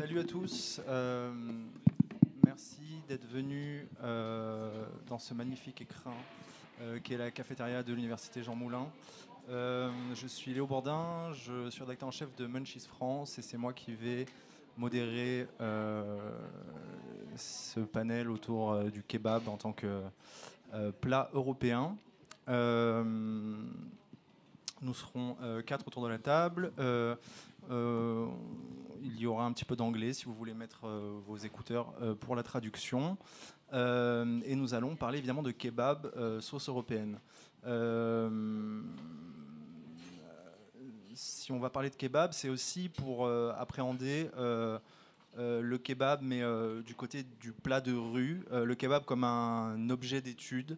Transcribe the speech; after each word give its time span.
Salut 0.00 0.20
à 0.20 0.24
tous. 0.24 0.80
Euh, 0.88 1.30
merci 2.46 3.02
d'être 3.06 3.26
venus 3.30 3.84
euh, 4.02 4.86
dans 5.06 5.18
ce 5.18 5.34
magnifique 5.34 5.82
écrin 5.82 6.14
euh, 6.80 6.98
qui 7.00 7.12
est 7.12 7.18
la 7.18 7.30
cafétéria 7.30 7.82
de 7.82 7.92
l'Université 7.92 8.42
Jean 8.42 8.54
Moulin. 8.54 8.86
je 9.50 10.26
suis 10.26 10.54
Léo 10.54 10.66
Bourdin, 10.66 11.34
je 11.34 11.68
suis 11.68 11.82
rédacteur 11.82 12.08
en 12.08 12.12
chef 12.12 12.34
de 12.36 12.46
Munchies 12.46 12.80
France 12.88 13.38
et 13.38 13.42
c'est 13.42 13.58
moi 13.58 13.74
qui 13.74 13.92
vais 13.92 14.24
modérer 14.78 15.46
ce 17.36 17.80
panel 17.80 18.30
autour 18.30 18.82
du 18.84 19.02
kebab 19.02 19.48
en 19.50 19.58
tant 19.58 19.74
que 19.74 20.00
plat 21.02 21.28
européen. 21.34 21.94
nous 22.48 22.54
serons 24.94 25.36
quatre 25.66 25.86
autour 25.88 26.04
de 26.04 26.08
la 26.08 26.18
table. 26.18 26.72
Euh, 27.70 28.26
il 29.02 29.18
y 29.18 29.26
aura 29.26 29.44
un 29.44 29.52
petit 29.52 29.64
peu 29.64 29.76
d'anglais 29.76 30.12
si 30.12 30.26
vous 30.26 30.34
voulez 30.34 30.54
mettre 30.54 30.86
euh, 30.86 31.18
vos 31.26 31.36
écouteurs 31.36 31.94
euh, 32.02 32.14
pour 32.14 32.36
la 32.36 32.42
traduction. 32.42 33.16
et 33.72 34.54
nous 34.56 34.74
allons 34.74 34.96
parler 34.96 35.18
évidemment 35.18 35.42
de 35.42 35.52
kebab 35.52 36.10
sauce 36.40 36.68
européenne. 36.68 37.20
si 41.14 41.52
on 41.52 41.60
va 41.60 41.70
parler 41.70 41.90
de 41.90 41.94
kebab, 41.94 42.32
c'est 42.32 42.48
aussi 42.48 42.88
pour 42.88 43.28
appréhender 43.28 44.28
le 45.36 45.76
kebab, 45.76 46.20
mais 46.22 46.42
du 46.84 46.96
côté 46.96 47.24
du 47.40 47.52
plat 47.52 47.80
de 47.80 47.92
rue, 47.92 48.44
le 48.50 48.74
kebab 48.74 49.04
comme 49.04 49.22
un 49.22 49.88
objet 49.88 50.20
d'étude, 50.20 50.76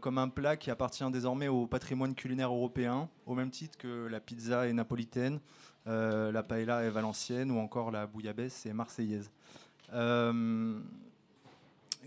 comme 0.00 0.18
un 0.18 0.28
plat 0.28 0.56
qui 0.56 0.72
appartient 0.72 1.08
désormais 1.12 1.46
au 1.46 1.68
patrimoine 1.68 2.16
culinaire 2.16 2.52
européen, 2.52 3.08
au 3.26 3.36
même 3.36 3.52
titre 3.52 3.78
que 3.78 4.08
la 4.08 4.18
pizza 4.18 4.66
est 4.66 4.72
napolitaine, 4.72 5.38
euh, 5.88 6.30
la 6.32 6.42
paella 6.42 6.82
est 6.84 6.90
valencienne 6.90 7.50
ou 7.50 7.58
encore 7.58 7.90
la 7.90 8.06
bouillabaisse 8.06 8.66
est 8.66 8.74
marseillaise. 8.74 9.30
Euh, 9.94 10.78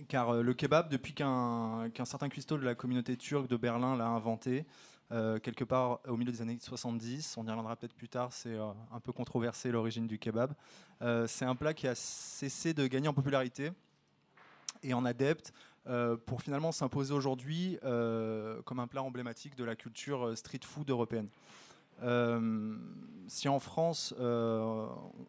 car 0.08 0.30
euh, 0.30 0.44
le 0.44 0.54
kebab, 0.54 0.90
depuis 0.90 1.14
qu'un 1.14 1.90
certain 2.06 2.30
cuistot 2.30 2.58
de 2.58 2.64
la 2.64 2.76
communauté 2.76 3.18
turque 3.18 3.48
de 3.48 3.58
Berlin 3.58 3.98
l'a 3.98 4.08
inventé, 4.08 4.66
quelque 5.44 5.66
part 5.66 6.00
au 6.08 6.16
milieu 6.16 6.32
des 6.32 6.42
années 6.42 6.58
70, 6.58 7.36
on 7.36 7.46
y 7.46 7.50
reviendra 7.50 7.76
peut-être 7.76 7.94
plus 7.94 8.08
tard, 8.08 8.32
c'est 8.32 8.56
un 8.56 9.00
peu 9.02 9.12
controversé 9.12 9.70
l'origine 9.70 10.08
du 10.08 10.18
kebab. 10.18 10.54
c'est 11.28 11.44
un 11.44 11.56
plat 11.58 11.74
qui 11.74 11.86
a 11.90 11.96
cessé 11.96 12.74
de 12.74 12.88
gagner 12.88 13.10
en 13.10 13.14
popularité 13.14 13.72
et 14.84 14.94
en 14.94 15.04
adepte 15.04 15.52
pour 16.26 16.42
finalement 16.42 16.72
s'imposer 16.72 17.14
aujourd'hui 17.14 17.78
comme 17.82 18.80
un 18.80 18.88
plat 18.88 19.04
emblématique 19.04 19.58
de 19.58 19.66
la 19.66 19.76
culture 19.76 20.32
street 20.38 20.62
food 20.64 20.90
européenne. 20.90 21.28
Euh, 22.02 22.76
si 23.28 23.48
en 23.48 23.60
France, 23.60 24.14
euh, 24.20 24.88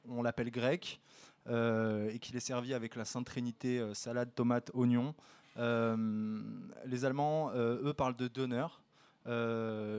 on 0.09 0.23
l'appelle 0.23 0.51
grec, 0.51 1.01
euh, 1.49 2.11
et 2.11 2.19
qu'il 2.19 2.37
est 2.37 2.41
servi 2.41 2.75
avec 2.75 2.97
la 2.97 3.05
Sainte 3.05 3.27
Trinité, 3.27 3.83
salade, 3.95 4.35
tomate, 4.35 4.71
oignon, 4.75 5.15
les 5.57 7.05
Allemands, 7.05 7.53
eux, 7.55 7.93
parlent 7.93 8.17
de 8.17 8.29
Döner. 8.29 8.67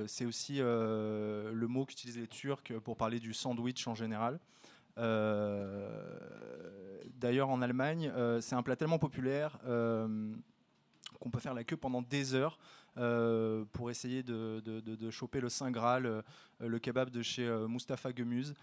c'est 0.08 0.26
aussi 0.26 0.58
le 0.58 1.66
mot 1.68 1.86
qu'utilisent 1.86 2.18
les 2.18 2.28
Turcs 2.28 2.74
pour 2.84 2.98
parler 2.98 3.20
du 3.20 3.34
sandwich 3.34 3.88
en 3.88 3.96
général. 3.96 4.40
D'ailleurs, 7.16 7.50
en 7.50 7.62
Allemagne, 7.62 8.12
c'est 8.42 8.56
un 8.56 8.64
plat 8.64 8.76
tellement 8.76 9.00
populaire 9.00 9.60
qu'on 11.20 11.30
peut 11.30 11.40
faire 11.40 11.54
la 11.54 11.64
queue 11.64 11.78
pendant 11.78 12.02
des 12.02 12.34
heures 12.34 12.58
euh, 12.98 13.66
pour 13.74 13.90
essayer 13.90 14.22
de, 14.22 15.10
choper 15.10 15.40
le 15.40 15.50
Saint 15.50 15.72
Graal, 15.72 16.06
euh, 16.06 16.22
le 16.60 16.78
kebab 16.78 17.10
de 17.10 17.24
chez 17.24 17.48
euh, 17.48 17.68
Mustapha 17.68 18.12
Gemuz. 18.16 18.54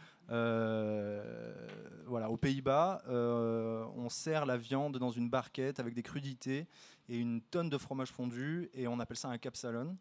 voilà, 2.06 2.30
aux 2.30 2.36
Pays-Bas, 2.36 3.02
on 3.08 4.08
sert 4.08 4.46
la 4.46 4.56
viande 4.56 4.98
dans 4.98 5.10
une 5.10 5.28
barquette 5.28 5.80
avec 5.80 5.94
des 5.94 6.02
crudités 6.02 6.66
et 7.08 7.18
une 7.18 7.40
tonne 7.40 7.68
de 7.68 7.78
fromage 7.78 8.12
fondu 8.12 8.70
et 8.74 8.86
on 8.86 9.00
appelle 9.00 9.16
ça 9.16 9.28
un 9.28 9.38
capsalon. 9.38 9.96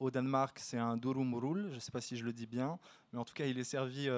Au 0.00 0.10
Danemark, 0.10 0.58
c'est 0.58 0.76
un 0.76 0.96
durumrul, 0.96 1.68
je 1.70 1.76
ne 1.76 1.80
sais 1.80 1.92
pas 1.92 2.00
si 2.00 2.16
je 2.16 2.24
le 2.24 2.32
dis 2.32 2.46
bien, 2.46 2.78
mais 3.12 3.18
en 3.18 3.24
tout 3.24 3.32
cas, 3.32 3.46
il 3.46 3.58
est 3.58 3.64
servi 3.64 4.08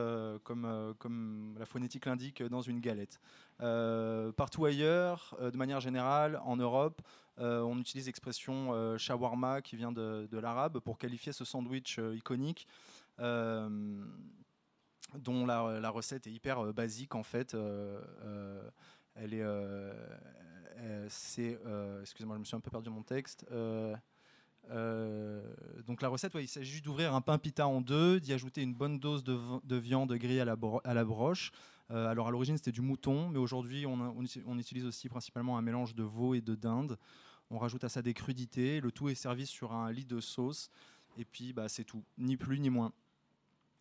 comme 0.42 1.54
la 1.58 1.66
phonétique 1.66 2.06
l'indique 2.06 2.42
dans 2.42 2.62
une 2.62 2.80
galette. 2.80 3.20
partout 3.58 4.64
ailleurs, 4.64 5.36
de 5.40 5.56
manière 5.56 5.80
générale, 5.80 6.40
en 6.44 6.56
Europe, 6.56 7.02
euh, 7.38 7.60
on 7.60 7.78
utilise 7.78 8.06
l'expression 8.06 8.72
euh, 8.72 8.96
shawarma 8.96 9.60
qui 9.60 9.76
vient 9.76 9.92
de, 9.92 10.26
l'arabe 10.32 10.80
pour 10.80 10.96
qualifier 10.96 11.32
ce 11.32 11.44
sandwich 11.44 11.98
euh, 11.98 12.16
iconique 12.16 12.66
dont 15.14 15.46
la, 15.46 15.90
recette 15.90 16.26
est 16.26 16.32
hyper 16.32 16.72
basique 16.72 17.14
en 17.14 17.22
fait. 17.22 17.56
elle 19.14 19.34
est, 19.34 19.44
c'est, 21.08 21.58
excusez-moi, 22.02 22.36
je 22.36 22.40
me 22.40 22.44
suis 22.44 22.56
un 22.56 22.60
peu 22.60 22.70
perdu 22.70 22.90
mon 22.90 23.02
texte. 23.02 23.46
donc 24.68 26.02
la 26.02 26.08
recette, 26.08 26.34
il 26.34 26.48
s'agit 26.48 26.82
d'ouvrir 26.82 27.14
un 27.14 27.22
pain 27.22 27.38
pita 27.38 27.66
en 27.66 27.80
deux, 27.80 28.20
d'y 28.20 28.34
ajouter 28.34 28.60
une 28.62 28.74
bonne 28.74 28.98
dose 28.98 29.24
de, 29.24 29.76
viande 29.76 30.12
grillée 30.12 30.42
à 30.42 30.44
la, 30.44 30.56
broche. 31.04 31.52
alors 31.88 32.28
à 32.28 32.30
l'origine 32.30 32.58
c'était 32.58 32.72
du 32.72 32.82
mouton, 32.82 33.30
mais 33.30 33.38
aujourd'hui 33.38 33.86
on, 33.86 34.58
utilise 34.58 34.84
aussi 34.84 35.08
principalement 35.08 35.56
un 35.56 35.62
mélange 35.62 35.94
de 35.94 36.02
veau 36.02 36.34
et 36.34 36.42
de 36.42 36.54
dinde. 36.54 36.98
On 37.50 37.58
rajoute 37.58 37.84
à 37.84 37.88
ça 37.88 38.02
des 38.02 38.14
crudités. 38.14 38.80
Le 38.80 38.90
tout 38.90 39.08
est 39.08 39.14
servi 39.14 39.46
sur 39.46 39.72
un 39.72 39.90
lit 39.92 40.04
de 40.04 40.20
sauce. 40.20 40.70
Et 41.18 41.24
puis, 41.24 41.52
bah, 41.52 41.68
c'est 41.68 41.84
tout. 41.84 42.02
Ni 42.18 42.36
plus 42.36 42.58
ni 42.58 42.70
moins. 42.70 42.92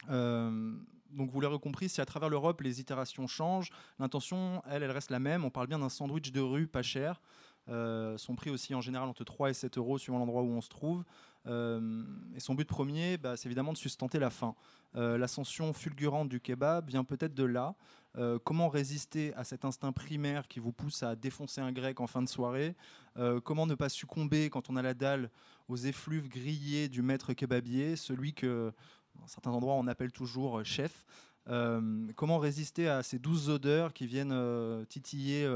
Euh, 0.09 0.76
donc 1.12 1.31
vous 1.31 1.42
l'aurez 1.42 1.59
compris, 1.59 1.90
si 1.90 2.02
à 2.02 2.06
travers 2.06 2.30
l'Europe 2.30 2.62
les 2.62 2.80
itérations 2.80 3.28
changent, 3.28 3.70
l'intention, 4.00 4.62
elle, 4.70 4.84
reste 4.86 5.12
la 5.12 5.20
même. 5.20 5.46
On 5.46 5.50
parle 5.50 5.68
bien 5.68 5.80
d'un 5.80 5.90
sandwich 5.90 6.31
de 6.31 6.42
rue 6.42 6.68
pas 6.68 6.81
cher. 6.81 7.22
Euh, 7.68 8.16
son 8.18 8.36
prix 8.36 8.52
aussi 8.52 8.75
en 8.75 8.81
général 8.81 9.09
entre 9.09 9.24
3 9.24 9.50
et 9.50 9.54
7 9.54 9.80
euros 9.80 9.98
suivant 9.98 10.20
l'endroit 10.20 10.44
où 10.44 10.50
on 10.50 10.62
se 10.62 10.70
trouve. 10.70 11.04
Euh, 11.48 12.04
et 12.36 12.40
son 12.40 12.54
but 12.54 12.68
premier, 12.68 13.18
bah, 13.18 13.38
c'est 13.38 13.48
évidemment 13.48 13.74
de 13.74 13.78
sustenter 13.78 14.20
la 14.20 14.30
faim. 14.30 14.56
L'ascension 14.94 15.74
fulgurante 15.74 16.30
du 16.30 16.40
kebab 16.40 16.88
vient 16.88 17.04
peut-être 17.04 17.34
de 17.34 17.44
là. 17.44 17.75
Euh, 18.18 18.40
comment 18.44 18.70
résister 18.70 19.34
à 19.36 19.44
cet 19.44 19.66
instinct 19.66 19.92
primaire 19.92 20.48
qui 20.48 20.59
vous 20.59 20.72
pousse 20.72 21.03
à 21.03 21.16
défoncer 21.16 21.59
un 21.59 21.72
grec 21.74 22.00
en 22.00 22.08
fin 22.08 22.22
de 22.22 22.30
soirée 22.30 22.76
euh, 23.18 23.42
Comment 23.42 23.68
ne 23.68 23.76
pas 23.76 23.90
succomber 23.90 24.50
quand 24.50 24.70
on 24.70 24.78
a 24.78 24.81
la 24.81 24.94
dalle 24.94 25.30
aux 25.68 25.76
effluves 25.76 26.30
grillés 26.30 26.88
du 26.88 27.02
maître 27.02 27.34
kebabier, 27.34 27.96
celui 27.96 28.34
que, 28.34 28.72
dans 29.16 29.28
certains 29.28 29.52
endroits, 29.52 29.74
on 29.74 29.88
appelle 29.88 30.12
toujours 30.12 30.64
chef 30.64 31.06
euh, 31.50 32.08
Comment 32.16 32.38
résister 32.38 32.88
à 32.88 33.04
ces 33.04 33.20
douces 33.20 33.50
odeurs 33.50 33.92
qui 33.92 34.08
viennent 34.08 34.86
titiller 34.88 35.50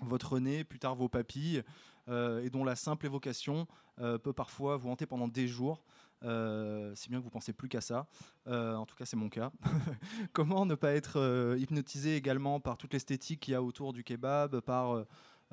votre 0.00 0.40
nez, 0.40 0.64
plus 0.64 0.80
tard 0.80 0.96
vos 0.96 1.08
papilles, 1.08 1.62
et 2.08 2.50
dont 2.50 2.64
la 2.64 2.74
simple 2.74 3.06
évocation 3.06 3.68
peut 3.98 4.32
parfois 4.32 4.76
vous 4.76 4.90
hanter 4.90 5.06
pendant 5.06 5.28
des 5.28 5.46
jours 5.46 5.84
euh, 6.24 6.94
si 6.94 7.08
bien 7.08 7.18
que 7.18 7.24
vous 7.24 7.30
pensez 7.30 7.52
plus 7.52 7.68
qu'à 7.68 7.80
ça. 7.80 8.06
Euh, 8.46 8.74
en 8.74 8.86
tout 8.86 8.96
cas, 8.96 9.04
c'est 9.04 9.16
mon 9.16 9.28
cas. 9.28 9.50
Comment 10.32 10.66
ne 10.66 10.74
pas 10.74 10.92
être 10.92 11.18
euh, 11.18 11.56
hypnotisé 11.58 12.16
également 12.16 12.60
par 12.60 12.76
toute 12.76 12.92
l'esthétique 12.92 13.40
qu'il 13.40 13.52
y 13.52 13.54
a 13.54 13.62
autour 13.62 13.92
du 13.92 14.04
kebab, 14.04 14.60
par 14.60 15.04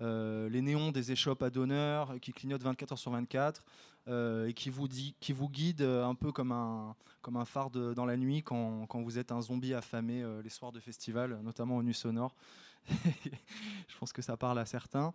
les 0.01 0.61
néons 0.61 0.91
des 0.91 1.11
échoppes 1.11 1.43
à 1.43 1.49
donneur 1.49 2.15
qui 2.21 2.31
clignotent 2.31 2.63
24 2.63 2.93
heures 2.93 2.97
sur 2.97 3.11
24 3.11 3.63
et 4.47 4.53
qui 4.53 4.69
vous, 4.69 4.87
dit, 4.87 5.13
guide 5.19 5.81
un 5.81 6.15
peu 6.15 6.31
comme 6.31 6.53
un, 6.53 6.95
phare 7.45 7.69
dans 7.69 8.05
la 8.05 8.15
nuit 8.15 8.41
quand, 8.41 8.87
vous 8.93 9.19
êtes 9.19 9.33
un 9.33 9.41
zombie 9.41 9.73
affamé 9.73 10.23
les 10.41 10.49
soirs 10.49 10.71
de 10.71 10.79
festival, 10.79 11.41
notamment 11.43 11.75
au 11.75 11.83
Nuit 11.83 11.93
Sonore. 11.93 12.33
Je 12.87 13.97
pense 13.99 14.13
que 14.13 14.21
ça 14.21 14.37
parle 14.37 14.59
à 14.59 14.65
certains 14.65 15.13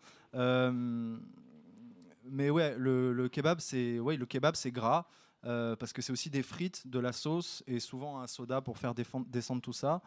mais 2.27 2.51
ouais, 2.51 2.75
le 2.79 3.29
kebab, 3.29 3.61
c'est 3.61 3.99
ouais, 3.99 4.17
le 4.17 4.27
kebab, 4.27 4.55
c'est 4.57 4.71
gras. 4.71 5.07
Euh, 5.47 5.77
parce 5.77 5.93
que 5.93 6.01
c'est 6.01 6.13
aussi 6.13 6.31
des 6.31 6.43
frites, 6.43 6.87
de 6.87 6.99
la 6.99 7.13
sauce 7.13 7.63
et 7.67 7.79
souvent 7.79 8.21
un 8.21 8.27
soda 8.27 8.61
pour 8.61 8.79
faire 8.79 8.95
descendre 8.95 9.61
tout 9.61 9.73
ça. 9.73 10.01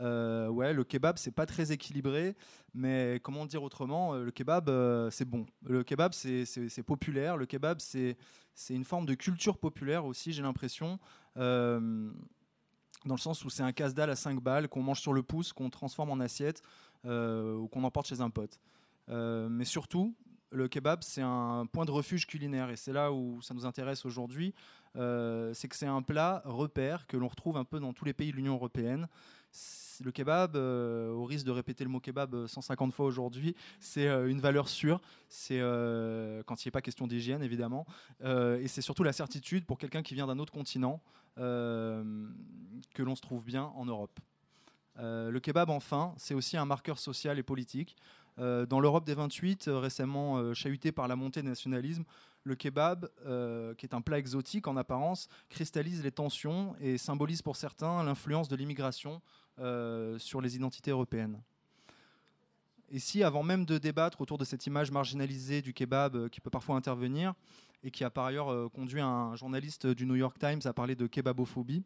Euh, 0.00 0.48
ouais, 0.48 0.72
le 0.72 0.84
kebab, 0.84 1.18
c'est 1.18 1.32
pas 1.32 1.44
très 1.44 1.72
équilibré, 1.72 2.36
mais 2.72 3.20
comment 3.22 3.44
dire 3.46 3.62
autrement, 3.62 4.14
euh, 4.14 4.24
le 4.24 4.30
kebab, 4.30 4.70
c'est 5.10 5.24
bon. 5.24 5.44
Le 5.64 5.82
kebab, 5.82 6.12
c'est 6.12 6.82
populaire. 6.86 7.36
Le 7.36 7.46
kebab, 7.46 7.80
c'est 7.80 8.16
une 8.70 8.84
forme 8.84 9.06
de 9.06 9.14
culture 9.14 9.58
populaire 9.58 10.04
aussi, 10.06 10.32
j'ai 10.32 10.42
l'impression. 10.42 10.98
dans 11.36 13.14
le 13.14 13.20
sens 13.20 13.44
où 13.44 13.50
c'est 13.50 13.62
un 13.62 13.72
casse-dalle 13.72 14.10
à 14.10 14.16
5 14.16 14.40
balles 14.40 14.68
qu'on 14.68 14.82
mange 14.82 15.00
sur 15.00 15.12
le 15.12 15.22
pouce, 15.22 15.52
qu'on 15.52 15.70
transforme 15.70 16.10
en 16.10 16.20
assiette 16.20 16.62
ou 17.04 17.68
qu'on 17.68 17.84
emporte 17.84 18.06
chez 18.06 18.20
un 18.20 18.30
pote. 18.30 18.58
mais 19.08 19.64
surtout, 19.64 20.14
le 20.50 20.68
kebab, 20.68 21.02
c'est 21.02 21.22
un 21.22 21.66
point 21.70 21.84
de 21.84 21.90
refuge 21.90 22.26
culinaire 22.26 22.70
et 22.70 22.76
c'est 22.76 22.92
là 22.92 23.12
où 23.12 23.40
ça 23.42 23.54
nous 23.54 23.66
intéresse 23.66 24.06
aujourd'hui. 24.06 24.54
Euh, 24.96 25.52
c'est 25.54 25.68
que 25.68 25.76
c'est 25.76 25.86
un 25.86 26.02
plat 26.02 26.42
repère 26.44 27.06
que 27.06 27.16
l'on 27.16 27.28
retrouve 27.28 27.56
un 27.56 27.64
peu 27.64 27.80
dans 27.80 27.92
tous 27.92 28.04
les 28.04 28.12
pays 28.12 28.30
de 28.30 28.36
l'Union 28.36 28.54
européenne. 28.54 29.08
Le 30.02 30.12
kebab, 30.12 30.56
euh, 30.56 31.10
au 31.10 31.24
risque 31.24 31.44
de 31.44 31.50
répéter 31.50 31.84
le 31.84 31.90
mot 31.90 32.00
kebab 32.00 32.46
150 32.46 32.92
fois 32.92 33.06
aujourd'hui, 33.06 33.56
c'est 33.80 34.06
euh, 34.06 34.28
une 34.28 34.40
valeur 34.40 34.68
sûre. 34.68 35.00
C'est 35.28 35.58
quand 36.46 36.64
il 36.64 36.68
n'est 36.68 36.72
pas 36.72 36.82
question 36.82 37.06
d'hygiène, 37.06 37.42
évidemment. 37.42 37.86
et 38.24 38.68
c'est 38.68 38.82
surtout 38.82 39.02
la 39.02 39.12
certitude 39.12 39.66
pour 39.66 39.78
quelqu'un 39.78 40.02
qui 40.02 40.14
vient 40.14 40.26
d'un 40.26 40.38
autre 40.38 40.52
continent 40.52 41.02
que 41.36 43.02
l'on 43.02 43.14
se 43.14 43.20
trouve 43.20 43.44
bien 43.44 43.64
en 43.76 43.84
Europe. 43.84 44.18
le 44.96 45.38
kebab, 45.38 45.70
enfin, 45.70 46.14
c'est 46.16 46.34
aussi 46.34 46.56
un 46.56 46.64
marqueur 46.64 46.98
social 46.98 47.38
et 47.38 47.42
politique. 47.42 47.96
Dans 48.38 48.80
l'Europe 48.80 49.04
des 49.04 49.14
28, 49.14 49.68
récemment 49.72 50.54
chahutée 50.54 50.92
par 50.92 51.08
la 51.08 51.16
montée 51.16 51.42
du 51.42 51.48
nationalisme, 51.48 52.04
le 52.44 52.54
kebab, 52.54 53.08
qui 53.76 53.86
est 53.86 53.94
un 53.94 54.00
plat 54.00 54.18
exotique 54.18 54.68
en 54.68 54.76
apparence, 54.76 55.28
cristallise 55.48 56.02
les 56.02 56.12
tensions 56.12 56.76
et 56.80 56.98
symbolise 56.98 57.42
pour 57.42 57.56
certains 57.56 58.02
l'influence 58.04 58.48
de 58.48 58.56
l'immigration 58.56 59.20
sur 60.18 60.40
les 60.40 60.56
identités 60.56 60.92
européennes. 60.92 61.40
Et 62.90 62.98
si, 62.98 63.22
avant 63.22 63.42
même 63.42 63.66
de 63.66 63.76
débattre 63.76 64.20
autour 64.20 64.38
de 64.38 64.44
cette 64.44 64.66
image 64.66 64.90
marginalisée 64.90 65.60
du 65.60 65.74
kebab 65.74 66.16
euh, 66.16 66.28
qui 66.28 66.40
peut 66.40 66.50
parfois 66.50 66.76
intervenir, 66.76 67.34
et 67.84 67.90
qui 67.90 68.02
a 68.02 68.10
par 68.10 68.24
ailleurs 68.24 68.50
euh, 68.50 68.68
conduit 68.68 69.00
un 69.00 69.36
journaliste 69.36 69.86
du 69.86 70.06
New 70.06 70.16
York 70.16 70.38
Times 70.38 70.60
à 70.64 70.72
parler 70.72 70.94
de 70.94 71.06
kebabophobie, 71.06 71.84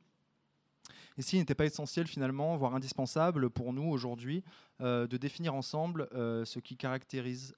et 1.18 1.22
s'il 1.22 1.38
n'était 1.38 1.54
pas 1.54 1.66
essentiel 1.66 2.06
finalement, 2.06 2.56
voire 2.56 2.74
indispensable 2.74 3.50
pour 3.50 3.72
nous 3.72 3.84
aujourd'hui, 3.84 4.42
euh, 4.80 5.06
de 5.06 5.16
définir 5.16 5.54
ensemble 5.54 6.08
ce 6.12 6.58
qui 6.58 6.76
caractérise 6.76 7.54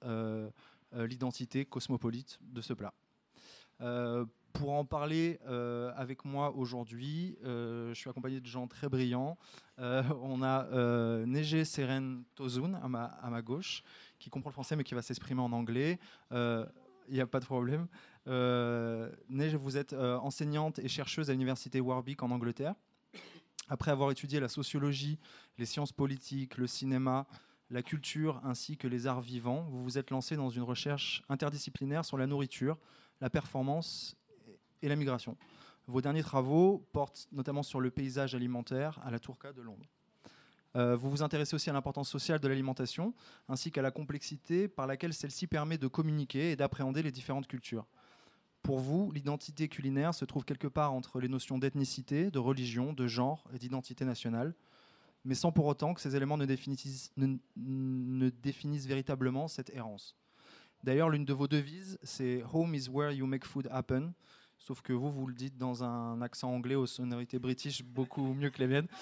l'identité 0.93 1.65
cosmopolite 1.65 2.39
de 2.41 2.61
ce 2.61 2.73
plat 2.73 2.93
pour 4.55 4.73
en 4.73 4.85
parler 4.85 5.39
euh, 5.47 5.91
avec 5.95 6.23
moi 6.25 6.55
aujourd'hui, 6.55 7.37
euh, 7.43 7.89
je 7.89 7.99
suis 7.99 8.09
accompagné 8.09 8.39
de 8.39 8.45
gens 8.45 8.67
très 8.67 8.87
brillants. 8.87 9.37
Euh, 9.79 10.01
on 10.21 10.41
a 10.41 10.65
Neige 11.25 11.63
Seren 11.63 12.23
Tozun 12.35 12.75
à 12.75 12.87
ma, 12.87 13.05
à 13.05 13.29
ma, 13.29 13.41
gauche, 13.41 13.83
qui 14.17 14.29
comprend 14.29 14.49
le 14.49 14.53
français 14.53 14.75
mais 14.75 14.83
qui 14.83 14.95
va 14.95 15.01
s'exprimer 15.01 15.41
en 15.41 15.51
anglais. 15.51 15.99
Il 16.31 17.13
n'y 17.13 17.21
a 17.21 17.27
pas 17.27 17.39
de 17.39 17.45
problème. 17.45 17.87
Neige, 19.29 19.55
vous 19.55 19.77
êtes 19.77 19.93
enseignante 19.93 20.79
et 20.79 20.87
chercheuse 20.87 21.29
à 21.29 21.33
l'université 21.33 21.79
Warwick 21.81 22.23
en 22.23 22.31
Angleterre. 22.31 22.75
Après 23.67 23.91
avoir 23.91 24.11
étudié 24.11 24.39
la 24.39 24.47
sociologie, 24.47 25.19
les 25.57 25.65
sciences 25.65 25.91
politiques, 25.91 26.57
le 26.57 26.67
cinéma, 26.67 27.27
la 27.69 27.81
culture 27.81 28.39
ainsi 28.43 28.77
que 28.77 28.87
les 28.87 29.07
arts 29.07 29.21
vivants, 29.21 29.67
vous 29.69 29.83
vous 29.83 29.97
êtes 29.97 30.11
lancé 30.11 30.35
dans 30.35 30.49
une 30.49 30.63
recherche 30.63 31.23
interdisciplinaire 31.29 32.05
sur 32.05 32.17
la 32.17 32.27
nourriture, 32.27 32.77
la 33.21 33.29
performance 33.29 34.15
et 34.81 34.89
la 34.89 34.95
migration. 34.95 35.37
Vos 35.87 36.01
derniers 36.01 36.23
travaux 36.23 36.87
portent 36.93 37.27
notamment 37.31 37.63
sur 37.63 37.79
le 37.79 37.91
paysage 37.91 38.35
alimentaire 38.35 38.99
à 39.03 39.11
la 39.11 39.19
Tourca 39.19 39.53
de 39.53 39.61
Londres. 39.61 39.85
Euh, 40.75 40.95
vous 40.95 41.09
vous 41.09 41.23
intéressez 41.23 41.55
aussi 41.55 41.69
à 41.69 41.73
l'importance 41.73 42.09
sociale 42.09 42.39
de 42.39 42.47
l'alimentation, 42.47 43.13
ainsi 43.47 43.71
qu'à 43.71 43.81
la 43.81 43.91
complexité 43.91 44.67
par 44.67 44.87
laquelle 44.87 45.13
celle-ci 45.13 45.47
permet 45.47 45.77
de 45.77 45.87
communiquer 45.87 46.51
et 46.51 46.55
d'appréhender 46.55 47.01
les 47.01 47.11
différentes 47.11 47.47
cultures. 47.47 47.85
Pour 48.65 48.79
vous, 48.79 49.11
l'identité 49.11 49.67
culinaire 49.67 50.15
se 50.15 50.25
trouve 50.25 50.43
quelque 50.43 50.65
part 50.65 50.91
entre 50.91 51.19
les 51.19 51.27
notions 51.27 51.59
d'ethnicité, 51.59 52.31
de 52.31 52.39
religion, 52.39 52.93
de 52.93 53.05
genre 53.05 53.43
et 53.53 53.59
d'identité 53.59 54.05
nationale, 54.05 54.55
mais 55.23 55.35
sans 55.35 55.51
pour 55.51 55.67
autant 55.67 55.93
que 55.93 56.01
ces 56.01 56.15
éléments 56.15 56.35
ne 56.35 56.45
définissent, 56.45 57.11
véritablement 58.87 59.47
cette 59.47 59.69
errance. 59.69 60.15
D'ailleurs, 60.83 61.11
l'une 61.11 61.25
de 61.25 61.33
vos 61.33 61.47
devises, 61.47 61.99
c'est 62.01 62.43
Home 62.53 62.73
is 62.73 62.89
where 62.89 63.11
you 63.11 63.27
make 63.27 63.45
food 63.45 63.67
happen, 63.71 64.13
Sauf 64.57 64.81
que 64.81 64.93
vous, 64.93 65.11
vous 65.11 65.27
le 65.27 65.35
dites 65.35 65.59
dans 65.59 65.83
un 65.83 66.19
accent 66.23 66.51
anglais 66.51 66.73
aux 66.73 66.87
sonorités 66.87 67.37
british 67.37 67.83
beaucoup 67.83 68.33
mieux 68.33 68.49
que 68.49 68.57
les 68.57 68.67
miennes. 68.67 68.87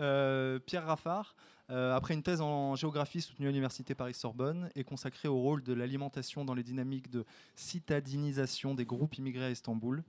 Euh, 0.00 0.58
Pierre 0.58 0.86
Raffard, 0.86 1.36
euh, 1.70 1.94
après 1.94 2.14
une 2.14 2.22
thèse 2.22 2.40
en 2.40 2.74
géographie 2.74 3.20
soutenue 3.20 3.46
à 3.46 3.50
l'Université 3.50 3.94
Paris-Sorbonne, 3.94 4.70
est 4.74 4.84
consacré 4.84 5.28
au 5.28 5.38
rôle 5.38 5.62
de 5.62 5.72
l'alimentation 5.72 6.44
dans 6.44 6.54
les 6.54 6.62
dynamiques 6.62 7.10
de 7.10 7.24
citadinisation 7.54 8.74
des 8.74 8.84
groupes 8.84 9.16
immigrés 9.18 9.44
à 9.44 9.50
Istanbul. 9.50 10.02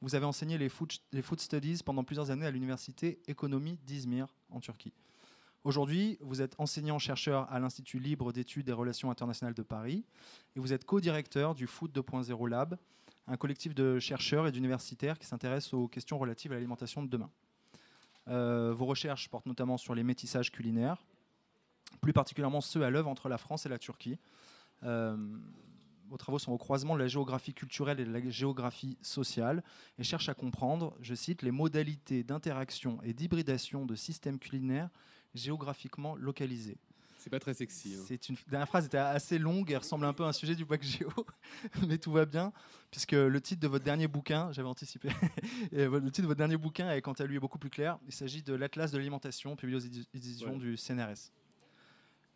Vous 0.00 0.14
avez 0.14 0.26
enseigné 0.26 0.58
les 0.58 0.68
food, 0.68 0.92
studies 1.38 1.82
pendant 1.84 2.04
plusieurs 2.04 2.30
années 2.30 2.46
à 2.46 2.50
l'Université 2.50 3.20
Économie 3.26 3.78
d'Izmir, 3.84 4.28
en 4.50 4.60
Turquie. 4.60 4.92
Aujourd'hui, 5.64 6.18
vous 6.20 6.42
êtes 6.42 6.54
enseignant-chercheur 6.58 7.50
à 7.50 7.58
l'Institut 7.58 7.98
libre 7.98 8.32
d'études 8.32 8.66
des 8.66 8.72
relations 8.72 9.10
internationales 9.10 9.54
de 9.54 9.62
Paris 9.62 10.04
et 10.56 10.60
vous 10.60 10.72
êtes 10.72 10.84
co-directeur 10.84 11.54
du 11.54 11.66
Food 11.66 11.92
2.0 11.92 12.48
Lab, 12.48 12.76
un 13.28 13.36
collectif 13.36 13.74
de 13.74 13.98
chercheurs 13.98 14.46
et 14.46 14.52
d'universitaires 14.52 15.18
qui 15.18 15.26
s'intéressent 15.26 15.74
aux 15.74 15.88
questions 15.88 16.18
relatives 16.18 16.50
à 16.52 16.56
l'alimentation 16.56 17.02
de 17.02 17.08
demain. 17.08 17.30
Euh, 18.28 18.72
vos 18.72 18.86
recherches 18.86 19.28
portent 19.28 19.46
notamment 19.46 19.76
sur 19.76 19.94
les 19.94 20.02
métissages 20.02 20.52
culinaires, 20.52 21.04
plus 22.00 22.12
particulièrement 22.12 22.60
ceux 22.60 22.82
à 22.84 22.90
l'œuvre 22.90 23.08
entre 23.08 23.28
la 23.28 23.38
France 23.38 23.66
et 23.66 23.68
la 23.68 23.78
Turquie. 23.78 24.18
Euh, 24.84 25.16
vos 26.08 26.16
travaux 26.18 26.38
sont 26.38 26.52
au 26.52 26.58
croisement 26.58 26.94
de 26.94 27.00
la 27.00 27.08
géographie 27.08 27.54
culturelle 27.54 27.98
et 27.98 28.04
de 28.04 28.12
la 28.12 28.28
géographie 28.28 28.98
sociale 29.00 29.62
et 29.98 30.04
cherchent 30.04 30.28
à 30.28 30.34
comprendre, 30.34 30.94
je 31.00 31.14
cite, 31.14 31.42
les 31.42 31.50
modalités 31.50 32.22
d'interaction 32.22 33.00
et 33.02 33.14
d'hybridation 33.14 33.86
de 33.86 33.94
systèmes 33.94 34.38
culinaires 34.38 34.90
géographiquement 35.34 36.14
localisé. 36.14 36.76
C'est 37.22 37.30
pas 37.30 37.38
très 37.38 37.54
sexy. 37.54 37.94
Hein. 37.96 38.02
C'est 38.08 38.28
une 38.28 38.36
dernière 38.50 38.66
phrase 38.66 38.86
était 38.86 38.98
assez 38.98 39.38
longue 39.38 39.70
et 39.70 39.76
ressemble 39.76 40.04
un 40.04 40.12
peu 40.12 40.24
à 40.24 40.28
un 40.28 40.32
sujet 40.32 40.56
du 40.56 40.64
bac 40.64 40.82
géo, 40.82 41.08
mais 41.86 41.98
tout 41.98 42.10
va 42.10 42.24
bien 42.24 42.52
puisque 42.90 43.12
le 43.12 43.40
titre 43.40 43.60
de 43.60 43.68
votre 43.68 43.84
dernier 43.84 44.06
bouquin, 44.06 44.52
j'avais 44.52 44.68
anticipé, 44.68 45.08
et 45.72 45.86
le 45.86 46.10
titre 46.10 46.22
de 46.22 46.26
votre 46.26 46.38
dernier 46.38 46.58
bouquin 46.58 46.90
est 46.90 47.00
quant 47.00 47.12
à 47.12 47.24
lui 47.24 47.38
beaucoup 47.38 47.58
plus 47.58 47.70
clair. 47.70 47.98
Il 48.06 48.12
s'agit 48.12 48.42
de 48.42 48.54
l'Atlas 48.54 48.90
de 48.90 48.98
l'alimentation 48.98 49.56
publié 49.56 49.78
aux 49.78 49.80
éditions 50.14 50.58
du 50.58 50.76
CNRS. 50.76 51.32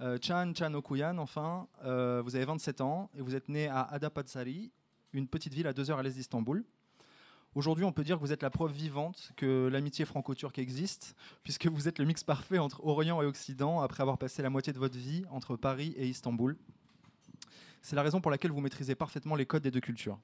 Euh, 0.01 0.19
Chan 0.23 0.53
Chan 0.57 0.73
Okuyan, 0.73 1.19
enfin, 1.19 1.69
euh, 1.85 2.23
vous 2.25 2.37
avez 2.37 2.45
27 2.45 2.81
ans 2.81 3.11
et 3.17 3.21
vous 3.21 3.35
êtes 3.35 3.49
né 3.49 3.69
à 3.69 3.83
Adapatsari, 3.83 4.71
une 5.13 5.29
petite 5.29 5.53
ville 5.53 5.67
à 5.67 5.73
deux 5.73 5.91
heures 5.91 5.99
à 5.99 6.03
l'est 6.03 6.15
d'Istanbul. 6.17 6.65
Aujourd'hui, 7.57 7.87
on 7.87 7.93
peut 7.93 8.05
dire 8.05 8.17
que 8.17 8.21
vous 8.21 8.35
êtes 8.35 8.43
la 8.43 8.51
preuve 8.51 8.73
vivante 8.73 9.33
que 9.35 9.69
l'amitié 9.73 10.05
franco-turque 10.05 10.59
existe, 10.59 11.17
puisque 11.43 11.69
vous 11.69 11.89
êtes 11.89 11.99
le 11.99 12.05
mix 12.05 12.23
parfait 12.23 12.59
entre 12.59 12.85
Orient 12.85 13.23
et 13.23 13.25
Occident, 13.25 13.81
après 13.81 14.03
avoir 14.03 14.19
passé 14.19 14.43
la 14.43 14.51
moitié 14.51 14.75
de 14.75 14.79
votre 14.79 14.99
vie 14.99 15.25
entre 15.31 15.57
Paris 15.57 15.95
et 15.97 16.07
Istanbul. 16.07 16.59
C'est 17.81 17.97
la 17.97 18.03
raison 18.03 18.21
pour 18.21 18.31
laquelle 18.31 18.51
vous 18.51 18.61
maîtrisez 18.61 18.95
parfaitement 18.95 19.35
les 19.35 19.47
codes 19.47 19.63
des 19.63 19.71
deux 19.71 19.81
cultures. 19.81 20.19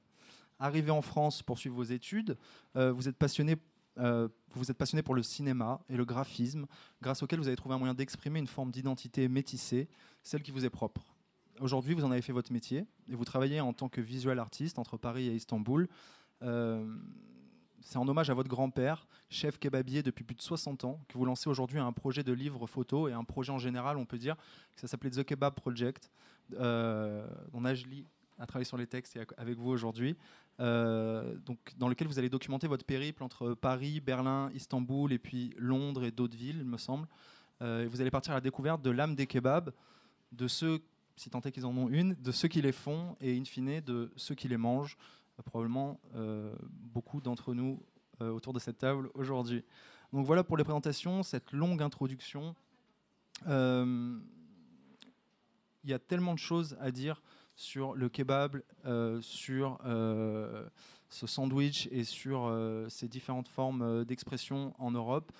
Arrivé 0.58 0.90
en 0.90 1.00
France 1.00 1.42
pour 1.42 1.58
suivre 1.58 1.74
vos 1.74 1.84
études, 1.84 2.36
euh, 2.76 2.92
vous 2.92 3.08
êtes 3.08 3.16
passionné 3.16 3.56
euh, 3.98 4.28
vous 4.52 4.70
êtes 4.70 4.76
passionné 4.76 5.02
pour 5.02 5.14
le 5.14 5.22
cinéma 5.22 5.80
et 5.88 5.96
le 5.96 6.04
graphisme, 6.04 6.66
grâce 7.00 7.22
auquel 7.22 7.38
vous 7.38 7.46
avez 7.46 7.56
trouvé 7.56 7.74
un 7.74 7.78
moyen 7.78 7.94
d'exprimer 7.94 8.40
une 8.40 8.46
forme 8.46 8.70
d'identité 8.70 9.26
métissée, 9.28 9.88
celle 10.22 10.42
qui 10.42 10.50
vous 10.50 10.66
est 10.66 10.70
propre. 10.70 11.14
Aujourd'hui, 11.60 11.94
vous 11.94 12.04
en 12.04 12.10
avez 12.10 12.22
fait 12.22 12.32
votre 12.32 12.52
métier 12.52 12.84
et 13.08 13.14
vous 13.14 13.24
travaillez 13.24 13.60
en 13.60 13.72
tant 13.72 13.88
que 13.88 14.00
visual 14.00 14.38
artiste 14.38 14.78
entre 14.78 14.96
Paris 14.96 15.28
et 15.28 15.34
Istanbul, 15.34 15.88
c'est 17.82 17.98
en 17.98 18.08
hommage 18.08 18.30
à 18.30 18.34
votre 18.34 18.48
grand-père, 18.48 19.06
chef 19.28 19.58
kebabier 19.58 20.02
depuis 20.02 20.24
plus 20.24 20.34
de 20.34 20.42
60 20.42 20.84
ans, 20.84 21.00
que 21.08 21.18
vous 21.18 21.24
lancez 21.24 21.48
aujourd'hui 21.48 21.78
un 21.78 21.92
projet 21.92 22.22
de 22.22 22.32
livre 22.32 22.66
photo 22.66 23.08
et 23.08 23.12
un 23.12 23.24
projet 23.24 23.52
en 23.52 23.58
général, 23.58 23.96
on 23.96 24.06
peut 24.06 24.18
dire, 24.18 24.36
que 24.74 24.80
ça 24.80 24.86
s'appelait 24.86 25.10
The 25.10 25.24
Kebab 25.24 25.54
Project, 25.54 26.10
euh, 26.58 27.26
Najli 27.52 28.06
a 28.38 28.46
travaillé 28.46 28.64
sur 28.64 28.76
les 28.76 28.86
textes 28.86 29.18
avec 29.36 29.58
vous 29.58 29.70
aujourd'hui, 29.70 30.16
euh, 30.60 31.36
dans 31.76 31.88
lequel 31.88 32.08
vous 32.08 32.18
allez 32.18 32.28
documenter 32.28 32.66
votre 32.66 32.84
périple 32.84 33.22
entre 33.22 33.54
Paris, 33.54 34.00
Berlin, 34.00 34.50
Istanbul 34.54 35.12
et 35.12 35.18
puis 35.18 35.54
Londres 35.56 36.04
et 36.04 36.10
d'autres 36.10 36.36
villes, 36.36 36.58
il 36.58 36.66
me 36.66 36.78
semble. 36.78 37.06
vous 37.60 38.00
allez 38.00 38.10
partir 38.10 38.32
à 38.32 38.36
la 38.36 38.40
découverte 38.40 38.82
de 38.82 38.90
l'âme 38.90 39.14
des 39.14 39.26
kebabs, 39.26 39.72
de 40.32 40.48
ceux, 40.48 40.80
si 41.16 41.30
tant 41.30 41.40
est 41.42 41.52
qu'ils 41.52 41.66
en 41.66 41.76
ont 41.76 41.88
une, 41.88 42.14
de 42.14 42.32
ceux 42.32 42.48
qui 42.48 42.62
les 42.62 42.72
font 42.72 43.16
et 43.20 43.38
in 43.38 43.44
fine 43.44 43.80
de 43.80 44.10
ceux 44.16 44.34
qui 44.34 44.48
les 44.48 44.56
mangent 44.56 44.96
probablement 45.40 46.00
euh, 46.14 46.54
beaucoup 46.70 47.20
d'entre 47.20 47.54
nous 47.54 47.82
euh, 48.20 48.30
autour 48.30 48.52
de 48.52 48.58
cette 48.58 48.78
table 48.78 49.10
aujourd'hui. 49.14 49.64
Donc 50.12 50.26
voilà 50.26 50.44
pour 50.44 50.56
les 50.56 50.64
présentations, 50.64 51.22
cette 51.22 51.52
longue 51.52 51.82
introduction. 51.82 52.54
Euh, 53.46 54.18
il 55.84 55.90
y 55.90 55.94
a 55.94 55.98
tellement 55.98 56.34
de 56.34 56.38
choses 56.38 56.76
à 56.80 56.90
dire 56.90 57.22
sur 57.54 57.94
le 57.94 58.08
kebab, 58.08 58.62
sur 59.20 59.78
ce 59.82 61.26
sandwich 61.26 61.88
et 61.90 62.04
sur 62.04 62.54
ces 62.88 63.08
différentes 63.08 63.48
formes 63.48 64.04
d'expression 64.04 64.74
en 64.78 64.92
Europe 64.92 65.32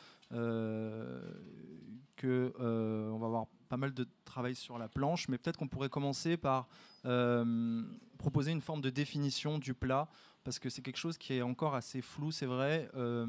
que 2.16 2.52
on 2.58 3.18
va 3.18 3.26
avoir 3.26 3.46
pas 3.68 3.76
mal 3.76 3.94
de 3.94 4.06
travail 4.24 4.56
sur 4.56 4.78
la 4.78 4.88
planche, 4.88 5.28
mais 5.28 5.38
peut-être 5.38 5.56
qu'on 5.56 5.68
pourrait 5.68 5.88
commencer 5.88 6.36
par 6.36 6.68
euh, 7.04 7.82
proposer 8.18 8.52
une 8.52 8.60
forme 8.60 8.80
de 8.80 8.90
définition 8.90 9.58
du 9.58 9.74
plat, 9.74 10.08
parce 10.44 10.58
que 10.58 10.70
c'est 10.70 10.82
quelque 10.82 10.98
chose 10.98 11.18
qui 11.18 11.34
est 11.34 11.42
encore 11.42 11.74
assez 11.74 12.00
flou, 12.02 12.30
c'est 12.30 12.46
vrai. 12.46 12.88
Euh, 12.94 13.26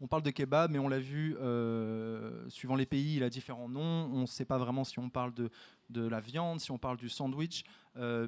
on 0.00 0.08
parle 0.08 0.22
de 0.22 0.30
kebab, 0.30 0.70
mais 0.72 0.78
on 0.78 0.88
l'a 0.88 0.98
vu, 0.98 1.36
euh, 1.38 2.48
suivant 2.50 2.74
les 2.74 2.84
pays, 2.84 3.16
il 3.16 3.22
a 3.22 3.30
différents 3.30 3.68
noms. 3.68 4.10
On 4.12 4.22
ne 4.22 4.26
sait 4.26 4.44
pas 4.44 4.58
vraiment 4.58 4.84
si 4.84 4.98
on 4.98 5.08
parle 5.08 5.32
de, 5.32 5.50
la 6.08 6.20
viande, 6.20 6.60
si 6.60 6.70
on 6.70 6.78
parle 6.78 6.96
du 6.98 7.08
sandwich. 7.08 7.64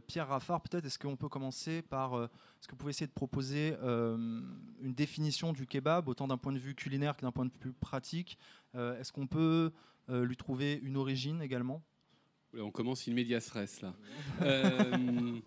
Pierre 0.06 0.28
Raffard, 0.28 0.62
peut-être, 0.62 0.86
est-ce 0.86 0.98
qu'on 0.98 1.16
peut 1.16 1.28
commencer 1.28 1.82
par. 1.82 2.14
est-ce 2.14 2.68
que 2.68 2.72
vous 2.72 2.78
pouvez 2.78 2.90
essayer 2.90 3.06
de 3.06 3.12
proposer 3.12 3.76
une 3.82 4.94
définition 4.94 5.52
du 5.52 5.66
kebab, 5.66 6.08
autant 6.08 6.26
d'un 6.26 6.38
point 6.38 6.52
de 6.52 6.58
vue 6.58 6.74
culinaire 6.74 7.16
que 7.16 7.22
d'un 7.22 7.32
point 7.32 7.44
de 7.44 7.52
vue 7.60 7.74
pratique? 7.74 8.38
Est-ce 8.72 9.12
qu'on 9.12 9.26
peut 9.26 9.70
lui 10.08 10.38
trouver 10.38 10.80
une 10.82 10.96
origine 10.96 11.42
également? 11.42 11.82
On 12.56 12.70
commence 12.70 13.06
une 13.06 13.14
là. 13.82 13.94
Euh, 14.42 15.38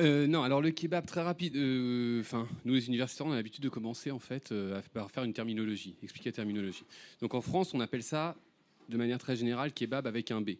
Euh, 0.00 0.26
non, 0.26 0.42
alors 0.42 0.62
le 0.62 0.70
kebab 0.70 1.04
très 1.04 1.20
rapide. 1.20 1.54
euh, 1.54 2.20
Enfin, 2.20 2.48
nous 2.64 2.72
les 2.72 2.86
universitaires, 2.86 3.26
on 3.26 3.32
a 3.32 3.36
l'habitude 3.36 3.62
de 3.62 3.68
commencer 3.68 4.10
en 4.10 4.18
fait 4.18 4.50
par 4.94 5.10
faire 5.10 5.22
une 5.24 5.34
terminologie, 5.34 5.96
expliquer 6.02 6.30
la 6.30 6.36
terminologie. 6.36 6.84
Donc 7.20 7.34
en 7.34 7.42
France, 7.42 7.74
on 7.74 7.80
appelle 7.80 8.02
ça 8.02 8.34
de 8.88 8.96
manière 8.96 9.18
très 9.18 9.36
générale 9.36 9.70
kebab 9.72 10.06
avec 10.06 10.30
un 10.30 10.40
B. 10.40 10.52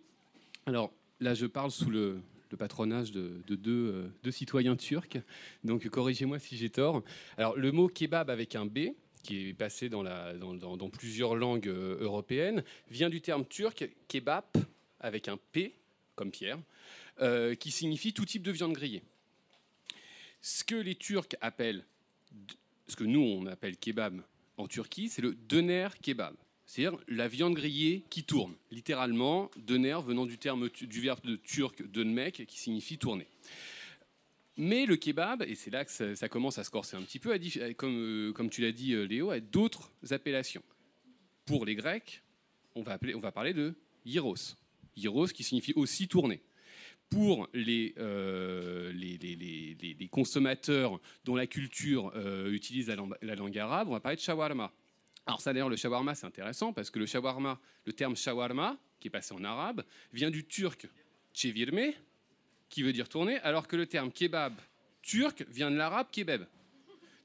Alors 0.67 0.93
là, 1.19 1.33
je 1.33 1.47
parle 1.47 1.71
sous 1.71 1.89
le, 1.89 2.21
patronage 2.59 3.11
de, 3.11 3.41
de 3.47 3.55
deux, 3.55 4.13
citoyens 4.31 4.77
turcs. 4.77 5.17
Donc 5.65 5.89
corrigez-moi 5.89 6.39
si 6.39 6.59
j'ai 6.59 6.69
tort. 6.69 7.03
Alors 7.39 7.57
le 7.57 7.73
mot 7.73 7.89
kebab 7.89 8.29
avec 8.29 8.55
un 8.55 8.67
B, 8.67 8.91
qui 9.23 9.49
est 9.49 9.55
passé 9.55 9.89
dans, 9.89 10.03
dans- 10.05 10.91
plusieurs 10.91 11.37
langues 11.37 11.69
européennes, 11.69 12.63
vient 12.91 13.09
du 13.09 13.23
terme 13.23 13.47
turc 13.47 13.89
kebab 14.09 14.45
avec 15.03 15.29
un 15.29 15.37
P 15.37 15.75
comme 16.15 16.31
Pierre, 16.31 16.59
euh, 17.21 17.55
qui 17.55 17.71
signifie 17.71 18.13
tout 18.13 18.25
type 18.25 18.43
de 18.43 18.53
viande 18.53 18.73
grillée. 18.73 19.03
Ce 20.41 20.65
que 20.65 20.75
les 20.75 20.95
Turcs 20.95 21.37
appellent, 21.41 21.85
ce 22.89 22.97
que 22.97 23.05
nous 23.05 23.21
on 23.21 23.47
appelle 23.47 23.77
kebab 23.77 24.23
en 24.57 24.67
Turquie, 24.67 25.09
c'est 25.09 25.23
le 25.23 25.35
döner 25.35 25.89
kebab. 26.01 26.35
C'est-à-dire 26.67 26.99
la 27.09 27.29
viande 27.29 27.55
grillée 27.55 28.05
qui 28.09 28.25
tourne. 28.25 28.55
Littéralement, 28.71 29.51
döner 29.57 29.99
venant 30.05 30.25
du, 30.25 30.39
terme, 30.39 30.69
du 30.71 31.01
verbe 31.01 31.21
turc 31.43 31.83
dönmek 31.83 32.47
qui 32.47 32.59
signifie 32.59 32.99
tourner. 32.99 33.27
Mais 34.57 34.87
le 34.87 34.97
kebab, 34.97 35.43
et 35.43 35.55
c'est 35.55 35.71
là 35.71 35.85
que 35.85 36.15
ça, 36.15 36.29
commence 36.29 36.59
à 36.59 36.65
se 36.65 36.71
corser 36.71 36.97
un 36.97 37.03
petit 37.03 37.19
peu, 37.19 37.35
euh, 37.35 38.33
comme 38.33 38.51
tu 38.51 38.61
l'as 38.61 38.73
dit 38.73 38.93
euh, 38.93 39.05
Léo, 39.05 39.31
a 39.31 39.41
d'autres 39.41 39.91
appellations. 40.11 40.63
Pour 41.47 41.65
les 41.65 41.75
Grecs, 41.75 42.23
on 42.75 42.83
va, 42.83 42.99
on 43.15 43.19
va 43.19 43.33
parler 43.33 43.55
de 43.55 43.75
gyros. 44.05 44.57
Gyros 44.97 45.29
qui 45.29 45.43
signifie 45.45 45.73
aussi 45.77 46.09
tourner 46.09 46.41
pour 47.11 47.49
les, 47.53 47.95
euh, 47.99 48.93
consommateurs 50.11 51.01
dont 51.25 51.37
la 51.37 51.47
culture 51.47 52.13
euh, 52.15 52.51
utilise 52.53 52.89
la, 52.89 52.97
lang- 52.97 53.15
la 53.21 53.35
langue 53.35 53.59
arabe, 53.59 53.89
on 53.89 53.93
va 53.93 54.01
parler 54.01 54.17
de 54.17 54.23
shawarma. 54.23 54.73
Alors 55.27 55.41
ça 55.41 55.53
d'ailleurs, 55.53 55.69
le 55.69 55.77
shawarma, 55.77 56.15
c'est 56.15 56.27
intéressant 56.27 56.73
parce 56.73 56.91
que 56.91 56.99
le 56.99 57.07
shawarma, 57.07 57.61
le 57.85 57.93
terme 57.93 58.17
shawarma, 58.17 58.79
qui 58.99 59.09
est 59.09 59.11
passé 59.11 59.35
en 59.35 59.45
arabe, 59.45 59.85
vient 60.13 60.31
du 60.31 60.45
turc 60.45 60.89
çevirme, 61.33 61.93
qui 62.69 62.83
veut 62.83 62.93
dire 62.93 63.09
tourner, 63.09 63.39
alors 63.41 63.69
que 63.69 63.77
le 63.77 63.87
terme 63.87 64.11
kebab 64.11 64.55
turc 65.03 65.45
vient 65.51 65.71
de 65.71 65.77
l'arabe 65.77 66.07
kebab. 66.11 66.47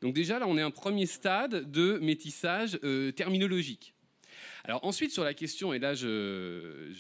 Donc 0.02 0.14
déjà, 0.14 0.38
là, 0.40 0.48
on 0.48 0.58
est 0.58 0.62
un 0.62 0.72
premier 0.72 1.06
stade 1.06 1.72
de 1.72 1.98
métissage 2.00 2.80
euh, 2.84 3.12
terminologique. 3.12 3.94
Alors 4.64 4.84
ensuite, 4.86 5.12
sur 5.12 5.24
la 5.24 5.34
question, 5.34 5.74
et 5.74 5.80
là, 5.80 5.94
je, 5.94 6.94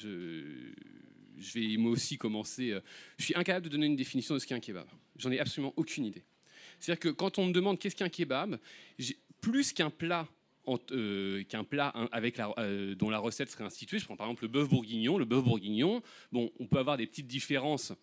vais 1.53 1.77
moi 1.77 1.91
aussi 1.91 2.17
commencer. 2.17 2.71
euh, 2.71 2.81
Je 3.17 3.25
suis 3.25 3.35
incapable 3.35 3.65
de 3.65 3.69
donner 3.71 3.85
une 3.87 3.95
définition 3.95 4.33
de 4.33 4.39
ce 4.39 4.45
qu'est 4.47 4.55
un 4.55 4.59
kebab. 4.59 4.87
J'en 5.17 5.31
ai 5.31 5.39
absolument 5.39 5.73
aucune 5.75 6.05
idée. 6.05 6.23
C'est-à-dire 6.79 6.99
que 6.99 7.09
quand 7.09 7.37
on 7.39 7.45
me 7.45 7.51
demande 7.53 7.79
qu'est-ce 7.79 7.95
qu'un 7.95 8.09
kebab, 8.09 8.59
plus 9.41 9.73
qu'un 9.73 9.89
plat, 9.89 10.27
euh, 10.91 11.43
qu'un 11.43 11.63
plat 11.63 11.91
hein, 11.95 12.09
la- 12.11 12.53
euh, 12.59 12.95
dont 12.95 13.09
la 13.09 13.19
recette 13.19 13.49
serait 13.49 13.63
instituée, 13.63 13.99
je 13.99 14.05
prends 14.05 14.17
par 14.17 14.27
exemple 14.27 14.43
le 14.43 14.49
bœuf 14.49 14.69
bourguignon. 14.69 15.17
Le 15.17 15.25
bœuf 15.25 15.43
bourguignon, 15.43 16.01
bon, 16.31 16.51
on 16.59 16.67
peut 16.67 16.77
avoir 16.77 16.97
des 16.97 17.07
petites 17.07 17.27
différences 17.27 17.93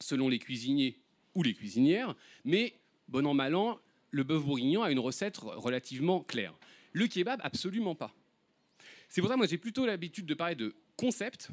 selon 0.00 0.28
les 0.28 0.38
cuisiniers 0.38 0.98
ou 1.34 1.42
les 1.42 1.54
cuisinières, 1.54 2.14
mais 2.44 2.74
bon 3.08 3.26
an 3.26 3.34
mal 3.34 3.54
an, 3.54 3.78
le 4.10 4.22
bœuf 4.24 4.44
bourguignon 4.44 4.82
a 4.82 4.90
une 4.90 4.98
recette 4.98 5.38
relativement 5.38 6.20
claire. 6.20 6.54
Le 6.92 7.06
kebab, 7.06 7.40
absolument 7.42 7.94
pas. 7.94 8.14
C'est 9.12 9.20
pour 9.20 9.28
ça 9.28 9.34
que 9.34 9.40
moi 9.40 9.46
j'ai 9.46 9.58
plutôt 9.58 9.84
l'habitude 9.84 10.24
de 10.24 10.32
parler 10.32 10.54
de 10.54 10.74
concept, 10.96 11.50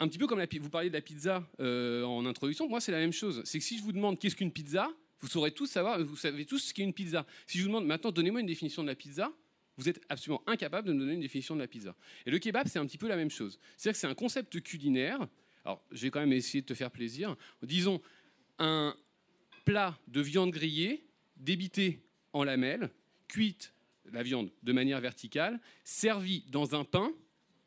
un 0.00 0.08
petit 0.08 0.18
peu 0.18 0.26
comme 0.26 0.44
vous 0.44 0.68
parliez 0.68 0.88
de 0.88 0.94
la 0.94 1.00
pizza 1.00 1.48
euh, 1.60 2.02
en 2.02 2.26
introduction. 2.26 2.68
Moi 2.68 2.80
c'est 2.80 2.90
la 2.90 2.98
même 2.98 3.12
chose. 3.12 3.40
C'est 3.44 3.60
que 3.60 3.64
si 3.64 3.78
je 3.78 3.84
vous 3.84 3.92
demande 3.92 4.18
qu'est-ce 4.18 4.34
qu'une 4.34 4.50
pizza, 4.50 4.90
vous 5.20 5.28
saurez 5.28 5.52
tous 5.52 5.68
savoir, 5.68 6.02
vous 6.02 6.16
savez 6.16 6.44
tous 6.44 6.58
ce 6.58 6.74
qu'est 6.74 6.82
une 6.82 6.92
pizza. 6.92 7.24
Si 7.46 7.58
je 7.58 7.62
vous 7.62 7.68
demande 7.68 7.86
maintenant 7.86 8.10
donnez-moi 8.10 8.40
une 8.40 8.48
définition 8.48 8.82
de 8.82 8.88
la 8.88 8.96
pizza, 8.96 9.32
vous 9.76 9.88
êtes 9.88 10.00
absolument 10.08 10.42
incapable 10.48 10.88
de 10.88 10.92
me 10.92 10.98
donner 10.98 11.12
une 11.12 11.20
définition 11.20 11.54
de 11.54 11.60
la 11.60 11.68
pizza. 11.68 11.94
Et 12.26 12.32
le 12.32 12.40
kebab 12.40 12.66
c'est 12.66 12.80
un 12.80 12.86
petit 12.86 12.98
peu 12.98 13.06
la 13.06 13.14
même 13.14 13.30
chose. 13.30 13.60
C'est-à-dire 13.76 13.92
que 13.92 14.00
c'est 14.00 14.08
un 14.08 14.16
concept 14.16 14.60
culinaire. 14.60 15.20
Alors 15.64 15.80
je 15.92 16.02
vais 16.02 16.10
quand 16.10 16.18
même 16.18 16.32
essayer 16.32 16.62
de 16.62 16.66
te 16.66 16.74
faire 16.74 16.90
plaisir. 16.90 17.36
Disons 17.62 18.02
un 18.58 18.96
plat 19.64 19.96
de 20.08 20.20
viande 20.20 20.50
grillée 20.50 21.06
débité 21.36 22.02
en 22.32 22.42
lamelles, 22.42 22.90
cuite 23.28 23.72
la 24.12 24.22
viande 24.22 24.50
de 24.62 24.72
manière 24.72 25.00
verticale, 25.00 25.60
servie 25.84 26.44
dans 26.50 26.74
un 26.74 26.84
pain. 26.84 27.12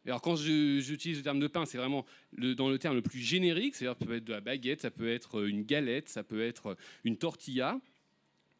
Alors 0.06 0.22
quand 0.22 0.36
j'utilise 0.36 1.18
le 1.18 1.24
terme 1.24 1.40
de 1.40 1.48
pain, 1.48 1.66
c'est 1.66 1.78
vraiment 1.78 2.06
dans 2.38 2.70
le 2.70 2.80
terme 2.80 2.96
le 2.96 3.02
plus 3.02 3.20
générique, 3.20 3.76
c'est-à-dire 3.76 3.98
ça 4.00 4.06
peut 4.06 4.16
être 4.16 4.24
de 4.24 4.34
la 4.34 4.42
baguette, 4.42 4.82
ça 4.82 4.92
peut 4.92 5.10
être 5.12 5.46
une 5.46 5.64
galette, 5.64 6.10
ça 6.10 6.24
peut 6.24 6.42
être 6.42 6.76
une 7.04 7.18
tortilla, 7.18 7.80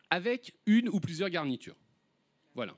avec 0.10 0.54
une 0.66 0.90
ou 0.90 1.00
plusieurs 1.00 1.30
garnitures. 1.30 1.78
Voilà. 2.54 2.76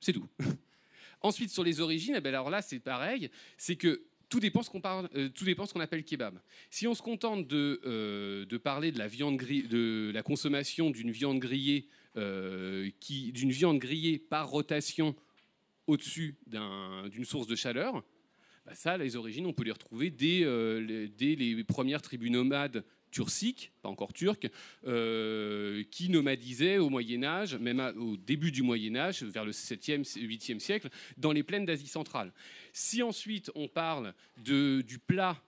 C'est 0.00 0.12
tout. 0.12 0.28
Ensuite, 1.20 1.50
sur 1.50 1.64
les 1.64 1.80
origines, 1.80 2.14
eh 2.16 2.20
ben 2.20 2.30
alors 2.34 2.50
là, 2.50 2.62
c'est 2.62 2.78
pareil, 2.78 3.30
c'est 3.56 3.76
que 3.76 4.02
tout 4.28 4.40
dépend 4.40 4.62
ce 4.62 4.70
qu'on 4.70 4.80
parle, 4.80 5.08
euh, 5.14 5.28
tout 5.28 5.44
dépend 5.44 5.66
ce 5.66 5.72
qu'on 5.72 5.80
appelle 5.80 6.04
kebab. 6.04 6.40
Si 6.70 6.86
on 6.86 6.94
se 6.94 7.02
contente 7.02 7.46
de, 7.46 7.80
euh, 7.84 8.58
parler 8.58 8.92
de 8.92 8.98
la 8.98 9.08
viande 9.08 9.38
de 9.38 10.10
la 10.12 10.22
consommation 10.22 10.90
d'une 10.90 11.10
viande 11.10 11.38
grillée, 11.38 11.86
euh, 11.86 11.97
qui, 13.00 13.32
d'une 13.32 13.50
viande 13.52 13.78
grillée 13.78 14.18
par 14.18 14.48
rotation 14.48 15.14
au-dessus 15.86 16.36
d'un- 16.46 17.08
d'une 17.08 17.24
source 17.24 17.46
de 17.46 17.54
chaleur, 17.56 18.02
bah 18.66 18.74
ça, 18.74 18.98
les 18.98 19.16
origines, 19.16 19.46
on 19.46 19.52
peut 19.54 19.64
les 19.64 19.72
retrouver 19.72 20.10
dès, 20.10 20.42
euh, 20.44 20.80
les, 20.80 21.08
dès 21.08 21.34
les 21.36 21.64
premières 21.64 22.02
tribus 22.02 22.30
nomades 22.30 22.84
turciques, 23.10 23.72
pas 23.80 23.88
encore 23.88 24.12
turques, 24.12 24.50
euh, 24.86 25.82
qui 25.90 26.10
nomadisaient 26.10 26.76
au 26.76 26.90
Moyen 26.90 27.22
Âge, 27.24 27.54
même 27.54 27.80
au 27.96 28.18
début 28.18 28.52
du 28.52 28.62
Moyen 28.62 28.96
Âge, 28.96 29.22
vers 29.22 29.46
le 29.46 29.52
7e, 29.52 30.02
8e 30.04 30.58
siècle, 30.60 30.90
dans 31.16 31.32
les 31.32 31.42
plaines 31.42 31.64
d'Asie 31.64 31.86
centrale. 31.86 32.32
Si 32.74 33.02
ensuite 33.02 33.50
on 33.54 33.66
parle 33.68 34.12
de, 34.44 34.82
du 34.86 34.98
plat, 34.98 35.42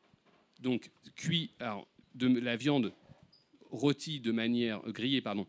donc 0.60 0.90
cuit, 1.16 1.50
alors, 1.58 1.86
de 2.14 2.26
la 2.40 2.56
viande 2.56 2.94
rôtie 3.70 4.20
de 4.20 4.32
manière 4.32 4.80
euh, 4.86 4.92
grillée, 4.92 5.20
pardon, 5.20 5.46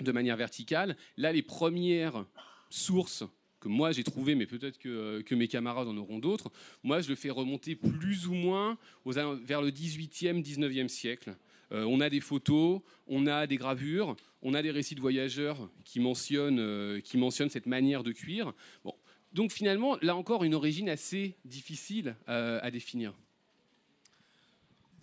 de 0.00 0.12
manière 0.12 0.36
verticale, 0.36 0.96
là 1.16 1.32
les 1.32 1.42
premières 1.42 2.24
sources 2.70 3.24
que 3.64 3.68
moi 3.68 3.92
j'ai 3.92 4.04
trouvées, 4.04 4.34
mais 4.34 4.46
peut-être 4.46 4.78
que, 4.78 4.88
euh, 4.88 5.22
que 5.22 5.34
mes 5.34 5.48
camarades 5.48 5.88
en 5.88 5.96
auront 5.96 6.18
d'autres, 6.18 6.52
moi 6.82 7.00
je 7.00 7.08
le 7.08 7.14
fais 7.14 7.30
remonter 7.30 7.74
plus 7.74 8.26
ou 8.26 8.34
moins 8.34 8.76
vers 9.06 9.62
le 9.62 9.70
18e, 9.70 10.42
19e 10.42 10.88
siècle. 10.88 11.36
Euh, 11.72 11.84
on 11.84 12.00
a 12.00 12.10
des 12.10 12.20
photos, 12.20 12.82
on 13.06 13.26
a 13.26 13.46
des 13.46 13.56
gravures, 13.56 14.16
on 14.42 14.52
a 14.52 14.60
des 14.60 14.70
récits 14.70 14.94
de 14.94 15.00
voyageurs 15.00 15.70
qui 15.84 15.98
mentionnent, 15.98 16.60
euh, 16.60 17.00
qui 17.00 17.18
cette 17.48 17.66
manière 17.66 18.02
de 18.02 18.12
cuire. 18.12 18.52
Bon, 18.84 18.94
donc 19.32 19.50
finalement, 19.50 19.96
là 20.02 20.14
encore, 20.14 20.44
une 20.44 20.54
origine 20.54 20.90
assez 20.90 21.34
difficile 21.46 22.16
à 22.26 22.70
définir. 22.70 23.14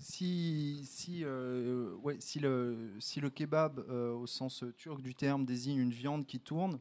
Si, 0.02 0.82
si, 0.84 1.24
euh, 1.24 1.96
si, 2.18 2.40
le, 2.40 2.76
si 3.00 3.22
le 3.22 3.30
kebab, 3.30 3.86
euh, 3.88 4.12
au 4.14 4.26
sens 4.26 4.64
turc 4.76 5.00
du 5.00 5.14
terme, 5.14 5.46
désigne 5.46 5.78
une 5.78 5.92
viande 5.92 6.26
qui 6.26 6.40
tourne, 6.40 6.80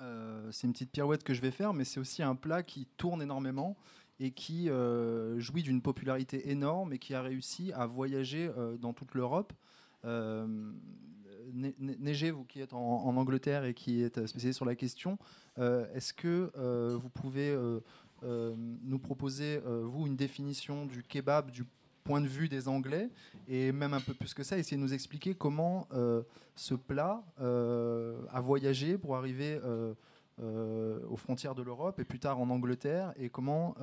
euh, 0.00 0.50
c'est 0.50 0.66
une 0.66 0.72
petite 0.72 0.90
pirouette 0.90 1.22
que 1.22 1.34
je 1.34 1.40
vais 1.40 1.52
faire, 1.52 1.72
mais 1.72 1.84
c'est 1.84 2.00
aussi 2.00 2.24
un 2.24 2.34
plat 2.34 2.64
qui 2.64 2.88
tourne 2.96 3.22
énormément 3.22 3.76
et 4.18 4.32
qui 4.32 4.68
euh, 4.68 5.38
jouit 5.38 5.62
d'une 5.62 5.80
popularité 5.80 6.50
énorme 6.50 6.92
et 6.92 6.98
qui 6.98 7.14
a 7.14 7.22
réussi 7.22 7.72
à 7.74 7.86
voyager 7.86 8.50
dans 8.80 8.92
toute 8.92 9.14
l'Europe. 9.14 9.52
Neige, 11.54 12.24
vous 12.24 12.44
qui 12.44 12.60
êtes 12.60 12.72
en, 12.72 13.16
Angleterre 13.16 13.64
et 13.64 13.72
qui 13.72 14.02
êtes 14.02 14.26
spécialisé 14.26 14.52
sur 14.52 14.64
la 14.64 14.74
question, 14.74 15.16
est-ce 15.58 16.12
que 16.12 16.50
vous 16.96 17.08
pouvez 17.08 17.56
nous 18.22 18.98
proposer, 18.98 19.60
vous, 19.64 20.08
une 20.08 20.16
définition 20.16 20.86
du 20.86 21.04
kebab 21.04 21.52
du 21.52 21.64
point 22.06 22.20
de 22.20 22.28
vue 22.28 22.48
des 22.48 22.68
Anglais 22.68 23.10
et 23.48 23.72
même 23.72 23.92
un 23.92 24.00
peu 24.00 24.14
plus 24.14 24.32
que 24.32 24.42
ça, 24.42 24.56
essayer 24.56 24.76
de 24.76 24.82
nous 24.82 24.94
expliquer 24.94 25.34
comment 25.34 25.88
euh, 25.92 26.22
ce 26.54 26.74
plat 26.74 27.24
euh, 27.40 28.22
a 28.32 28.40
voyagé 28.40 28.96
pour 28.96 29.16
arriver 29.16 29.60
euh, 29.64 31.00
aux 31.08 31.16
frontières 31.16 31.54
de 31.54 31.62
l'Europe 31.62 31.98
et 31.98 32.04
plus 32.04 32.20
tard 32.20 32.38
en 32.38 32.48
Angleterre 32.50 33.12
et 33.16 33.28
comment 33.28 33.74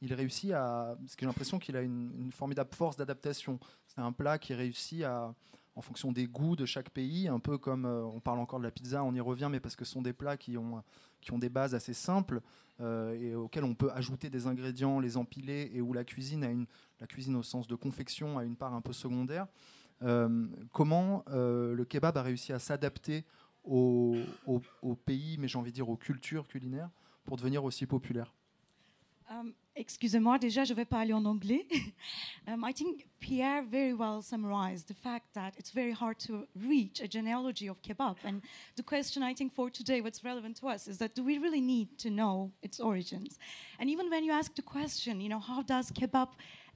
il 0.00 0.12
réussit 0.14 0.52
à... 0.52 0.96
Parce 1.00 1.14
que 1.14 1.20
j'ai 1.20 1.26
l'impression 1.26 1.58
qu'il 1.58 1.76
a 1.76 1.82
une, 1.82 2.30
formidable 2.32 2.70
force 2.74 2.96
d'adaptation. 2.96 3.60
C'est 3.86 4.00
un 4.00 4.12
plat 4.12 4.38
qui 4.38 4.54
réussit 4.54 5.04
à 5.04 5.34
en 5.74 5.80
fonction 5.80 6.12
des 6.12 6.26
goûts 6.26 6.54
de 6.54 6.66
chaque 6.66 6.90
pays, 6.90 7.28
un 7.28 7.38
peu 7.38 7.56
comme 7.56 7.86
on 7.86 8.20
parle 8.20 8.40
encore 8.40 8.58
de 8.58 8.64
la 8.64 8.70
pizza, 8.70 9.02
on 9.02 9.14
y 9.14 9.20
revient, 9.20 9.48
mais 9.50 9.58
parce 9.58 9.74
que 9.74 9.86
ce 9.86 9.92
sont 9.92 10.02
des 10.02 10.12
plats 10.12 10.36
qui 10.36 10.58
ont, 10.58 10.82
qui 11.22 11.32
ont 11.32 11.38
des 11.38 11.48
bases 11.48 11.74
assez 11.74 11.94
simples 11.94 12.42
et 12.82 13.34
auxquels 13.34 13.64
on 13.64 13.74
peut 13.74 13.90
ajouter 13.92 14.28
des 14.28 14.46
ingrédients, 14.46 14.98
les 14.98 15.16
empiler, 15.16 15.70
et 15.72 15.80
où 15.80 15.92
la 15.92 16.04
cuisine, 16.04 16.66
la 17.00 17.06
cuisine 17.06 17.36
au 17.36 17.42
sens 17.42 17.66
de 17.66 17.74
confection 17.74 18.38
a 18.38 18.44
une 18.44 18.56
part 18.56 18.74
un 18.74 18.80
peu 18.80 18.92
secondaire. 18.92 19.46
Euh, 20.04 20.46
comment 20.72 21.24
euh, 21.28 21.74
le 21.74 21.84
kebab 21.84 22.16
a 22.16 22.22
réussi 22.22 22.52
à 22.52 22.58
s'adapter 22.58 23.24
au, 23.64 24.16
pays, 25.04 25.36
mais 25.38 25.46
j'ai 25.46 25.58
envie 25.58 25.70
de 25.70 25.76
dire 25.76 25.88
aux 25.88 25.96
cultures 25.96 26.48
culinaires, 26.48 26.90
pour 27.24 27.36
devenir 27.36 27.62
aussi 27.64 27.86
populaire? 27.86 28.34
Excusez-moi, 29.74 30.38
déjà, 30.38 30.64
je 30.64 30.74
vais 30.74 30.84
parler 30.84 31.12
en 31.12 31.24
anglais. 31.24 31.66
um, 32.46 32.64
I 32.64 32.72
think 32.72 33.06
Pierre 33.20 33.62
very 33.62 33.94
well 33.94 34.22
summarized 34.22 34.88
the 34.88 34.94
fact 34.94 35.34
that 35.34 35.54
it's 35.56 35.70
very 35.70 35.92
hard 35.92 36.18
to 36.20 36.46
reach 36.54 37.00
a 37.00 37.08
genealogy 37.08 37.68
of 37.68 37.80
kebab. 37.82 38.16
And 38.24 38.42
the 38.76 38.82
question 38.82 39.22
I 39.22 39.34
think 39.34 39.52
for 39.52 39.70
today, 39.70 40.00
what's 40.00 40.24
relevant 40.24 40.56
to 40.60 40.68
us, 40.68 40.88
is 40.88 40.98
that 40.98 41.14
do 41.14 41.24
we 41.24 41.38
really 41.38 41.60
need 41.60 41.98
to 41.98 42.10
know 42.10 42.52
its 42.62 42.80
origins? 42.80 43.38
And 43.78 43.88
even 43.88 44.10
when 44.10 44.24
you 44.24 44.32
ask 44.32 44.54
the 44.54 44.62
question, 44.62 45.20
you 45.20 45.28
know, 45.28 45.40
how 45.40 45.62
does 45.62 45.90
kebab 45.90 46.28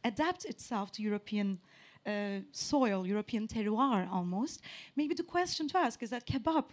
adapt 0.05 0.45
itself 0.45 0.93
to 0.93 1.03
European 1.03 1.59
uh, 2.07 2.41
soil, 2.53 3.07
European 3.07 3.49
terroir 3.49 4.09
almost, 4.11 4.61
maybe 4.95 5.15
the 5.15 5.25
question 5.25 5.69
to 5.69 5.79
ask 5.79 6.03
is 6.03 6.11
that 6.11 6.27
kebab 6.27 6.67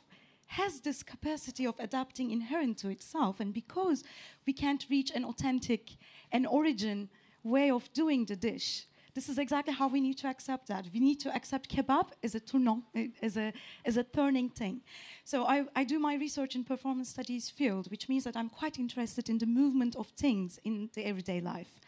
has 0.48 0.82
this 0.82 1.04
capacity 1.04 1.66
of 1.66 1.76
adapting 1.80 2.32
inherent 2.32 2.78
to 2.80 2.90
itself. 2.90 3.40
And 3.40 3.54
because 3.54 4.04
we 4.46 4.54
can't 4.54 4.86
reach 4.90 5.12
an 5.12 5.26
authentic, 5.26 5.92
an 6.32 6.46
origin 6.46 7.10
way 7.44 7.72
of 7.72 7.92
doing 7.94 8.26
the 8.26 8.36
dish, 8.36 8.86
this 9.16 9.30
is 9.30 9.38
exactly 9.38 9.74
how 9.74 9.88
we 9.88 10.02
need 10.02 10.18
to 10.20 10.28
accept 10.28 10.68
that. 10.68 10.88
We 10.92 11.00
need 11.00 11.20
to 11.22 11.36
accept 11.36 11.70
kebab 11.70 12.10
as 12.24 12.34
a 12.34 12.40
tournant, 12.40 12.84
as 13.22 13.38
a, 13.38 13.54
as 13.86 13.98
a 13.98 14.04
turning 14.04 14.50
thing. 14.50 14.82
So 15.24 15.46
I, 15.46 15.66
I 15.76 15.84
do 15.84 16.00
my 16.00 16.16
research 16.16 16.56
in 16.56 16.64
performance 16.64 17.10
studies 17.10 17.50
field, 17.50 17.92
which 17.92 18.10
means 18.10 18.24
that 18.24 18.36
I'm 18.36 18.50
quite 18.50 18.80
interested 18.80 19.30
in 19.30 19.38
the 19.38 19.46
movement 19.46 19.96
of 19.96 20.08
things 20.08 20.60
in 20.64 20.90
the 20.96 21.06
everyday 21.06 21.42
life. 21.42 21.80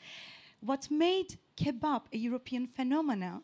What 0.60 0.92
made 0.92 1.38
kebab 1.58 2.04
a 2.14 2.18
European 2.18 2.68
phenomenon 2.68 3.42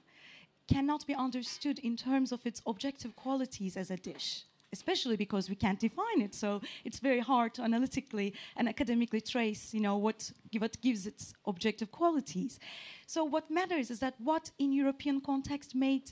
cannot 0.68 1.08
be 1.08 1.16
understood 1.16 1.80
in 1.80 1.98
terms 1.98 2.32
of 2.32 2.46
its 2.46 2.62
objective 2.68 3.16
qualities 3.16 3.76
as 3.76 3.90
a 3.90 3.98
dish 3.98 4.44
especially 4.74 5.16
because 5.16 5.50
we 5.50 5.56
can't 5.56 5.80
define 5.80 6.22
it. 6.22 6.34
So 6.34 6.62
it's 6.86 7.00
very 7.00 7.20
hard 7.20 7.54
to 7.56 7.62
analytically 7.62 8.34
and 8.56 8.70
academically 8.70 9.22
trace, 9.22 9.74
you 9.74 9.82
know, 9.82 9.98
what, 9.98 10.32
what 10.58 10.80
gives 10.82 11.06
its 11.06 11.34
objective 11.46 11.92
qualities. 11.92 12.60
So 13.06 13.24
what 13.24 13.50
matters 13.52 13.92
is 13.92 14.00
that 14.00 14.16
what 14.18 14.52
in 14.58 14.72
European 14.72 15.22
context 15.22 15.76
made 15.76 16.12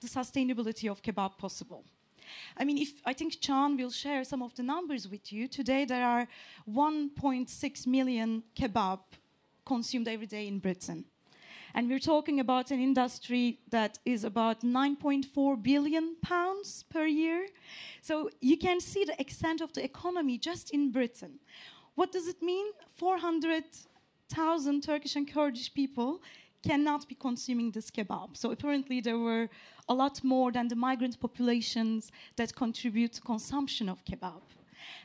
the 0.00 0.08
sustainability 0.08 0.90
of 0.90 1.02
kebab 1.02 1.38
possible. 1.38 1.84
I 2.56 2.64
mean, 2.64 2.78
if 2.78 2.92
I 3.04 3.12
think 3.12 3.40
Chan 3.40 3.76
will 3.76 3.90
share 3.90 4.24
some 4.24 4.42
of 4.42 4.54
the 4.54 4.62
numbers 4.62 5.08
with 5.08 5.32
you. 5.32 5.48
Today 5.48 5.84
there 5.84 6.04
are 6.04 6.28
1.6 6.68 7.86
million 7.86 8.42
kebab 8.56 9.00
consumed 9.64 10.08
every 10.08 10.26
day 10.26 10.48
in 10.48 10.58
Britain. 10.58 11.04
And 11.74 11.88
we're 11.88 11.98
talking 11.98 12.40
about 12.40 12.70
an 12.70 12.80
industry 12.80 13.60
that 13.70 13.98
is 14.04 14.24
about 14.24 14.60
9.4 14.60 15.62
billion 15.62 16.16
pounds 16.22 16.84
per 16.90 17.06
year. 17.06 17.46
So 18.02 18.30
you 18.40 18.58
can 18.58 18.80
see 18.80 19.04
the 19.04 19.18
extent 19.20 19.60
of 19.60 19.72
the 19.72 19.82
economy 19.82 20.38
just 20.38 20.70
in 20.70 20.92
Britain. 20.92 21.38
What 21.94 22.12
does 22.12 22.26
it 22.26 22.42
mean? 22.42 22.66
400,000 22.96 24.82
Turkish 24.82 25.16
and 25.16 25.30
Kurdish 25.30 25.72
people 25.72 26.20
cannot 26.62 27.08
be 27.08 27.14
consuming 27.14 27.70
this 27.72 27.90
kebab. 27.90 28.36
So 28.36 28.52
apparently 28.52 29.00
there 29.00 29.18
were 29.18 29.48
a 29.88 29.94
lot 29.94 30.22
more 30.22 30.52
than 30.52 30.68
the 30.68 30.76
migrant 30.76 31.20
populations 31.20 32.12
that 32.36 32.54
contribute 32.54 33.14
to 33.14 33.20
consumption 33.20 33.88
of 33.88 34.04
kebab. 34.04 34.42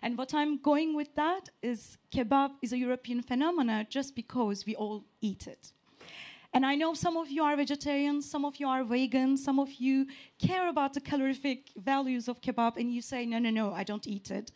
And 0.02 0.18
what 0.18 0.34
I'm 0.34 0.58
going 0.58 0.96
with 0.96 1.16
that 1.16 1.50
is 1.62 1.98
kebab 2.12 2.52
is 2.62 2.74
a 2.74 2.78
European 2.78 3.22
phenomenon 3.22 3.88
just 3.90 4.16
because 4.16 4.66
we 4.66 4.76
all 4.76 5.04
eat 5.22 5.48
it. 5.48 5.72
And 6.54 6.66
I 6.66 6.76
know 6.76 6.94
some 6.94 7.18
of 7.18 7.30
you 7.30 7.44
are 7.44 7.56
vegetarians, 7.56 8.30
some 8.30 8.46
of 8.46 8.56
you 8.58 8.68
are 8.68 8.84
vegan, 8.84 9.38
some 9.38 9.60
of 9.60 9.74
you 9.74 10.08
care 10.40 10.70
about 10.70 10.94
the 10.94 11.02
calorific 11.02 11.72
values 11.76 12.28
of 12.28 12.42
kebab, 12.42 12.78
and 12.78 12.94
you 12.94 13.02
say, 13.02 13.26
no, 13.26 13.38
no, 13.40 13.50
no, 13.50 13.74
I 13.74 13.84
don't 13.84 14.08
eat 14.08 14.32
it. 14.32 14.52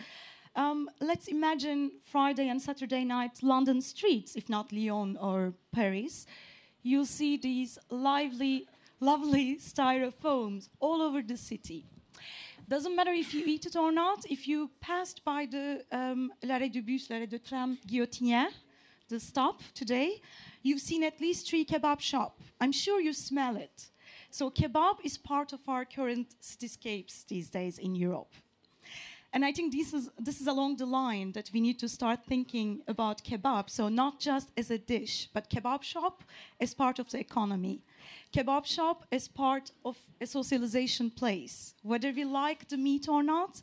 Um, 0.55 0.89
let's 0.99 1.27
imagine 1.27 1.91
Friday 2.03 2.49
and 2.49 2.61
Saturday 2.61 3.05
night 3.05 3.39
London 3.41 3.81
streets, 3.81 4.35
if 4.35 4.49
not 4.49 4.71
Lyon 4.71 5.17
or 5.17 5.53
Paris. 5.71 6.25
You'll 6.83 7.05
see 7.05 7.37
these 7.37 7.77
lively, 7.89 8.67
lovely 8.99 9.57
styrofoams 9.57 10.69
all 10.79 11.01
over 11.01 11.21
the 11.21 11.37
city. 11.37 11.85
Doesn't 12.67 12.95
matter 12.95 13.11
if 13.11 13.33
you 13.33 13.45
eat 13.45 13.65
it 13.65 13.75
or 13.75 13.91
not, 13.91 14.25
if 14.29 14.47
you 14.47 14.71
passed 14.79 15.23
by 15.23 15.45
the 15.45 15.83
um, 15.91 16.31
l'arrêt 16.43 16.71
du 16.71 16.81
bus, 16.81 17.09
l'arrêt 17.09 17.29
de 17.29 17.37
tram 17.37 17.77
Guillotinière, 17.87 18.51
the 19.09 19.19
stop 19.19 19.61
today, 19.73 20.21
you've 20.61 20.81
seen 20.81 21.03
at 21.03 21.19
least 21.19 21.49
three 21.49 21.65
kebab 21.65 21.99
shop. 21.99 22.39
I'm 22.59 22.71
sure 22.71 22.99
you 23.01 23.13
smell 23.13 23.55
it. 23.55 23.89
So 24.29 24.49
kebab 24.49 24.95
is 25.03 25.17
part 25.17 25.53
of 25.53 25.59
our 25.67 25.85
current 25.85 26.35
cityscapes 26.41 27.27
these 27.27 27.49
days 27.49 27.77
in 27.77 27.95
Europe. 27.95 28.33
And 29.33 29.45
I 29.45 29.53
think 29.53 29.71
this 29.71 29.93
is, 29.93 30.09
this 30.19 30.41
is 30.41 30.47
along 30.47 30.75
the 30.75 30.85
line 30.85 31.31
that 31.33 31.49
we 31.53 31.61
need 31.61 31.79
to 31.79 31.87
start 31.87 32.19
thinking 32.27 32.81
about 32.87 33.23
kebab. 33.23 33.69
So, 33.69 33.87
not 33.87 34.19
just 34.19 34.51
as 34.57 34.69
a 34.69 34.77
dish, 34.77 35.29
but 35.33 35.49
kebab 35.49 35.83
shop 35.83 36.23
as 36.59 36.73
part 36.73 36.99
of 36.99 37.09
the 37.09 37.19
economy. 37.19 37.79
Kebab 38.33 38.65
shop 38.65 39.05
as 39.09 39.29
part 39.29 39.71
of 39.85 39.97
a 40.19 40.25
socialization 40.25 41.09
place. 41.09 41.75
Whether 41.81 42.11
we 42.11 42.25
like 42.25 42.67
the 42.67 42.75
meat 42.75 43.07
or 43.07 43.23
not, 43.23 43.61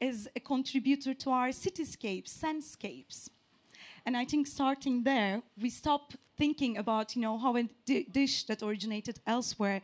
is 0.00 0.28
a 0.34 0.40
contributor 0.40 1.12
to 1.12 1.30
our 1.30 1.48
cityscapes, 1.48 2.30
sendscapes. 2.32 3.28
And 4.06 4.16
I 4.16 4.24
think 4.24 4.46
starting 4.46 5.02
there, 5.02 5.42
we 5.60 5.68
stop 5.68 6.14
thinking 6.40 6.78
about 6.78 7.14
you 7.14 7.22
know 7.22 7.36
how 7.44 7.52
a 7.56 7.64
dish 8.18 8.44
that 8.48 8.62
originated 8.62 9.16
elsewhere 9.26 9.80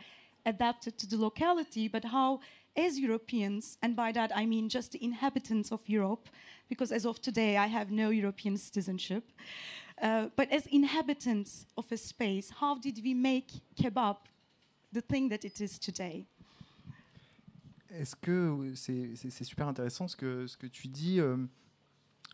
adapted 0.47 0.97
to 0.99 1.07
the 1.07 1.19
locality, 1.29 1.89
but 1.89 2.05
how 2.05 2.41
as 2.85 2.99
Europeans, 2.99 3.79
and 3.83 3.95
by 3.95 4.11
that 4.13 4.31
I 4.35 4.47
mean 4.47 4.69
just 4.69 4.93
the 4.93 5.03
inhabitants 5.11 5.71
of 5.71 5.81
Europe, 5.87 6.25
because 6.69 6.91
as 6.93 7.05
of 7.05 7.21
today 7.21 7.53
I 7.57 7.67
have 7.67 7.91
no 7.91 8.09
European 8.11 8.57
citizenship, 8.57 9.25
uh, 10.03 10.29
but 10.39 10.47
as 10.51 10.67
inhabitants 10.67 11.67
of 11.77 11.87
a 11.93 11.97
space, 11.97 12.47
how 12.61 12.75
did 12.87 12.97
we 13.05 13.13
make 13.15 13.49
kebab 13.79 14.17
the 14.93 15.03
thing 15.03 15.29
that 15.29 15.45
it 15.45 15.61
is 15.61 15.79
today? 15.79 16.27
Est-ce 17.91 18.15
que 18.15 18.75
c'est 18.75 19.45
super 19.45 19.69
intéressant 19.69 20.09
ce 20.09 20.17
que, 20.17 20.47
ce 20.47 20.57
que 20.57 20.67
tu 20.67 20.89
dis, 20.89 21.19
euh, 21.19 21.37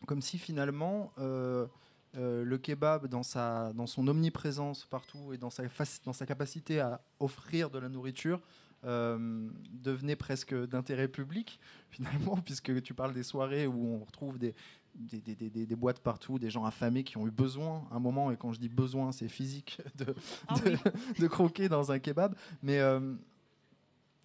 comme 0.07 0.21
si 0.21 0.39
finalement 0.39 1.13
euh, 1.19 1.67
euh, 2.17 2.45
le 2.45 2.59
kebab, 2.59 3.07
dans, 3.07 3.23
sa, 3.23 3.73
dans 3.73 3.87
son 3.87 4.07
omniprésence 4.07 4.85
partout 4.85 5.33
et 5.33 5.39
dans 5.39 5.51
sa, 5.51 5.63
dans 6.05 6.13
sa 6.13 6.27
capacité 6.27 6.81
à 6.81 7.01
offrir 7.21 7.71
de 7.71 7.79
la 7.79 7.89
nourriture, 7.89 8.41
euh, 8.85 9.49
devenait 9.71 10.17
presque 10.17 10.55
d'intérêt 10.55 11.09
public, 11.09 11.61
finalement, 11.91 12.37
puisque 12.37 12.83
tu 12.83 12.95
parles 12.95 13.15
des 13.15 13.23
soirées 13.23 13.67
où 13.67 13.95
on 13.95 14.05
retrouve 14.05 14.39
des, 14.39 14.55
des, 14.95 15.21
des, 15.21 15.67
des, 15.67 15.77
boîtes 15.77 16.01
partout, 16.01 16.39
des 16.39 16.51
gens 16.51 16.65
affamés 16.65 17.05
qui 17.05 17.17
ont 17.17 17.27
eu 17.27 17.31
besoin, 17.31 17.87
un 17.91 17.99
moment, 17.99 18.31
et 18.31 18.37
quand 18.37 18.53
je 18.53 18.61
dis 18.61 18.69
besoin, 18.69 19.13
c'est 19.13 19.29
physique, 19.29 19.81
de, 19.97 20.15
ah 20.49 20.55
de, 21.19 21.27
croquer 21.29 21.69
dans 21.69 21.93
un 21.93 21.99
kebab. 21.99 22.35
Mais 22.63 22.81
euh, 22.81 23.15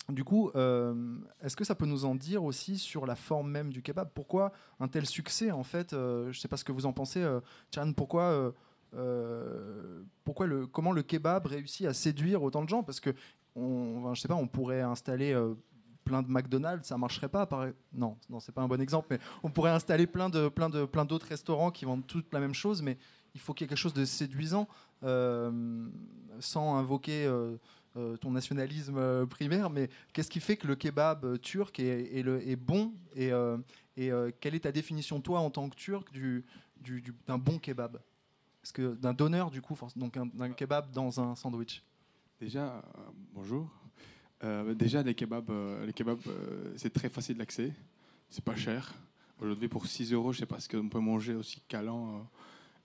du 0.10 0.24
coup, 0.24 0.52
euh, 0.56 1.18
est-ce 1.42 1.58
que 1.58 1.66
ça 1.66 1.76
peut 1.76 1.86
nous 1.86 2.06
en 2.06 2.16
dire 2.16 2.44
aussi 2.44 2.78
sur 2.78 3.06
la 3.06 3.16
forme 3.16 3.52
même 3.52 3.74
du 3.74 3.82
kebab? 3.82 4.10
Pourquoi 4.14 4.54
un 4.80 4.88
tel 4.88 5.06
succès 5.06 5.52
en 5.52 5.64
fait 5.64 5.92
euh, 5.92 6.24
Je 6.32 6.38
ne 6.38 6.42
sais 6.42 6.48
pas 6.48 6.56
ce 6.56 6.64
que 6.64 6.72
vous 6.72 6.86
en 6.86 6.94
pensez, 6.94 7.22
euh, 7.22 7.42
Chan. 7.74 7.92
Pourquoi, 7.94 8.54
pourquoi 10.24 10.48
le, 10.48 10.66
comment 10.66 10.94
le 10.94 11.04
kebab 11.04 11.48
réussit 11.48 11.86
à 11.86 11.94
séduire 11.94 12.42
autant 12.42 12.64
de 12.64 12.70
gens? 12.70 12.84
Parce 12.84 13.02
que 13.02 13.14
on, 13.56 14.14
je 14.14 14.22
sais 14.22 14.28
pas, 14.30 14.36
on 14.36 14.48
pourrait 14.48 14.82
installer 14.82 15.36
plein 16.06 16.22
de 16.22 16.30
McDonald's, 16.30 16.88
ça 16.88 16.98
marcherait 16.98 17.28
pas. 17.28 17.46
Par... 17.46 17.68
Non, 17.92 18.18
non, 18.30 18.40
c'est 18.40 18.54
pas 18.54 18.62
un 18.62 18.68
bon 18.68 18.80
exemple, 18.80 19.08
mais 19.12 19.20
on 19.44 19.50
pourrait 19.50 19.72
installer 19.72 20.08
plein 20.08 20.30
de 20.30 20.48
plein 20.48 20.70
de 20.70 20.86
plein 20.86 21.04
d'autres 21.04 21.28
restaurants 21.28 21.72
qui 21.72 21.84
vendent 21.84 22.08
toutes 22.08 22.34
la 22.34 22.40
même 22.40 22.54
chose, 22.54 22.82
mais 22.82 22.98
il 23.36 23.42
faut 23.42 23.54
qu'il 23.54 23.66
y 23.66 23.68
ait 23.68 23.70
quelque 23.70 23.78
chose 23.78 23.94
de 23.94 24.06
séduisant 24.06 24.68
sans 26.40 26.78
invoquer 26.78 27.26
euh, 27.26 27.58
ton 28.18 28.32
nationalisme 28.32 28.98
euh, 28.98 29.26
primaire, 29.26 29.70
mais 29.70 29.90
qu'est-ce 30.14 30.30
qui 30.30 30.40
fait 30.40 30.56
que 30.56 30.68
le 30.68 30.76
kebab 30.76 31.26
euh, 31.26 31.38
turc 31.38 31.80
est, 31.80 32.56
bon 32.56 32.94
et, 33.16 33.32
quelle 34.40 34.56
est 34.56 34.60
ta 34.60 34.72
définition, 34.72 35.20
toi, 35.20 35.40
en 35.40 35.50
tant 35.50 35.70
que 35.70 35.76
turc, 35.76 36.12
du, 36.12 36.46
d'un 37.28 37.38
bon 37.38 37.58
kebab? 37.58 38.00
D'un 38.78 39.14
donneur, 39.14 39.50
du 39.50 39.62
coup, 39.62 39.78
donc 39.96 40.18
d'un 40.36 40.52
kebab 40.52 40.92
dans 40.92 41.20
un 41.20 41.36
sandwich? 41.36 41.82
Déjà, 42.40 42.84
bonjour. 43.34 43.72
déjà, 44.76 45.02
les 45.02 45.16
kebabs, 45.16 45.52
kebabs 45.96 46.20
c'est 46.76 46.94
très 46.94 47.10
facile 47.10 47.38
d'accès. 47.38 47.74
C'est 48.30 48.44
pas 48.44 48.56
cher. 48.56 48.94
Aujourd'hui, 49.40 49.70
pour 49.70 49.88
6 49.88 50.14
euros, 50.14 50.34
je 50.34 50.40
sais 50.40 50.46
pas 50.46 50.60
ce 50.60 50.68
qu'on 50.68 50.90
peut 50.90 51.00
manger 51.00 51.34
aussi 51.34 51.62
calant. 51.68 52.28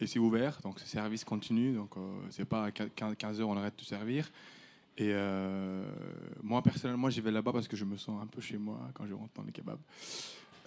et 0.00 0.06
c'est 0.06 0.20
ouvert, 0.20 0.60
donc 0.62 0.78
c'est 0.78 0.86
service 0.86 1.24
continu. 1.24 1.74
Donc, 1.74 1.94
c'est 2.30 2.46
pas 2.46 2.66
à 2.66 2.70
15 2.70 3.40
heures, 3.40 3.48
on 3.48 3.56
arrête 3.56 3.76
de 3.76 3.84
servir. 3.84 4.30
Et 4.98 5.10
euh, 5.12 5.84
moi, 6.42 6.62
personnellement, 6.62 7.08
j'y 7.08 7.20
vais 7.20 7.30
là-bas 7.30 7.52
parce 7.52 7.68
que 7.68 7.76
je 7.76 7.84
me 7.84 7.96
sens 7.96 8.22
un 8.22 8.26
peu 8.26 8.40
chez 8.40 8.58
moi 8.58 8.90
quand 8.94 9.06
je 9.06 9.14
rentre 9.14 9.32
dans 9.34 9.42
les 9.42 9.52
kebabs. 9.52 9.80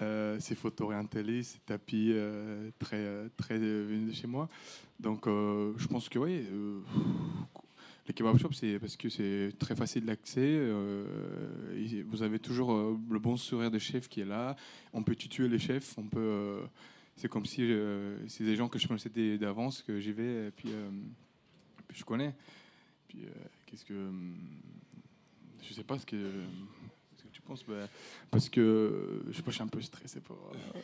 Euh, 0.02 0.38
c'est 0.40 0.56
photo 0.56 0.86
orientalisé, 0.86 1.44
c'est 1.44 1.66
tapis 1.66 2.12
euh, 2.12 2.70
très, 2.80 3.30
très 3.38 3.58
venu 3.58 4.08
de 4.08 4.14
chez 4.14 4.28
moi. 4.28 4.50
Donc, 5.00 5.26
je 5.28 5.88
pense 5.88 6.10
que 6.10 6.20
oui, 6.20 6.46
les 8.08 8.14
kebab 8.14 8.38
shops, 8.38 8.54
c'est 8.54 8.80
parce 8.80 8.98
que 8.98 9.10
c'est 9.10 9.52
très 9.60 9.76
facile 9.76 10.06
d'accès. 10.06 10.60
vous 12.08 12.24
avez 12.24 12.40
toujours 12.40 12.98
le 13.10 13.20
bon 13.20 13.38
sourire 13.38 13.72
de 13.72 13.80
chef 13.80 14.08
qui 14.08 14.22
est 14.22 14.26
là. 14.26 14.56
On 14.94 15.04
peut 15.04 15.16
tuer 15.16 15.48
les 15.48 15.60
chefs, 15.60 15.98
on 15.98 16.08
peut 16.08 16.62
c'est 17.16 17.30
comme 17.30 17.46
si 17.46 17.62
euh, 17.62 18.18
c'est 18.28 18.44
des 18.44 18.56
gens 18.56 18.68
que 18.68 18.78
je 18.78 18.88
connaissais 18.88 19.10
d'avance, 19.38 19.82
que 19.82 20.00
j'y 20.00 20.12
vais, 20.12 20.48
et 20.48 20.52
puis, 20.52 20.70
euh, 20.72 20.90
je 21.94 22.04
connais. 22.04 22.36
Euh, 23.16 23.30
qu'est-ce 23.76 23.86
que. 23.86 23.94
hum, 23.94 24.36
Je 25.62 25.74
sais 25.74 25.84
pas 25.84 25.98
ce 26.00 26.06
que. 26.06 26.18
ce 27.18 27.24
que 27.24 27.28
tu 27.32 27.42
penses, 27.42 27.64
bah, 27.66 27.88
parce 28.32 28.50
que 28.50 29.22
je 29.28 29.34
sais 29.34 29.42
pas, 29.42 29.52
je 29.52 29.56
suis 29.56 29.64
un 29.64 29.68
peu 29.68 29.82
stressé 29.82 30.22
pour. 30.22 30.38
euh, 30.54 30.80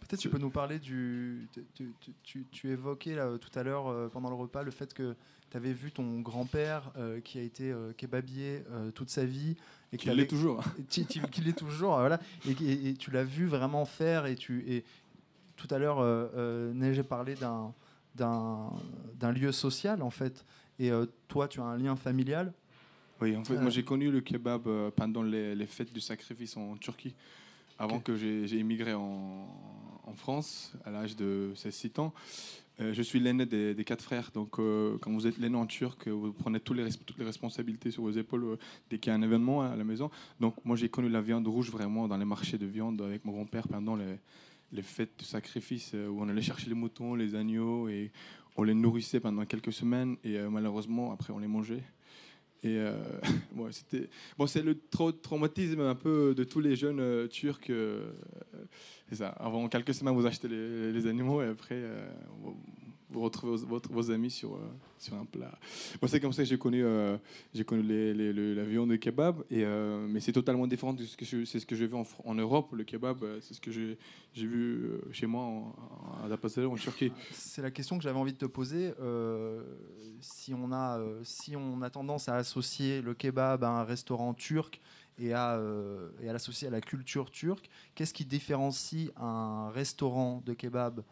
Peut-être 0.00 0.20
tu 0.20 0.28
peux 0.30 0.38
nous 0.38 0.50
parler 0.50 0.78
du. 0.78 1.48
Tu, 1.52 1.64
tu- 1.74 1.92
tu- 2.00 2.12
tu- 2.22 2.46
tu 2.50 2.70
évoquais 2.70 3.14
là, 3.14 3.36
tout 3.38 3.50
à 3.58 3.62
l'heure 3.62 3.88
euh, 3.88 4.08
pendant 4.08 4.28
le 4.30 4.36
repas 4.36 4.62
le 4.62 4.70
fait 4.70 4.94
que 4.94 5.14
tu 5.50 5.56
avais 5.56 5.72
vu 5.72 5.90
ton 5.92 6.20
grand-père 6.20 6.92
euh, 6.96 7.20
qui 7.20 7.38
a 7.38 7.42
été 7.42 7.74
kebabier 7.96 8.62
toute 8.94 9.10
sa 9.10 9.24
vie 9.24 9.56
et 9.92 9.96
qu'il 9.96 10.10
l'est 10.12 10.26
toujours. 10.26 10.62
qui- 10.88 11.04
qui- 11.10 11.20
qu'il 11.20 11.48
est 11.48 11.58
toujours, 11.58 11.96
voilà, 11.98 12.20
et, 12.46 12.52
et- 12.52 12.88
et 12.90 12.94
tu 12.94 13.10
l'as 13.10 13.24
vu 13.24 13.46
vraiment 13.46 13.84
faire 13.84 14.26
et 14.26 14.34
tu 14.36 14.64
et 14.70 14.84
tout 15.56 15.68
à 15.70 15.78
l'heure 15.78 16.00
Neige 16.74 17.02
d'un 17.40 17.74
d'un 18.14 18.70
d'un 19.14 19.32
lieu 19.32 19.52
social 19.52 20.02
en 20.02 20.10
fait 20.10 20.44
et 20.78 20.90
euh, 20.90 21.06
toi 21.28 21.48
tu 21.48 21.60
as 21.60 21.64
un 21.64 21.76
lien 21.78 21.96
familial 21.96 22.52
Oui, 23.20 23.36
en 23.36 23.44
fait, 23.44 23.54
Euh. 23.54 23.60
moi 23.60 23.70
j'ai 23.70 23.82
connu 23.84 24.10
le 24.10 24.20
kebab 24.20 24.66
euh, 24.66 24.90
pendant 24.94 25.22
les, 25.22 25.54
les 25.54 25.66
fêtes 25.66 25.92
du 25.92 26.00
sacrifice 26.00 26.56
en 26.56 26.76
Turquie, 26.76 27.14
avant 27.78 28.00
que 28.00 28.16
j'ai 28.16 28.58
immigré 28.58 28.94
en, 28.94 29.48
en 30.04 30.14
France 30.14 30.72
à 30.84 30.90
l'âge 30.90 31.16
de 31.16 31.52
16-6 31.54 32.00
ans. 32.00 32.12
Euh, 32.80 32.92
je 32.94 33.02
suis 33.02 33.18
l'aîné 33.18 33.44
des, 33.44 33.74
des 33.74 33.84
quatre 33.84 34.02
frères, 34.04 34.30
donc 34.32 34.60
euh, 34.60 34.98
quand 35.00 35.10
vous 35.10 35.26
êtes 35.26 35.38
l'aîné 35.38 35.56
en 35.56 35.66
turc, 35.66 36.06
vous 36.06 36.32
prenez 36.32 36.60
tous 36.60 36.74
les 36.74 36.88
toutes 36.92 37.18
les 37.18 37.24
responsabilités 37.24 37.90
sur 37.90 38.04
vos 38.04 38.12
épaules 38.12 38.44
euh, 38.44 38.56
dès 38.88 38.98
qu'il 39.00 39.10
y 39.10 39.12
a 39.12 39.16
un 39.16 39.22
événement 39.22 39.62
à 39.62 39.74
la 39.74 39.82
maison. 39.82 40.10
Donc 40.38 40.54
moi 40.64 40.76
j'ai 40.76 40.88
connu 40.88 41.08
la 41.08 41.20
viande 41.20 41.48
rouge 41.48 41.70
vraiment 41.72 42.06
dans 42.06 42.16
les 42.16 42.24
marchés 42.24 42.56
de 42.56 42.66
viande 42.66 43.02
avec 43.02 43.24
mon 43.24 43.32
grand-père 43.32 43.66
pendant 43.66 43.96
les, 43.96 44.18
les 44.70 44.82
fêtes 44.82 45.18
du 45.18 45.24
sacrifice 45.24 45.92
où 45.94 46.22
on 46.22 46.28
allait 46.28 46.40
chercher 46.42 46.68
les 46.68 46.74
moutons, 46.76 47.16
les 47.16 47.34
agneaux 47.34 47.88
et 47.88 48.12
on 48.58 48.64
les 48.64 48.74
nourrissait 48.74 49.20
pendant 49.20 49.46
quelques 49.46 49.72
semaines 49.72 50.16
et 50.24 50.36
euh, 50.36 50.50
malheureusement 50.50 51.12
après 51.12 51.32
on 51.32 51.38
les 51.38 51.46
mangeait. 51.46 51.84
Et 52.64 52.76
euh, 52.76 52.92
c'était 53.70 54.10
bon, 54.36 54.48
c'est 54.48 54.62
le 54.62 54.74
trau- 54.74 55.12
traumatisme 55.12 55.80
un 55.80 55.94
peu 55.94 56.34
de 56.34 56.42
tous 56.42 56.58
les 56.58 56.74
jeunes 56.74 56.98
euh, 56.98 57.28
turcs. 57.28 57.70
ça. 59.12 59.28
Avant 59.28 59.68
quelques 59.68 59.94
semaines, 59.94 60.14
vous 60.14 60.26
achetez 60.26 60.48
les, 60.48 61.06
animaux 61.06 61.40
et 61.40 61.46
après 61.46 61.80
vous, 63.10 63.20
retrouvez 63.20 63.56
vos, 63.90 64.10
amis 64.10 64.30
sur 64.30 64.54
euh, 64.54 64.58
sur 64.98 65.14
un 65.14 65.24
plat. 65.24 65.58
Moi, 66.02 66.08
c'est 66.08 66.20
comme 66.20 66.32
ça 66.32 66.42
que 66.42 66.48
j'ai 66.48 66.58
connu 66.58 66.84
euh, 66.84 67.16
connu 67.66 67.82
les, 67.82 68.12
les- 68.14 68.32
le- 68.32 68.54
la 68.54 68.64
viande 68.64 68.90
de 68.90 68.96
kebab. 68.96 69.42
Et 69.50 69.64
euh, 69.64 70.06
mais 70.08 70.20
c'est 70.20 70.32
totalement 70.32 70.66
différent 70.66 70.92
de 70.92 71.04
ce 71.04 71.16
que 71.16 71.24
j'ai 71.76 71.86
vu 71.86 71.94
en, 71.94 72.04
en 72.24 72.34
Europe. 72.34 72.72
Le 72.72 72.84
kebab, 72.84 73.24
c'est 73.40 73.54
ce 73.54 73.60
que 73.60 73.70
j'ai 73.70 73.98
vu 74.34 74.90
chez 75.12 75.26
moi 75.26 75.42
en, 75.42 75.74
en, 76.18 76.22
à 76.22 76.26
Adapazarı, 76.26 76.68
en 76.68 76.76
Turquie. 76.76 77.12
c'est 77.32 77.62
la 77.62 77.70
question 77.70 77.96
que 77.96 78.02
j'avais 78.04 78.18
envie 78.18 78.32
de 78.32 78.38
te 78.38 78.46
poser 78.46 78.92
si 80.20 80.52
on 80.54 80.72
a 80.72 81.00
si 81.22 81.54
on 81.56 81.80
a 81.82 81.90
tendance 81.90 82.28
à 82.28 82.36
associer 82.36 83.00
le 83.02 83.14
kebab 83.14 83.64
à 83.64 83.68
un 83.70 83.84
restaurant 83.84 84.34
turc 84.34 84.80
et 85.18 85.32
à 85.32 85.56
euh, 85.56 86.10
à 86.28 86.32
l'associer 86.32 86.68
à 86.68 86.70
la 86.70 86.80
culture 86.80 87.30
turque 87.30 87.68
qu'est-ce 87.94 88.12
qui 88.14 88.24
différencie 88.24 89.10
un 89.16 89.70
restaurant 89.70 90.42
de 90.44 90.54
kebab 90.54 91.02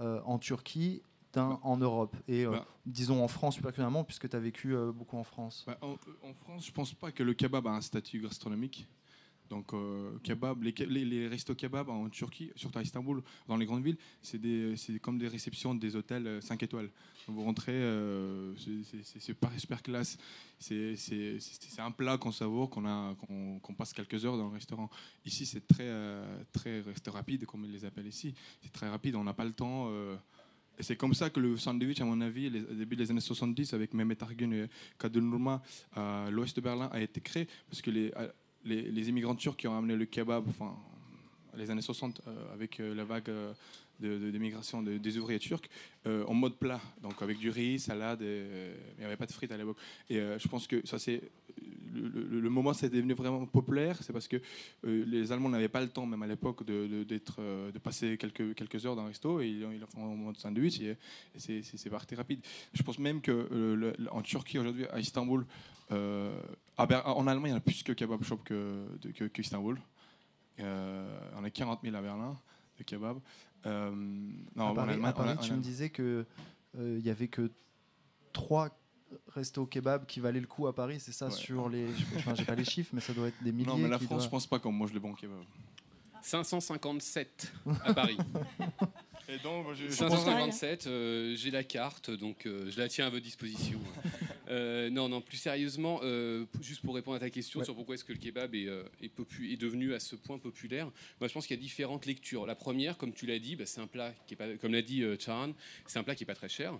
en 0.00 0.38
Turquie 0.38 1.00
en 1.42 1.76
Europe 1.76 2.16
et 2.28 2.44
euh, 2.46 2.50
Bah. 2.50 2.66
disons 2.84 3.22
en 3.22 3.28
France 3.28 3.56
plus 3.56 3.62
particulièrement 3.62 4.04
puisque 4.04 4.28
tu 4.28 4.36
as 4.36 4.40
vécu 4.40 4.74
euh, 4.74 4.92
beaucoup 4.92 5.16
en 5.16 5.24
France 5.24 5.64
Bah, 5.66 5.78
en, 5.82 5.96
en 6.22 6.34
France, 6.34 6.66
je 6.66 6.72
pense 6.72 6.92
pas 6.94 7.12
que 7.12 7.22
le 7.22 7.34
kebab 7.34 7.66
a 7.66 7.70
un 7.70 7.80
statut 7.80 8.20
gastronomique. 8.20 8.86
Donc, 9.48 9.72
euh, 9.74 10.18
kebab, 10.24 10.60
les, 10.64 10.72
les, 10.72 11.04
les 11.04 11.28
restos 11.28 11.54
kebab 11.54 11.88
en 11.88 12.08
Turquie, 12.08 12.50
surtout 12.56 12.80
à 12.80 12.82
Istanbul, 12.82 13.22
dans 13.46 13.56
les 13.56 13.64
grandes 13.64 13.84
villes, 13.84 13.96
c'est 14.20 14.40
comme 15.00 15.18
des 15.18 15.28
réceptions 15.28 15.72
des 15.72 15.94
hôtels 15.94 16.42
5 16.42 16.64
étoiles. 16.64 16.90
Vous 17.28 17.44
rentrez, 17.44 17.70
euh, 17.72 18.56
c'est- 18.56 19.04
c'est 19.04 19.20
super, 19.20 19.82
classe. 19.84 20.18
C'est 20.58 20.96
un 21.78 21.92
plat 21.92 22.18
qu'on 22.18 22.32
savoure, 22.32 22.70
qu'on 22.70 22.86
a- 22.86 23.14
qu'on 23.14 23.60
qu'on 23.60 23.74
passe 23.74 23.92
quelques 23.92 24.24
heures 24.24 24.36
dans 24.36 24.48
le 24.48 24.54
restaurant. 24.54 24.90
Ici, 25.24 25.46
c'est 25.46 25.64
très, 25.66 25.84
euh, 25.86 26.42
très 26.52 26.80
resto 26.80 27.12
rapide, 27.12 27.46
comme 27.46 27.64
ils 27.64 27.72
les 27.72 27.84
appellent 27.84 28.06
ici. 28.08 28.34
C'est 28.62 28.72
très 28.72 28.88
rapide, 28.88 29.14
on 29.14 29.22
n'a 29.22 29.34
pas 29.34 29.44
le 29.44 29.52
temps. 29.52 29.88
Euh, 30.78 30.82
c'est 30.82 30.96
comme 30.96 31.14
ça 31.14 31.30
que 31.30 31.40
le 31.40 31.56
sandwich, 31.56 32.00
à 32.00 32.04
mon 32.04 32.20
avis, 32.20 32.50
début 32.50 32.96
des 32.96 33.10
années 33.10 33.20
70, 33.20 33.74
avec 33.74 33.94
Mehmet 33.94 34.22
Argun 34.22 34.52
et 34.52 34.66
Kadir 34.98 35.22
Nurma, 35.22 35.62
à 35.94 36.28
l'ouest 36.30 36.56
de 36.56 36.60
Berlin, 36.60 36.88
a 36.92 37.00
été 37.00 37.20
créé. 37.20 37.46
Parce 37.68 37.82
que 37.82 37.90
les, 37.90 38.12
euh, 38.16 38.28
les, 38.64 38.82
les 38.82 39.08
immigrants 39.08 39.34
turcs 39.34 39.56
qui 39.56 39.68
ont 39.68 39.76
amené 39.76 39.96
le 39.96 40.04
kebab, 40.04 40.48
enfin, 40.48 40.76
les 41.56 41.70
années 41.70 41.82
60, 41.82 42.20
euh, 42.26 42.54
avec 42.54 42.80
euh, 42.80 42.94
la 42.94 43.04
vague 43.04 43.30
de, 44.00 44.18
de- 44.18 44.98
des 44.98 45.18
ouvriers 45.18 45.38
turcs, 45.38 45.68
euh, 46.06 46.24
en 46.26 46.34
mode 46.34 46.56
plat, 46.56 46.80
donc 47.02 47.20
avec 47.22 47.38
du 47.38 47.50
riz, 47.50 47.78
salade, 47.78 48.22
et, 48.22 48.26
euh, 48.26 48.74
il 48.96 49.00
n'y 49.00 49.04
avait 49.04 49.16
pas 49.16 49.26
de 49.26 49.32
frites 49.32 49.50
à 49.52 49.56
l'époque. 49.56 49.78
Et 50.08 50.18
euh, 50.18 50.38
je 50.38 50.48
pense 50.48 50.66
que 50.66 50.86
ça, 50.86 50.98
c'est 50.98 51.20
le, 51.94 52.48
moment, 52.50 52.74
c'est 52.74 52.90
devenu 52.90 53.14
vraiment 53.14 53.44
populaire, 53.46 53.96
c'est 54.02 54.12
parce 54.12 54.28
que 54.28 54.36
euh, 54.84 55.04
les 55.06 55.32
Allemands 55.32 55.48
n'avaient 55.48 55.68
pas 55.68 55.80
le 55.80 55.88
temps, 55.88 56.04
même 56.04 56.22
à 56.22 56.26
l'époque, 56.26 56.64
de, 56.64 57.04
d'être, 57.04 57.40
de 57.40 57.78
passer 57.78 58.18
quelques, 58.18 58.54
quelques 58.54 58.84
heures 58.84 58.94
dans 58.94 59.02
un 59.02 59.08
resto, 59.08 59.40
et 59.40 59.48
ils, 59.48 59.60
le 59.60 59.86
font 59.86 60.04
en 60.04 60.14
mode 60.16 60.36
sandwich, 60.36 60.80
et, 60.80 60.90
et 60.90 60.96
c'est, 61.38 61.62
c'est, 61.62 61.90
parti 61.90 62.14
rapide. 62.14 62.40
Je 62.72 62.82
pense 62.82 62.98
même 62.98 63.20
que 63.20 63.94
en 64.10 64.22
Turquie 64.22 64.58
aujourd'hui, 64.58 64.86
à 64.92 65.00
Istanbul, 65.00 65.46
en 65.90 67.26
Allemagne, 67.26 67.46
il 67.46 67.50
y 67.50 67.54
en 67.54 67.56
a 67.56 67.60
plus 67.60 67.82
que 67.82 67.92
kebab 67.92 68.22
shop 68.22 68.38
que, 68.44 68.86
que, 69.14 69.40
Istanbul. 69.40 69.80
On 70.58 71.44
a 71.44 71.50
40 71.50 71.80
000 71.82 71.96
à 71.96 72.02
Berlin 72.02 72.38
de 72.78 72.84
kebab. 72.84 73.18
Euh, 73.66 73.90
non, 74.54 74.70
à 74.70 74.74
Paris, 74.74 74.92
Allemagne- 74.94 75.10
à 75.10 75.12
Paris, 75.12 75.30
en- 75.30 75.32
en 75.34 75.36
tu 75.36 75.52
me 75.52 75.60
disais 75.60 75.90
que 75.90 76.24
euh, 76.78 76.96
il 76.98 77.04
y 77.04 77.10
avait 77.10 77.28
que 77.28 77.50
trois 78.32 78.70
restos 79.28 79.66
kebab 79.66 80.06
qui 80.06 80.20
valaient 80.20 80.40
le 80.40 80.46
coup 80.46 80.66
à 80.66 80.74
Paris, 80.74 80.98
c'est 81.00 81.12
ça 81.12 81.26
Ouais. 81.26 81.32
sur 81.32 81.68
les. 81.68 81.86
Enfin, 82.16 82.34
j'ai 82.34 82.44
pas 82.44 82.54
les 82.54 82.64
chiffres, 82.64 82.90
mais 82.92 83.00
ça 83.00 83.12
doit 83.12 83.28
être 83.28 83.42
des 83.42 83.52
milliers. 83.52 83.66
Non, 83.66 83.76
mais 83.78 83.88
la 83.88 83.98
France, 83.98 84.08
doivent- 84.08 84.22
je 84.24 84.28
pense 84.28 84.46
pas 84.46 84.58
qu'on 84.58 84.72
mange 84.72 84.92
le 84.92 85.00
bon 85.00 85.14
kebab. 85.14 85.38
557 86.22 87.52
à 87.84 87.94
Paris. 87.94 88.18
Et 89.28 89.38
donc, 89.38 89.64
moi, 89.64 89.74
je, 89.74 89.82
je 89.84 89.96
pense- 89.96 90.10
557, 90.24 90.86
euh, 90.86 91.34
j'ai 91.36 91.50
la 91.50 91.64
carte, 91.64 92.10
donc 92.10 92.46
euh, 92.46 92.70
je 92.70 92.78
la 92.78 92.88
tiens 92.88 93.06
à 93.06 93.10
votre 93.10 93.24
disposition. 93.24 93.80
Euh, 94.48 94.90
non, 94.90 95.08
non, 95.08 95.20
plus 95.20 95.38
sérieusement, 95.38 95.98
euh, 96.04 96.44
juste 96.62 96.80
pour 96.82 96.94
répondre 96.94 97.16
à 97.16 97.18
ta 97.18 97.30
question 97.30 97.58
Ouais. 97.58 97.64
sur 97.64 97.74
pourquoi 97.74 97.96
est-ce 97.96 98.04
que 98.04 98.12
le 98.12 98.18
kebab 98.20 98.54
est, 98.54 98.68
euh, 98.68 98.84
est, 99.02 99.12
popu- 99.12 99.52
est 99.52 99.56
devenu 99.56 99.92
à 99.92 99.98
ce 99.98 100.14
point 100.14 100.38
populaire, 100.38 100.86
moi 101.18 101.26
je 101.26 101.32
pense 101.32 101.48
qu'il 101.48 101.56
y 101.56 101.58
a 101.58 101.60
différentes 101.60 102.06
lectures. 102.06 102.46
La 102.46 102.54
première, 102.54 102.96
comme 102.96 103.12
tu 103.12 103.26
l'as 103.26 103.40
dit, 103.40 103.56
bah, 103.56 103.66
c'est 103.66 103.80
un 103.80 103.88
plat 103.88 104.14
qui 104.28 104.34
est 104.34 104.36
pas, 104.36 104.46
comme 104.58 104.70
l'a 104.72 104.82
dit 104.82 105.02
euh, 105.02 105.16
Charan, 105.18 105.50
c'est 105.88 105.98
un 105.98 106.04
plat 106.04 106.14
qui 106.14 106.22
est 106.22 106.26
pas 106.26 106.36
très 106.36 106.48
cher. 106.48 106.78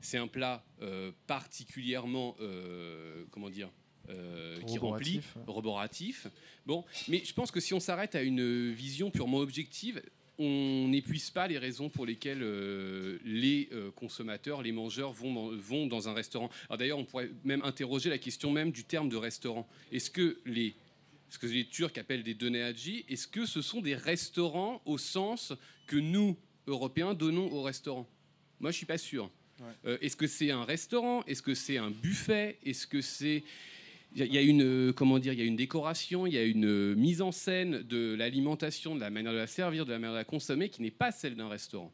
C'est 0.00 0.18
un 0.18 0.26
plat 0.26 0.64
euh, 0.82 1.12
particulièrement, 1.28 2.34
euh, 2.40 3.22
comment 3.30 3.50
dire, 3.50 3.70
euh, 4.08 4.60
qui 4.62 4.76
remplit, 4.78 5.20
roboratif. 5.46 6.26
Bon, 6.66 6.84
mais 7.06 7.22
je 7.24 7.32
pense 7.32 7.52
que 7.52 7.60
si 7.60 7.72
on 7.72 7.78
s'arrête 7.80 8.16
à 8.16 8.22
une 8.22 8.72
vision 8.72 9.12
purement 9.12 9.38
objective, 9.38 10.02
on 10.38 10.88
n'épuise 10.88 11.30
pas 11.30 11.46
les 11.48 11.58
raisons 11.58 11.88
pour 11.88 12.06
lesquelles 12.06 12.42
euh, 12.42 13.18
les 13.24 13.68
euh, 13.72 13.90
consommateurs, 13.90 14.62
les 14.62 14.72
mangeurs 14.72 15.12
vont 15.12 15.32
dans, 15.32 15.56
vont 15.56 15.86
dans 15.86 16.08
un 16.08 16.14
restaurant. 16.14 16.50
Alors 16.68 16.78
d'ailleurs, 16.78 16.98
on 16.98 17.04
pourrait 17.04 17.30
même 17.44 17.62
interroger 17.62 18.10
la 18.10 18.18
question 18.18 18.50
même 18.50 18.70
du 18.70 18.84
terme 18.84 19.08
de 19.08 19.16
restaurant. 19.16 19.68
Est-ce 19.92 20.10
que 20.10 20.38
les 20.44 20.74
ce 21.28 21.38
que 21.38 21.46
les 21.46 21.64
Turcs 21.64 21.98
appellent 21.98 22.22
des 22.22 22.34
donéadji, 22.34 23.04
est-ce 23.08 23.26
que 23.26 23.46
ce 23.46 23.60
sont 23.60 23.80
des 23.80 23.96
restaurants 23.96 24.80
au 24.84 24.96
sens 24.96 25.52
que 25.88 25.96
nous, 25.96 26.36
Européens, 26.68 27.14
donnons 27.14 27.52
aux 27.52 27.62
restaurants? 27.62 28.08
Moi, 28.60 28.70
je 28.70 28.76
suis 28.76 28.86
pas 28.86 28.98
sûr. 28.98 29.28
Euh, 29.86 29.98
est-ce 30.00 30.16
que 30.16 30.26
c'est 30.26 30.50
un 30.50 30.64
restaurant? 30.64 31.24
Est-ce 31.24 31.42
que 31.42 31.54
c'est 31.54 31.78
un 31.78 31.90
buffet? 31.90 32.58
Est-ce 32.64 32.86
que 32.86 33.00
c'est 33.00 33.42
il 34.24 34.32
y 34.32 34.38
a- 34.38 34.42
une 34.42 34.62
euh, 34.62 34.92
comment 34.92 35.18
dire, 35.18 35.32
il 35.34 35.38
y 35.38 35.42
a 35.42 35.44
une 35.44 35.56
décoration, 35.56 36.26
il 36.26 36.32
y 36.34 36.38
a 36.38 36.44
une 36.44 36.64
euh, 36.66 36.94
mise 36.94 37.20
en 37.22 37.32
scène 37.32 37.82
de 37.82 38.14
l'alimentation, 38.14 38.94
de 38.94 39.00
la 39.00 39.10
manière 39.10 39.32
de 39.32 39.38
la 39.38 39.46
servir, 39.46 39.84
de 39.84 39.92
la 39.92 39.98
manière 39.98 40.12
de 40.14 40.18
la 40.18 40.24
consommer, 40.24 40.68
qui 40.70 40.82
n'est 40.82 40.90
pas 40.90 41.12
celle 41.12 41.34
d'un 41.36 41.48
restaurant. 41.48 41.92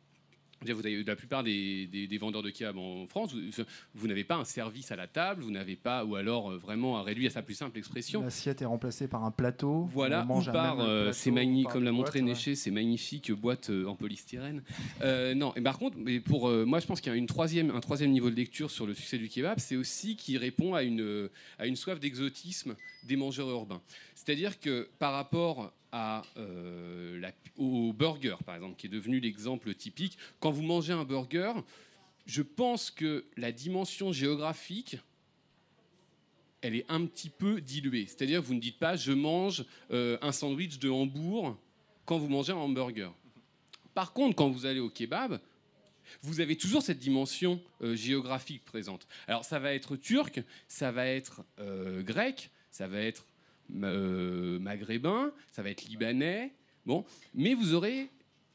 Vous 0.70 0.87
avez 0.87 1.03
la 1.05 1.16
plupart 1.16 1.42
des, 1.42 1.87
des- 1.87 2.07
des 2.07 2.18
vendeurs 2.18 2.42
de 2.42 2.51
kebab 2.51 2.77
en 2.79 3.07
France, 3.07 3.35
vous, 3.35 3.64
vous 3.94 4.07
n'avez 4.09 4.25
pas 4.25 4.37
un 4.37 4.44
service 4.44 4.90
à 4.92 4.96
la 4.96 5.07
table, 5.07 5.42
vous 5.42 5.51
n'avez 5.51 5.77
pas, 5.77 6.05
ou 6.05 6.14
alors 6.16 6.53
euh, 6.53 6.57
vraiment 6.59 6.98
à 6.98 7.03
réduire 7.03 7.31
à 7.31 7.35
sa 7.35 7.42
plus 7.42 7.55
simple 7.55 7.79
expression. 7.79 8.22
L'assiette 8.22 8.62
est 8.62 8.66
remplacée 8.66 9.09
par 9.09 9.25
un 9.25 9.31
plateau. 9.31 9.88
Voilà, 9.92 10.22
on 10.22 10.27
mange 10.27 10.53
par, 10.53 10.81
euh, 10.81 11.12
par 11.64 11.72
comme 11.72 11.85
l'a 11.85 11.92
montré 11.92 12.20
boîtes. 12.20 12.29
Néché, 12.29 12.55
ces 12.55 12.70
magnifiques 12.70 13.33
boîtes 13.33 13.70
euh, 13.70 13.87
en 13.87 13.94
polystyrène. 13.96 14.62
Euh, 15.03 15.35
non, 15.35 15.55
et 15.57 15.61
par 15.61 15.79
contre, 15.79 15.96
mais 15.98 16.20
pour, 16.20 16.48
moi 16.51 16.81
je 16.81 16.87
pense 16.87 17.01
qu'il 17.01 17.11
y 17.12 17.14
a 17.14 17.18
une 17.18 17.27
troisième, 17.27 17.70
un 17.70 17.81
troisième 17.81 18.11
niveau 18.11 18.31
de 18.31 18.37
lecture 18.37 18.70
sur 18.70 18.87
le 18.87 18.94
succès 18.94 19.18
du 19.18 19.29
kebab, 19.29 19.59
c'est 19.59 19.77
aussi 19.77 20.16
qu'il 20.16 20.37
répond 20.38 20.75
à 20.75 20.83
une, 20.83 21.29
à 21.59 21.66
une 21.66 21.77
soif 21.77 21.98
d'exotisme 22.01 22.75
des 23.05 23.16
mangeurs 23.16 23.48
urbains. 23.51 23.81
C'est-à-dire 24.14 24.61
que 24.61 24.88
par 24.98 25.12
rapport 25.12 25.72
euh, 25.94 27.31
au 27.59 27.92
burger, 27.92 28.37
par 28.44 28.55
exemple, 28.55 28.76
qui 28.76 28.87
est 28.87 28.90
devenu 28.90 29.20
l'exemple 29.20 29.74
typique, 29.74 30.16
quand 30.40 30.50
vous 30.50 30.62
mangez 30.62 30.92
un 30.92 31.05
burger, 31.05 31.52
je 32.24 32.42
pense 32.42 32.90
que 32.90 33.26
la 33.37 33.52
dimension 33.52 34.12
géographique, 34.12 34.96
elle 36.62 36.76
est 36.76 36.87
un 36.88 37.05
petit 37.05 37.28
peu 37.28 37.61
diluée. 37.61 38.07
C'est-à-dire 38.07 38.40
que 38.40 38.46
vous 38.46 38.55
ne 38.55 38.61
dites 38.61 38.78
pas 38.78 38.96
je 38.96 39.12
mange 39.12 39.64
euh, 39.90 40.16
un 40.22 40.33
sandwich 40.33 40.78
de 40.78 40.88
Hambourg 40.88 41.59
quand 42.07 42.18
vous 42.18 42.28
mangez 42.28 42.52
un 42.52 42.57
hamburger. 42.57 43.12
Par 43.94 44.12
contre, 44.12 44.37
quand 44.37 44.48
vous 44.48 44.64
allez 44.64 44.81
au 44.81 44.88
kebab, 44.88 45.40
vous 46.22 46.40
avez 46.40 46.57
toujours 46.57 46.83
cette 46.83 46.98
dimension 46.98 47.61
euh, 47.83 47.94
géographique 47.94 48.64
présente. 48.64 49.07
Alors 49.26 49.44
ça 49.44 49.59
va 49.59 49.74
être 49.74 49.96
turc, 49.96 50.42
ça 50.68 50.90
va 50.90 51.07
être 51.07 51.44
grec, 52.02 52.50
ça 52.70 52.88
va 52.88 53.00
être 53.00 53.26
maghrébin, 53.73 55.33
ça 55.51 55.63
va 55.63 55.71
être 55.71 55.85
libanais, 55.85 56.53
bon, 56.87 57.05
mais 57.35 57.55
vous 57.55 57.75
aurez 57.75 58.11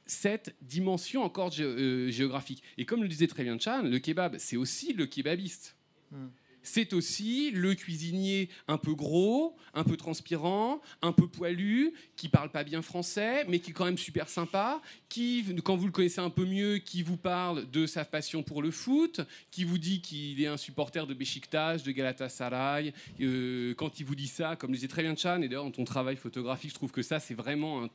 cette 0.06 0.56
dimension 0.62 1.24
encore 1.24 1.52
géographique. 1.52 2.64
Et 2.78 2.86
comme 2.86 3.02
le 3.02 3.10
disait 3.10 3.28
très 3.28 3.44
bien 3.44 3.60
Chan, 3.60 3.84
le 3.84 4.00
kebab, 4.00 4.38
c'est 4.38 4.58
aussi 4.58 4.94
le 4.94 5.06
kebabiste. 5.06 5.76
Hmm 6.12 6.28
c'est 6.64 6.94
aussi 6.94 7.52
le 7.52 7.76
cuisinier 7.76 8.50
un 8.68 8.78
peu 8.78 8.94
gros, 8.94 9.56
un 9.74 9.84
peu 9.84 9.98
transpirant, 9.98 10.82
un 11.02 11.12
peu 11.12 11.28
poilu, 11.28 11.94
qui 12.16 12.30
parle 12.30 12.52
pas 12.52 12.64
bien 12.64 12.82
français, 12.82 13.46
mais 13.48 13.60
qui 13.60 13.72
est 13.72 13.74
quand 13.74 13.86
même 13.86 13.98
super 13.98 14.30
sympa, 14.30 14.82
qui, 15.10 15.46
quand 15.64 15.76
vous 15.76 15.86
le 15.86 15.92
connaissez 15.92 16.20
un 16.20 16.30
peu 16.30 16.46
mieux, 16.46 16.78
qui 16.80 17.04
vous 17.04 17.18
parle 17.18 17.70
de 17.72 17.86
sa 17.86 18.06
passion 18.06 18.44
pour 18.44 18.62
le 18.62 18.72
foot, 18.72 19.22
qui 19.52 19.64
vous 19.64 19.78
dit 19.78 20.02
qu'il 20.02 20.42
est 20.42 20.48
un 20.48 20.58
supporter 20.58 21.08
de 21.08 21.14
Besiktas, 21.14 21.78
de 21.78 21.92
Galatasaray. 21.92 22.94
Euh, 23.22 23.74
quand 23.76 24.00
il 24.00 24.06
vous 24.06 24.16
dit 24.16 24.28
ça, 24.28 24.56
comme 24.56 24.72
le 24.72 24.76
disait 24.76 24.88
très 24.88 25.04
bien 25.04 25.16
Chan, 25.16 25.42
et 25.42 25.48
d'ailleurs 25.48 25.64
dans 25.64 25.72
ton 25.72 25.86
travail 25.86 26.16
photographique, 26.16 26.72
je 26.72 26.76
trouve 26.76 26.92
que 26.92 27.02
ça 27.02 27.20
c'est 27.20 27.34
vraiment 27.34 27.84
un 27.84 27.90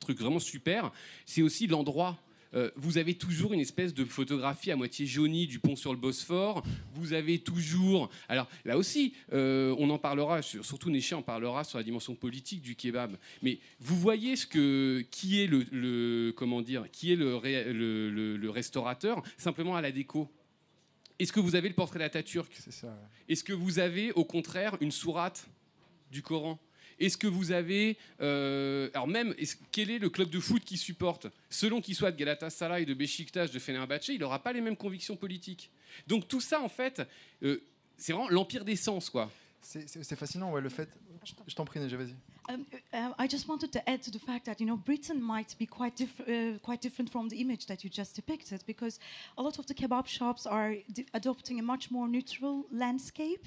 truc 0.00 0.18
vraiment 0.18 0.38
super. 0.38 0.92
C'est 1.26 1.42
aussi 1.42 1.66
l'endroit 1.66 2.18
euh, 2.54 2.70
vous 2.76 2.98
avez 2.98 3.14
toujours 3.14 3.52
une 3.52 3.60
espèce 3.60 3.94
de 3.94 4.04
photographie 4.04 4.70
à 4.70 4.76
moitié 4.76 5.06
jaunie 5.06 5.46
du 5.46 5.58
pont 5.58 5.76
sur 5.76 5.92
le 5.92 5.98
Bosphore. 5.98 6.62
Vous 6.94 7.12
avez 7.12 7.38
toujours. 7.38 8.10
Alors 8.28 8.48
là 8.64 8.76
aussi, 8.78 9.14
euh, 9.32 9.74
on 9.78 9.90
en 9.90 9.98
parlera, 9.98 10.42
surtout 10.42 10.90
Néché 10.90 11.14
en 11.14 11.22
parlera 11.22 11.64
sur 11.64 11.78
la 11.78 11.84
dimension 11.84 12.14
politique 12.14 12.62
du 12.62 12.76
kebab. 12.76 13.16
Mais 13.42 13.58
vous 13.80 13.96
voyez 13.96 14.36
ce 14.36 14.46
que, 14.46 15.04
qui 15.10 15.42
est 15.42 15.46
le, 15.46 16.32
comment 16.36 16.62
dire, 16.62 16.90
qui 16.92 17.12
est 17.12 17.16
le, 17.16 17.40
le, 17.40 18.50
restaurateur 18.50 19.22
simplement 19.36 19.74
à 19.74 19.80
la 19.80 19.90
déco? 19.90 20.30
Est-ce 21.18 21.32
que 21.32 21.40
vous 21.40 21.56
avez 21.56 21.68
le 21.68 21.74
portrait 21.74 21.98
d'Atatürk 21.98 22.52
Est-ce 23.28 23.44
que 23.44 23.52
vous 23.52 23.78
avez 23.78 24.12
au 24.12 24.24
contraire 24.24 24.76
une 24.80 24.92
sourate 24.92 25.48
du 26.10 26.22
Coran? 26.22 26.60
Est-ce 27.06 27.16
que 27.16 27.26
vous 27.26 27.52
avez. 27.52 27.96
Euh, 28.20 28.88
alors, 28.94 29.08
même, 29.08 29.34
quel 29.70 29.90
est 29.90 29.98
le 29.98 30.10
club 30.10 30.30
de 30.30 30.40
foot 30.40 30.64
qui 30.64 30.76
supporte? 30.76 31.26
Selon 31.50 31.80
qu'il 31.80 31.94
soit 31.94 32.12
de 32.12 32.16
Galatasaray, 32.16 32.84
de 32.84 32.94
Beşiktaş, 32.94 33.50
de 33.50 33.58
Fenerbahçe, 33.58 34.08
il 34.08 34.20
n'aura 34.20 34.42
pas 34.42 34.52
les 34.52 34.60
mêmes 34.60 34.76
convictions 34.76 35.16
politiques. 35.16 35.70
Donc, 36.06 36.28
tout 36.28 36.40
ça, 36.40 36.60
en 36.60 36.68
fait, 36.68 37.02
euh, 37.42 37.62
c'est 37.96 38.12
vraiment 38.12 38.28
l'empire 38.28 38.64
des 38.64 38.76
sens, 38.76 39.10
quoi. 39.10 39.30
C'est 39.62 40.16
fascinant, 40.16 40.52
ouais, 40.52 40.60
le 40.60 40.68
fait. 40.68 40.88
Je 41.46 41.54
t'en 41.54 41.64
prie, 41.64 41.80
Neja, 41.80 41.96
vas-y. 41.96 42.14
Um, 42.50 42.66
uh, 42.92 43.14
I 43.18 43.26
just 43.26 43.48
wanted 43.48 43.72
to 43.72 43.88
add 43.88 44.02
to 44.02 44.10
the 44.10 44.18
fact 44.18 44.44
that 44.44 44.60
you 44.60 44.66
know 44.66 44.76
Britain 44.76 45.18
might 45.22 45.56
be 45.58 45.64
quite, 45.64 45.96
diff 45.96 46.20
uh, 46.20 46.58
quite 46.62 46.82
different 46.82 47.10
from 47.10 47.30
the 47.30 47.40
image 47.40 47.64
that 47.66 47.82
you 47.82 47.88
just 47.88 48.14
depicted 48.14 48.62
because 48.66 49.00
a 49.38 49.42
lot 49.42 49.58
of 49.58 49.66
the 49.66 49.72
kebab 49.72 50.06
shops 50.06 50.44
are 50.46 50.74
adopting 51.14 51.58
a 51.58 51.62
much 51.62 51.90
more 51.90 52.06
neutral 52.06 52.66
landscape. 52.70 53.46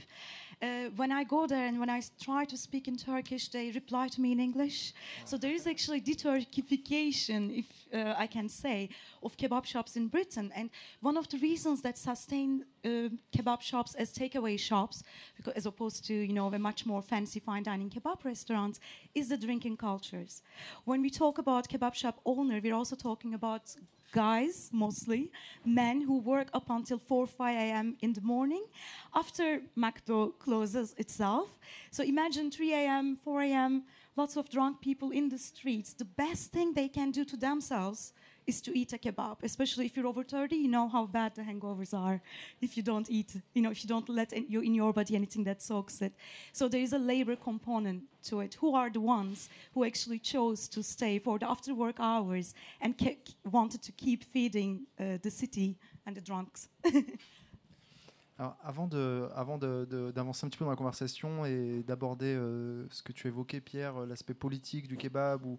Uh, 0.59 0.89
when 0.95 1.11
I 1.11 1.23
go 1.23 1.45
there 1.45 1.67
and 1.67 1.79
when 1.79 1.89
I 1.89 2.01
try 2.19 2.43
to 2.45 2.57
speak 2.57 2.87
in 2.87 2.97
Turkish, 2.97 3.49
they 3.49 3.69
reply 3.71 4.07
to 4.07 4.19
me 4.19 4.31
in 4.31 4.39
English. 4.39 4.91
So 5.23 5.37
there 5.37 5.53
is 5.53 5.67
actually 5.67 6.01
deturkification, 6.01 7.59
if 7.59 7.67
uh, 7.93 8.15
I 8.17 8.25
can 8.25 8.49
say, 8.49 8.89
of 9.21 9.37
kebab 9.37 9.65
shops 9.65 9.95
in 9.95 10.07
Britain. 10.07 10.51
And 10.55 10.71
one 10.99 11.15
of 11.15 11.29
the 11.29 11.37
reasons 11.37 11.83
that 11.83 11.95
sustain 11.95 12.65
uh, 12.83 13.09
kebab 13.31 13.61
shops 13.61 13.93
as 13.93 14.11
takeaway 14.11 14.57
shops, 14.57 15.03
because, 15.35 15.53
as 15.53 15.67
opposed 15.67 16.05
to 16.05 16.13
you 16.13 16.33
know 16.33 16.47
a 16.47 16.57
much 16.57 16.87
more 16.87 17.03
fancy 17.03 17.39
fine 17.39 17.61
dining 17.61 17.91
kebab 17.91 18.25
restaurants, 18.25 18.79
is 19.13 19.29
the 19.29 19.37
drinking 19.37 19.77
cultures. 19.77 20.41
When 20.85 21.03
we 21.03 21.11
talk 21.11 21.37
about 21.37 21.69
kebab 21.69 21.93
shop 21.93 22.19
owner, 22.25 22.59
we're 22.63 22.73
also 22.73 22.95
talking 22.95 23.35
about 23.35 23.75
guys 24.11 24.69
mostly, 24.71 25.31
men 25.65 26.01
who 26.01 26.19
work 26.19 26.49
up 26.53 26.69
until 26.69 26.97
4 26.97 27.27
5 27.27 27.55
a.m. 27.55 27.97
in 28.01 28.13
the 28.13 28.21
morning 28.21 28.65
after 29.13 29.61
McDo 29.77 30.37
closes 30.39 30.93
itself. 30.97 31.57
So 31.91 32.03
imagine 32.03 32.51
3 32.51 32.73
a.m., 32.73 33.17
4 33.23 33.41
a.m., 33.43 33.83
lots 34.15 34.37
of 34.37 34.49
drunk 34.49 34.81
people 34.81 35.11
in 35.11 35.29
the 35.29 35.37
streets. 35.37 35.93
The 35.93 36.05
best 36.05 36.51
thing 36.51 36.73
they 36.73 36.87
can 36.87 37.11
do 37.11 37.23
to 37.25 37.37
themselves 37.37 38.13
is 38.47 38.61
to 38.61 38.75
eat 38.75 38.93
a 38.93 38.97
kebab, 38.97 39.37
especially 39.43 39.85
if 39.85 39.95
you're 39.95 40.07
over 40.07 40.23
30, 40.23 40.55
you 40.55 40.69
know 40.69 40.87
how 40.87 41.05
bad 41.05 41.35
the 41.35 41.41
hangovers 41.41 41.93
are 41.93 42.21
if 42.61 42.77
you 42.77 42.81
don't 42.81 43.09
eat, 43.09 43.35
you 43.53 43.61
know, 43.61 43.69
if 43.69 43.83
you 43.83 43.89
don't 43.89 44.07
let 44.07 44.31
in, 44.31 44.45
you, 44.47 44.61
in 44.61 44.73
your 44.73 44.93
body 44.93 45.15
anything 45.15 45.43
that 45.43 45.61
soaks 45.61 46.01
it. 46.01 46.13
So 46.53 46.69
there 46.69 46.81
is 46.81 46.93
a 46.93 46.97
labor 46.97 47.35
component 47.35 48.03
to 48.23 48.39
it. 48.39 48.55
Who 48.61 48.73
are 48.73 48.89
the 48.89 49.01
ones 49.01 49.49
who 49.73 49.83
actually 49.83 50.19
chose 50.19 50.67
to 50.69 50.81
stay 50.81 51.19
for 51.19 51.37
the 51.37 51.49
after 51.49 51.75
work 51.75 51.97
hours 51.99 52.55
and 52.79 52.95
wanted 53.43 53.81
to 53.83 53.91
keep 53.91 54.23
feeding 54.23 54.87
uh, 54.99 55.17
the 55.21 55.31
city 55.31 55.75
and 56.05 56.15
the 56.15 56.21
drunks? 56.21 56.69
Alors, 58.39 58.55
avant 58.63 58.87
d'avancer 58.87 59.33
avant 59.35 59.57
de, 59.57 59.87
de, 59.89 60.19
un 60.19 60.31
petit 60.31 60.59
peu 60.59 60.63
dans 60.63 60.69
la 60.69 60.77
conversation 60.77 61.43
et 61.43 61.83
d'aborder 61.87 62.35
euh, 62.35 62.85
ce 62.91 63.01
que 63.01 63.11
tu 63.11 63.27
évoquais, 63.27 63.59
Pierre, 63.61 64.05
l'aspect 64.05 64.35
politique 64.35 64.87
du 64.87 64.95
kebab 64.95 65.43
ou, 65.43 65.57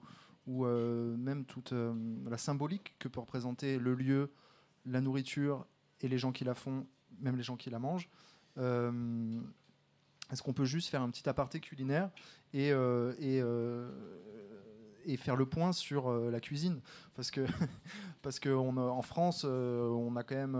ou 0.48 0.64
euh, 0.64 1.14
même 1.16 1.44
toute 1.44 1.72
euh, 1.72 1.94
la 2.28 2.38
symbolique 2.38 2.96
que 2.98 3.06
peut 3.06 3.20
représenter 3.20 3.78
le 3.78 3.94
lieu, 3.94 4.32
la 4.86 5.02
nourriture 5.02 5.66
et 6.00 6.08
les 6.08 6.16
gens 6.16 6.32
qui 6.32 6.42
la 6.42 6.54
font, 6.54 6.86
même 7.20 7.36
les 7.36 7.42
gens 7.42 7.56
qui 7.56 7.68
la 7.68 7.78
mangent. 7.78 8.08
Euh, 8.56 9.40
est-ce 10.32 10.42
qu'on 10.42 10.54
peut 10.54 10.64
juste 10.64 10.88
faire 10.88 11.02
un 11.02 11.10
petit 11.10 11.28
aparté 11.28 11.60
culinaire 11.60 12.10
et, 12.54 12.70
faire 15.16 15.36
le 15.36 15.46
point 15.46 15.72
sur 15.72 16.10
la 16.10 16.40
cuisine? 16.40 16.80
Parce 17.14 17.30
que 17.30 17.46
parce 18.22 18.40
en 18.46 19.02
France, 19.02 19.44
on 19.44 20.16
a 20.16 20.22
quand 20.22 20.34
même 20.34 20.56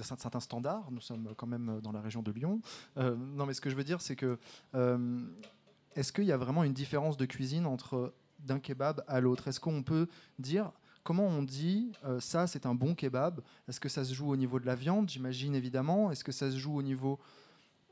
certains 0.00 0.40
standards. 0.40 0.90
Nous 0.90 1.00
sommes 1.00 1.34
quand 1.36 1.46
même 1.46 1.80
dans 1.82 1.92
la 1.92 2.00
région 2.00 2.22
de 2.22 2.32
Lyon. 2.32 2.60
non, 2.96 3.46
mais 3.46 3.54
ce 3.54 3.60
que 3.60 3.70
je 3.70 3.76
veux 3.76 3.84
dire, 3.84 4.00
c'est 4.00 4.16
que 4.16 4.38
est-ce 5.94 6.12
qu'il 6.12 6.24
y 6.24 6.32
a 6.32 6.36
vraiment 6.36 6.64
une 6.64 6.72
différence 6.72 7.16
de 7.16 7.26
cuisine 7.26 7.66
entre 7.66 8.14
d'un 8.40 8.60
kebab 8.60 9.04
à 9.08 9.20
l'autre? 9.20 9.48
Est-ce 9.48 9.60
qu'on 9.60 9.82
peut 9.82 10.08
dire 10.38 10.70
comment 11.02 11.26
on 11.26 11.42
dit 11.42 11.92
euh, 12.04 12.20
ça 12.20 12.46
c'est 12.46 12.66
un 12.66 12.74
bon 12.74 12.94
kebab? 12.94 13.40
Est-ce 13.68 13.80
que 13.80 13.88
ça 13.88 14.04
se 14.04 14.14
joue 14.14 14.30
au 14.30 14.36
niveau 14.36 14.60
de 14.60 14.66
la 14.66 14.74
viande 14.74 15.08
J'imagine 15.08 15.54
évidemment? 15.54 16.10
Est-ce 16.10 16.24
que 16.24 16.32
ça 16.32 16.50
se 16.50 16.56
joue 16.56 16.76
au 16.76 16.82
niveau 16.82 17.18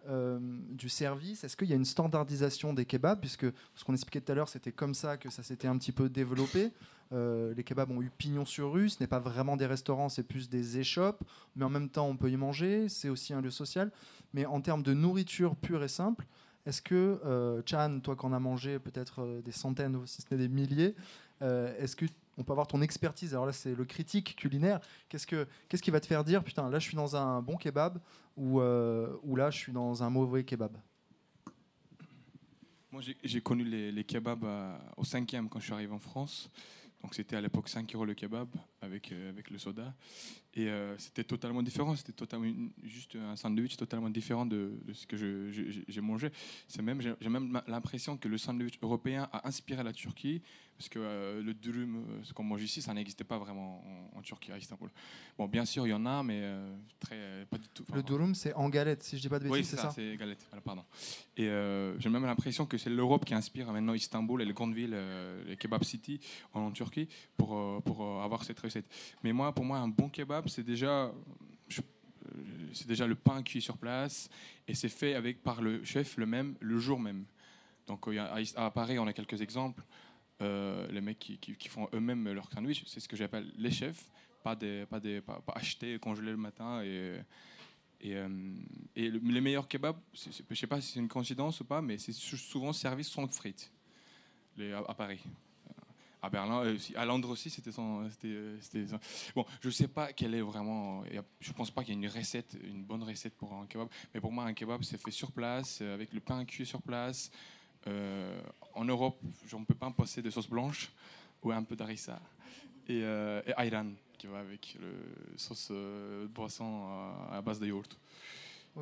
euh, 0.09 0.39
du 0.71 0.89
service? 0.89 1.43
Est-ce 1.43 1.57
qu'il 1.57 1.69
y 1.69 1.73
a 1.73 1.77
une 1.77 1.85
standardisation 1.85 2.73
des 2.73 2.85
kebabs? 2.85 3.21
Puisque 3.21 3.47
ce 3.75 3.85
qu'on 3.85 3.95
expliquait 3.95 4.21
tout 4.21 4.33
à 4.33 4.35
l'heure, 4.35 4.49
c'était 4.49 4.73
comme 4.73 4.95
ça 4.95 5.17
que 5.17 5.31
ça 5.31 5.43
s'était 5.43 5.69
un 5.69 5.77
petit 5.79 5.93
peu 5.93 6.09
développé. 6.09 6.73
Euh, 7.13 7.55
les 7.55 7.65
kebabs 7.65 7.91
ont 7.91 8.03
eu 8.03 8.11
pignon 8.11 8.45
sur 8.45 8.73
rue. 8.73 8.89
Ce 8.89 8.99
n'est 9.01 9.07
pas 9.07 9.19
vraiment 9.19 9.57
des 9.57 9.67
restaurants, 9.67 10.09
c'est 10.09 10.23
plus 10.23 10.49
des 10.49 10.79
échoppes. 10.79 11.23
Mais 11.57 11.65
en 11.65 11.71
même 11.71 11.89
temps, 11.89 12.07
on 12.07 12.17
peut 12.17 12.31
y 12.31 12.37
manger. 12.37 12.89
C'est 12.89 13.09
aussi 13.09 13.33
un 13.33 13.41
lieu 13.41 13.51
social. 13.51 13.91
Mais 14.33 14.47
en 14.47 14.61
termes 14.61 14.83
de 14.83 14.95
nourriture 14.95 15.57
pure 15.57 15.83
et 15.83 15.89
simple, 15.89 16.27
est-ce 16.67 16.83
que, 16.83 17.21
euh, 17.25 17.63
Chan, 17.65 18.01
toi 18.03 18.17
qui 18.17 18.27
en 18.27 18.33
as 18.33 18.41
mangé 18.41 18.81
peut-être 18.81 19.23
euh, 19.23 19.41
des 19.41 19.53
centaines, 19.53 20.05
si 20.07 20.21
ce 20.21 20.27
n'est 20.33 20.49
des 20.49 20.49
milliers, 20.49 20.97
euh, 21.41 21.73
est-ce 21.79 21.95
qu'on 21.95 22.43
peut 22.43 22.53
avoir 22.53 22.67
ton 22.67 22.83
expertise? 22.83 23.33
Alors 23.35 23.47
là, 23.47 23.53
c'est 23.53 23.75
le 23.75 23.85
critique 23.85 24.35
culinaire. 24.37 24.81
Qu'est-ce, 25.09 25.29
que, 25.29 25.47
qu'est-ce 25.69 25.83
qui 25.83 25.93
va 25.93 26.01
te 26.01 26.07
faire 26.07 26.25
dire, 26.25 26.43
putain, 26.43 26.69
là, 26.69 26.81
je 26.81 26.89
suis 26.89 26.97
dans 26.97 27.15
un 27.15 27.41
bon 27.41 27.57
kebab 27.57 28.01
ou, 28.37 28.61
ou 28.61 29.37
là, 29.37 29.51
je 29.51 29.57
suis 29.57 29.73
dans 29.73 30.03
un 30.03 30.11
mauvais 30.11 30.45
kebab? 30.45 30.77
Moi, 32.91 33.01
j'ai, 33.23 33.41
connu 33.41 33.65
les, 33.65 33.93
les 33.93 34.05
kebabs 34.05 34.47
au 34.97 35.05
cinquième 35.05 35.49
quand 35.49 35.61
je 35.61 35.67
suis 35.67 35.73
arrivé 35.73 35.93
en 35.93 35.99
France. 35.99 36.51
Donc 37.03 37.15
c'était 37.15 37.37
à 37.37 37.41
l'époque 37.41 37.69
5 37.69 37.95
euros 37.95 38.05
le 38.05 38.15
kebab 38.15 38.49
avec, 38.87 39.13
avec 39.13 39.51
le 39.51 39.59
soda. 39.59 39.95
Et 40.55 40.69
euh, 40.69 40.97
c'était 40.97 41.25
totalement 41.25 41.63
différent. 41.63 41.95
C'était 41.95 42.13
totalement 42.13 42.51
juste 42.83 43.15
un 43.17 43.37
sandwich 43.37 43.77
totalement 43.77 44.09
différent 44.09 44.47
de, 44.47 44.73
ce 44.95 45.07
que 45.07 45.17
j'ai 45.17 46.01
mangé. 46.01 46.31
C'est 46.67 46.83
même, 46.83 47.01
j'ai 47.03 47.29
même 47.29 47.61
l'impression 47.67 48.17
que 48.17 48.27
le 48.27 48.39
sandwich 48.39 48.79
européen 48.81 49.29
a 49.33 49.47
inspiré 49.47 49.83
la 49.83 49.93
Turquie 49.93 50.41
parce 50.77 50.89
que 50.89 50.99
euh, 50.99 51.43
le 51.43 51.55
durum, 51.55 51.97
euh, 51.97 52.21
ce 52.23 52.33
qu'on 52.33 52.45
mange 52.45 52.63
ici, 52.63 52.83
ça 52.83 52.93
n'existait 52.93 53.25
pas 53.25 53.39
vraiment 53.39 53.83
en, 54.15 54.21
Turquie, 54.21 54.53
à 54.53 54.59
Istanbul. 54.59 54.91
Bon, 55.39 55.47
bien 55.47 55.65
sûr, 55.65 55.87
il 55.87 55.91
y 55.91 55.95
en 55.95 56.05
a, 56.05 56.23
mais 56.23 56.41
euh, 56.43 56.77
très, 57.01 57.47
pas 57.49 57.57
du 57.57 57.69
tout. 57.69 57.85
le 57.95 58.03
durum, 58.03 58.35
c'est 58.35 58.53
en 58.55 58.69
galette, 58.69 59.03
si 59.03 59.17
je 59.17 59.23
dis 59.23 59.29
pas 59.29 59.39
de 59.39 59.45
bêtises, 59.45 59.59
oui, 59.59 59.65
c'est 59.65 59.77
ça, 59.77 59.91
c'est 59.91 60.17
galette, 60.17 60.47
pardon. 60.65 60.85
Et 61.37 61.45
j'ai 61.99 62.09
même 62.09 62.25
l'impression 62.25 62.67
que 62.67 62.79
c'est 62.79 62.91
l'Europe 62.91 63.25
qui 63.25 63.35
inspire 63.35 63.71
maintenant 63.73 63.95
Istanbul 63.95 64.43
et 64.43 64.45
les 64.45 64.53
grandes 64.53 64.75
villes, 64.75 64.97
les 65.47 65.57
kebab 65.57 65.85
city 65.85 66.21
en, 66.53 66.71
Turquie, 66.73 67.09
pour, 67.37 67.83
pour 67.83 68.23
avoir 68.23 68.45
cette 68.45 68.59
Mais 69.23 69.33
moi, 69.33 69.55
pour 69.55 69.65
moi, 69.65 69.79
un 69.79 69.89
bon 69.89 70.09
kebab, 70.09 70.49
c'est 70.49 70.65
déjà 70.65 71.13
c'est 72.73 72.89
déjà 72.89 73.07
le 73.07 73.15
pain 73.15 73.43
cuit 73.43 73.63
sur 73.63 73.79
place 73.79 74.29
et 74.69 74.75
c'est 74.75 74.89
fait 74.89 75.15
avec 75.15 75.43
par 75.43 75.63
le 75.63 75.83
chef 75.85 76.17
le 76.17 76.27
même 76.27 76.57
le 76.61 76.79
jour 76.79 76.99
même. 76.99 77.25
Donc 77.87 78.09
à 78.57 78.71
Paris, 78.71 78.99
on 78.99 79.07
a 79.07 79.13
quelques 79.13 79.41
exemples. 79.41 79.83
Euh, 80.43 80.87
les 80.91 81.01
mecs 81.01 81.19
qui, 81.19 81.69
font 81.69 81.89
eux-mêmes 81.95 82.31
leur 82.33 82.51
sandwich, 82.53 82.85
c'est 82.87 83.01
ce 83.01 83.09
que 83.09 83.17
j'appelle 83.17 83.51
les 83.57 83.71
chefs, 83.71 84.11
pas, 84.43 84.55
des, 84.55 84.85
pas, 84.85 85.01
des, 85.01 85.23
pas, 85.23 85.43
acheter, 85.55 85.99
congeler 85.99 86.31
le 86.31 86.37
matin. 86.37 86.83
Et, 86.83 87.21
et, 88.03 88.17
euh, 88.17 88.29
les 88.95 89.41
meilleurs 89.41 89.67
kebabs, 89.67 89.97
je 90.13 90.29
ne 90.51 90.55
sais 90.55 90.67
pas 90.67 90.81
si 90.81 90.93
c'est 90.93 91.01
une 91.01 91.09
coïncidence 91.09 91.61
ou 91.61 91.65
pas, 91.65 91.81
mais 91.81 91.97
c'est 91.97 92.13
souvent 92.13 92.75
servi 92.75 93.03
sans 93.03 93.27
frites 93.29 93.73
les, 94.59 94.73
à, 94.73 94.95
Paris. 94.95 95.21
À 96.27 96.31
Berlin, 96.31 96.65
euh, 96.65 96.79
à 96.97 97.05
Londres 97.05 97.31
aussi, 97.31 97.51
c'était 97.51 97.71
euh, 97.79 98.99
Bon, 99.35 99.45
je 99.61 99.71
sais 99.71 99.89
pas 99.89 100.13
quelle 100.13 100.35
est 100.35 100.41
vraiment. 100.41 101.03
Je 101.41 101.53
pense 101.53 101.71
pas 101.71 101.83
qu'il 101.83 101.95
y 101.95 101.97
ait 101.97 102.01
une 102.01 102.13
recette, 102.13 102.57
une 102.63 102.85
bonne 102.85 103.03
recette 103.03 103.35
pour 103.37 103.53
un 103.55 103.67
kebab. 103.67 103.89
Mais 104.13 104.21
pour 104.21 104.33
moi, 104.33 104.45
un 104.45 104.55
kebab, 104.55 104.83
c'est 104.83 105.01
fait 105.01 105.11
sur 105.11 105.33
place, 105.33 105.79
euh, 105.81 105.95
avec 105.95 106.13
le 106.13 106.21
pain 106.21 106.45
cuit 106.45 106.67
sur 106.67 106.83
place. 106.83 107.31
En 108.75 108.85
Europe, 108.85 109.21
on 109.53 109.61
ne 109.61 109.65
peut 109.65 109.75
pas 109.75 109.89
passer 109.93 110.21
de 110.21 110.29
sauce 110.29 110.49
blanche 110.49 110.91
ou 111.41 111.53
un 111.53 111.63
peu 111.63 111.77
d'harissa 111.77 112.21
et, 112.89 113.03
euh, 113.03 113.43
ayran 113.59 113.93
qui 114.19 114.27
va 114.27 114.39
avec 114.39 114.77
le 114.81 115.37
sauce 115.37 115.69
euh, 115.71 116.27
boisson 116.29 116.87
à 117.31 117.41
base 117.43 117.61
de 117.61 117.67
yaourt. 117.67 117.99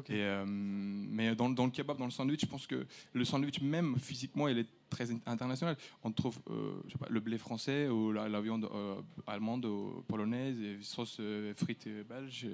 Et, 0.09 0.22
euh, 0.22 0.44
mais 0.46 1.35
dans, 1.35 1.50
dans 1.50 1.64
le 1.66 1.70
kebab, 1.70 1.96
dans 1.98 2.04
le 2.04 2.11
sandwich, 2.11 2.40
je 2.42 2.46
pense 2.46 2.66
que 2.66 2.87
le 3.12 3.24
sandwich 3.24 3.61
même 3.61 3.96
physiquement, 3.98 4.48
il 4.48 4.59
est 4.59 4.66
très 4.90 5.11
in- 5.11 5.20
international. 5.26 5.76
On 6.02 6.11
trouve 6.12 6.38
euh, 6.50 6.74
je 6.87 6.92
sais 6.92 6.98
pas, 6.98 7.07
le 7.09 7.20
blé 7.20 7.38
français 7.38 7.88
ou 7.88 8.12
la, 8.12 8.28
la 8.28 8.40
viande 8.40 8.64
euh, 8.72 8.96
allemande 9.26 9.64
ou 9.66 10.04
polonaise, 10.09 10.61
et 10.61 10.78
sauce 10.83 11.20
frites 11.57 11.88
belge 12.09 12.44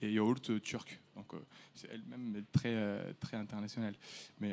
et, 0.00 0.06
et 0.06 0.12
yaourt 0.12 0.60
turc. 0.62 1.00
Donc 1.16 1.32
c'est 1.74 1.88
elle-même 1.92 2.44
très 2.52 3.12
très 3.18 3.36
internationale. 3.36 3.94
Mais 4.40 4.52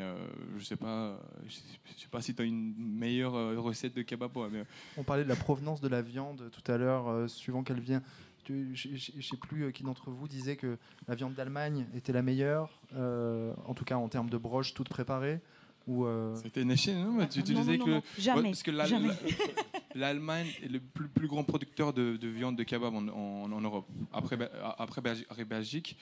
je 0.57 0.63
sais 0.63 0.75
pas, 0.75 1.19
je 1.45 1.53
sais, 1.53 1.61
je 1.95 2.01
sais 2.01 2.07
pas 2.09 2.21
si 2.21 2.33
tu 2.33 2.41
as 2.41 2.45
une 2.45 2.73
meilleure 2.75 3.33
recette 3.63 3.95
de 3.95 4.01
kebab. 4.01 4.35
ouais, 4.35 4.49
mais 4.51 4.63
On 4.97 5.03
parlait 5.03 5.23
de 5.23 5.29
la 5.29 5.35
provenance 5.35 5.79
de 5.79 5.87
la 5.87 6.01
viande 6.01 6.49
tout 6.51 6.71
à 6.71 6.77
l'heure, 6.77 7.29
suivant 7.29 7.63
qu'elle 7.63 7.79
vient. 7.79 8.01
Je 8.47 8.89
ne 8.89 9.21
sais 9.21 9.37
plus 9.37 9.63
euh, 9.65 9.71
qui 9.71 9.83
d'entre 9.83 10.09
vous 10.11 10.27
disait 10.27 10.55
que 10.55 10.77
la 11.07 11.15
viande 11.15 11.33
d'Allemagne 11.33 11.85
était 11.95 12.13
la 12.13 12.21
meilleure, 12.21 12.69
euh, 12.95 13.53
en 13.65 13.73
tout 13.73 13.85
cas 13.85 13.95
en 13.97 14.07
termes 14.07 14.29
de 14.29 14.37
broche 14.37 14.73
toute 14.73 14.89
préparée. 14.89 15.39
Ou, 15.87 16.05
euh, 16.05 16.35
c'était 16.41 16.65
Neché, 16.65 16.95
non 16.95 17.11
Mais 17.11 17.27
Tu, 17.29 17.43
tu 17.43 17.53
non, 17.53 17.59
disais 17.61 17.77
non, 17.77 17.85
que 17.85 17.89
non, 17.91 18.01
jamais. 18.17 18.41
Ouais, 18.41 18.45
parce 18.49 18.63
que 18.63 18.71
la- 18.71 18.85
jamais. 18.85 19.07
la- 19.09 19.13
l'Allemagne 19.95 20.47
est 20.63 20.67
le 20.67 20.79
plus, 20.79 21.07
plus 21.07 21.27
grand 21.27 21.43
producteur 21.43 21.93
de, 21.93 22.17
de 22.17 22.27
viande 22.27 22.55
de 22.55 22.63
kebab 22.63 22.93
en, 22.95 23.07
en- 23.07 23.51
en 23.51 23.61
Europe, 23.61 23.87
après, 24.11 24.37
après 24.79 25.01
Belgique, 25.45 25.95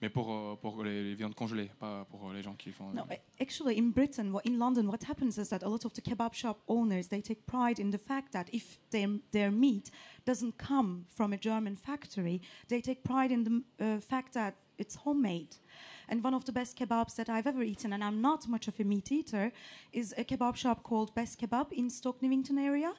mais 0.00 0.08
pour, 0.08 0.32
euh, 0.32 0.56
pour 0.56 0.82
les, 0.82 1.14
viandes 1.14 1.34
congelées, 1.34 1.70
pas 1.78 2.06
pour 2.10 2.32
les 2.32 2.42
gens 2.42 2.54
qui 2.54 2.72
font. 2.72 2.90
No, 2.92 3.04
actually, 3.38 3.78
in 3.78 3.90
Britain, 3.90 4.32
in 4.46 4.58
London, 4.58 4.88
what 4.88 5.04
happens 5.08 5.38
is 5.38 5.48
that 5.50 5.62
a 5.62 5.68
lot 5.68 5.84
of 5.84 5.92
the 5.92 6.00
kebab 6.00 6.34
shop 6.34 6.62
owners 6.68 7.08
they 7.08 7.20
take 7.20 7.46
pride 7.46 7.78
in 7.78 7.90
the 7.90 7.98
fact 7.98 8.32
that 8.32 8.48
if 8.52 8.78
their 8.90 9.08
their 9.30 9.50
meat 9.50 9.90
doesn't 10.24 10.56
come 10.58 11.06
from 11.08 11.32
a 11.32 11.36
German 11.36 11.76
factory, 11.76 12.40
they 12.68 12.80
take 12.80 13.02
pride 13.02 13.30
in 13.30 13.44
the 13.44 13.62
uh, 13.84 14.00
fact 14.00 14.32
that 14.32 14.54
it's 14.78 14.96
homemade. 14.96 15.56
And 16.10 16.24
one 16.24 16.34
of 16.34 16.44
the 16.44 16.50
best 16.50 16.76
kebabs 16.76 17.14
that 17.14 17.28
I've 17.28 17.46
ever 17.46 17.62
eaten, 17.62 17.92
and 17.92 18.02
I'm 18.02 18.20
not 18.20 18.48
much 18.48 18.66
of 18.66 18.80
a 18.80 18.84
meat 18.84 19.12
eater, 19.12 19.52
is 19.92 20.12
a 20.18 20.24
kebab 20.24 20.56
shop 20.56 20.82
called 20.82 21.14
Best 21.14 21.40
Kebab 21.40 21.70
in 21.70 21.88
Stoke 21.88 22.20
Newington 22.20 22.58
area. 22.58 22.92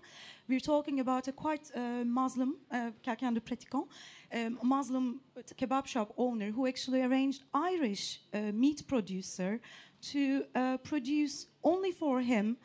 We're 0.48 0.62
talking 0.62 1.02
about 1.02 1.28
a 1.28 1.34
quite 1.34 1.70
uh, 1.76 2.06
Muslim, 2.06 2.56
uh, 2.72 2.92
quelqu'un 3.04 3.34
de 3.34 3.42
pratiquant, 3.42 3.86
um, 4.34 4.58
Muslim 4.64 5.20
kebab 5.58 5.88
shop 5.88 6.14
owner 6.18 6.52
who 6.52 6.66
actually 6.66 7.02
arranged 7.02 7.44
Irish 7.54 8.22
uh, 8.34 8.54
meat 8.54 8.88
producer 8.88 9.60
to 10.14 10.46
uh, 10.56 10.78
produce 10.78 11.48
only 11.66 11.92
for 11.92 12.22
him 12.22 12.56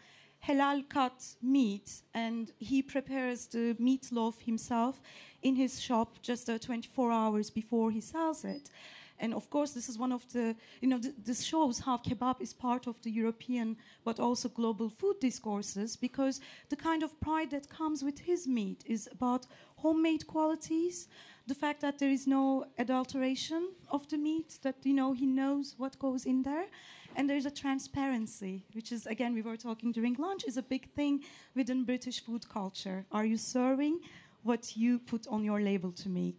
halal 0.46 0.88
cut 0.88 1.34
meat, 1.42 2.02
and 2.14 2.52
he 2.58 2.82
prepares 2.82 3.48
the 3.48 3.74
meatloaf 3.80 4.42
himself 4.42 5.00
in 5.42 5.56
his 5.56 5.80
shop 5.80 6.22
just 6.22 6.48
uh, 6.48 6.56
24 6.56 7.10
hours 7.10 7.50
before 7.50 7.90
he 7.90 8.00
sells 8.00 8.44
it. 8.44 8.70
And 9.18 9.34
of 9.34 9.48
course, 9.50 9.72
this 9.72 9.88
is 9.88 9.98
one 9.98 10.12
of 10.12 10.30
the, 10.32 10.54
you 10.80 10.88
know, 10.88 10.98
th- 10.98 11.14
this 11.24 11.42
shows 11.42 11.80
how 11.80 11.96
kebab 11.96 12.40
is 12.40 12.52
part 12.52 12.86
of 12.86 13.00
the 13.02 13.10
European 13.10 13.76
but 14.04 14.20
also 14.20 14.48
global 14.48 14.88
food 14.90 15.20
discourses 15.20 15.96
because 15.96 16.40
the 16.68 16.76
kind 16.76 17.02
of 17.02 17.18
pride 17.20 17.50
that 17.50 17.68
comes 17.68 18.02
with 18.02 18.18
his 18.20 18.46
meat 18.46 18.82
is 18.86 19.08
about 19.10 19.46
homemade 19.76 20.26
qualities, 20.26 21.08
the 21.46 21.54
fact 21.54 21.80
that 21.80 21.98
there 21.98 22.10
is 22.10 22.26
no 22.26 22.64
adulteration 22.78 23.70
of 23.90 24.08
the 24.08 24.18
meat, 24.18 24.58
that, 24.62 24.76
you 24.82 24.94
know, 24.94 25.12
he 25.12 25.26
knows 25.26 25.74
what 25.78 25.98
goes 25.98 26.26
in 26.26 26.42
there. 26.42 26.66
And 27.14 27.30
there's 27.30 27.46
a 27.46 27.50
transparency, 27.50 28.64
which 28.74 28.92
is, 28.92 29.06
again, 29.06 29.32
we 29.34 29.42
were 29.42 29.56
talking 29.56 29.92
during 29.92 30.14
lunch, 30.14 30.44
is 30.46 30.58
a 30.58 30.62
big 30.62 30.90
thing 30.92 31.22
within 31.54 31.84
British 31.84 32.22
food 32.22 32.46
culture. 32.48 33.06
Are 33.10 33.24
you 33.24 33.38
serving 33.38 34.00
what 34.42 34.76
you 34.76 34.98
put 34.98 35.26
on 35.28 35.42
your 35.42 35.60
label 35.60 35.92
to 35.92 36.08
me? 36.08 36.34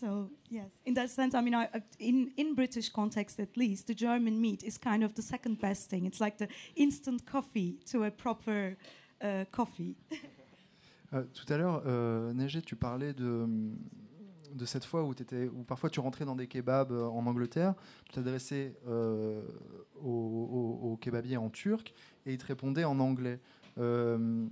So 0.00 0.30
yes, 0.48 0.70
in 0.86 0.94
that 0.94 1.10
sense, 1.10 1.34
I 1.34 1.42
mean, 1.42 1.54
I, 1.54 1.68
in 1.98 2.30
in 2.36 2.54
British 2.54 2.88
context 2.90 3.38
at 3.38 3.56
least, 3.56 3.86
the 3.86 3.94
German 3.94 4.40
meat 4.40 4.62
is 4.64 4.78
kind 4.78 5.02
of 5.04 5.12
the 5.12 5.22
second 5.22 5.58
best 5.60 5.90
thing. 5.90 6.06
It's 6.06 6.20
like 6.20 6.38
the 6.38 6.48
instant 6.76 7.24
coffee 7.26 7.78
to 7.92 8.04
a 8.04 8.10
proper 8.10 8.76
uh, 9.22 9.44
coffee. 9.50 9.94
Euh, 11.12 11.24
tout 11.34 11.52
à 11.52 11.56
l'heure, 11.56 11.82
euh, 11.86 12.32
Neige, 12.32 12.62
tu 12.64 12.76
parlais 12.76 13.12
de, 13.12 13.44
de 14.54 14.64
cette 14.64 14.84
fois 14.84 15.02
où, 15.02 15.12
t'étais- 15.12 15.48
où 15.48 15.64
parfois 15.64 15.90
tu 15.90 15.98
rentrais 15.98 16.24
dans 16.24 16.36
des 16.36 16.46
kebabs 16.46 16.92
euh, 16.92 17.08
en 17.08 17.26
Angleterre, 17.26 17.74
tu 18.04 18.12
t'adressais 18.12 18.76
euh, 18.86 19.42
au, 20.00 20.08
au- 20.08 20.92
au 20.92 20.96
kebabier 20.98 21.36
en 21.36 21.50
turc 21.50 21.92
et 22.26 22.32
il 22.34 22.38
te 22.38 22.46
répondait 22.46 22.84
en 22.84 23.00
anglais. 23.00 23.40
Euh, 23.78 24.46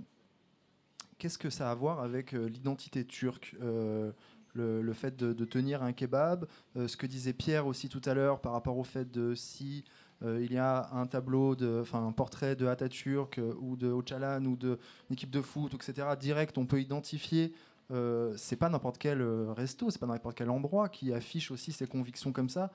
Qu'est-ce 1.17 1.37
que 1.37 1.49
ça 1.49 1.69
a 1.69 1.71
à 1.71 1.75
voir 1.75 2.01
avec 2.01 2.33
euh, 2.33 2.49
l'identité 2.49 3.05
turque? 3.05 3.55
Euh, 3.61 4.11
le, 4.53 4.93
fait 4.93 5.15
de, 5.15 5.45
tenir 5.45 5.83
un 5.83 5.93
kebab, 5.93 6.47
euh, 6.75 6.87
ce 6.87 6.97
que 6.97 7.05
disait 7.05 7.33
Pierre 7.33 7.67
aussi 7.67 7.89
tout 7.89 8.01
à 8.05 8.13
l'heure 8.13 8.41
par 8.41 8.53
rapport 8.53 8.77
au 8.77 8.83
fait 8.83 9.09
de 9.11 9.35
si 9.35 9.83
euh, 10.23 10.43
il 10.43 10.51
y 10.51 10.57
a 10.57 10.89
un 10.93 11.05
tableau, 11.07 11.55
enfin 11.81 12.05
un 12.05 12.11
portrait 12.11 12.55
de 12.55 12.67
Atatürk 12.67 13.37
euh, 13.37 13.53
ou 13.61 13.77
de 13.77 13.87
Öcalan 13.87 14.43
ou 14.45 14.55
de 14.55 14.77
une 15.09 15.13
équipe 15.13 15.29
de 15.29 15.41
foot, 15.41 15.73
etc. 15.73 16.07
Direct, 16.19 16.57
on 16.57 16.65
peut 16.65 16.81
identifier. 16.81 17.53
Euh, 17.91 18.33
c'est 18.37 18.57
pas 18.57 18.69
n'importe 18.69 18.97
quel 18.97 19.21
resto, 19.55 19.89
c'est 19.89 19.99
pas 19.99 20.07
n'importe 20.07 20.37
quel 20.37 20.49
endroit 20.49 20.89
qui 20.89 21.13
affiche 21.13 21.51
aussi 21.51 21.71
ses 21.71 21.87
convictions 21.87 22.31
comme 22.31 22.49
ça. 22.49 22.71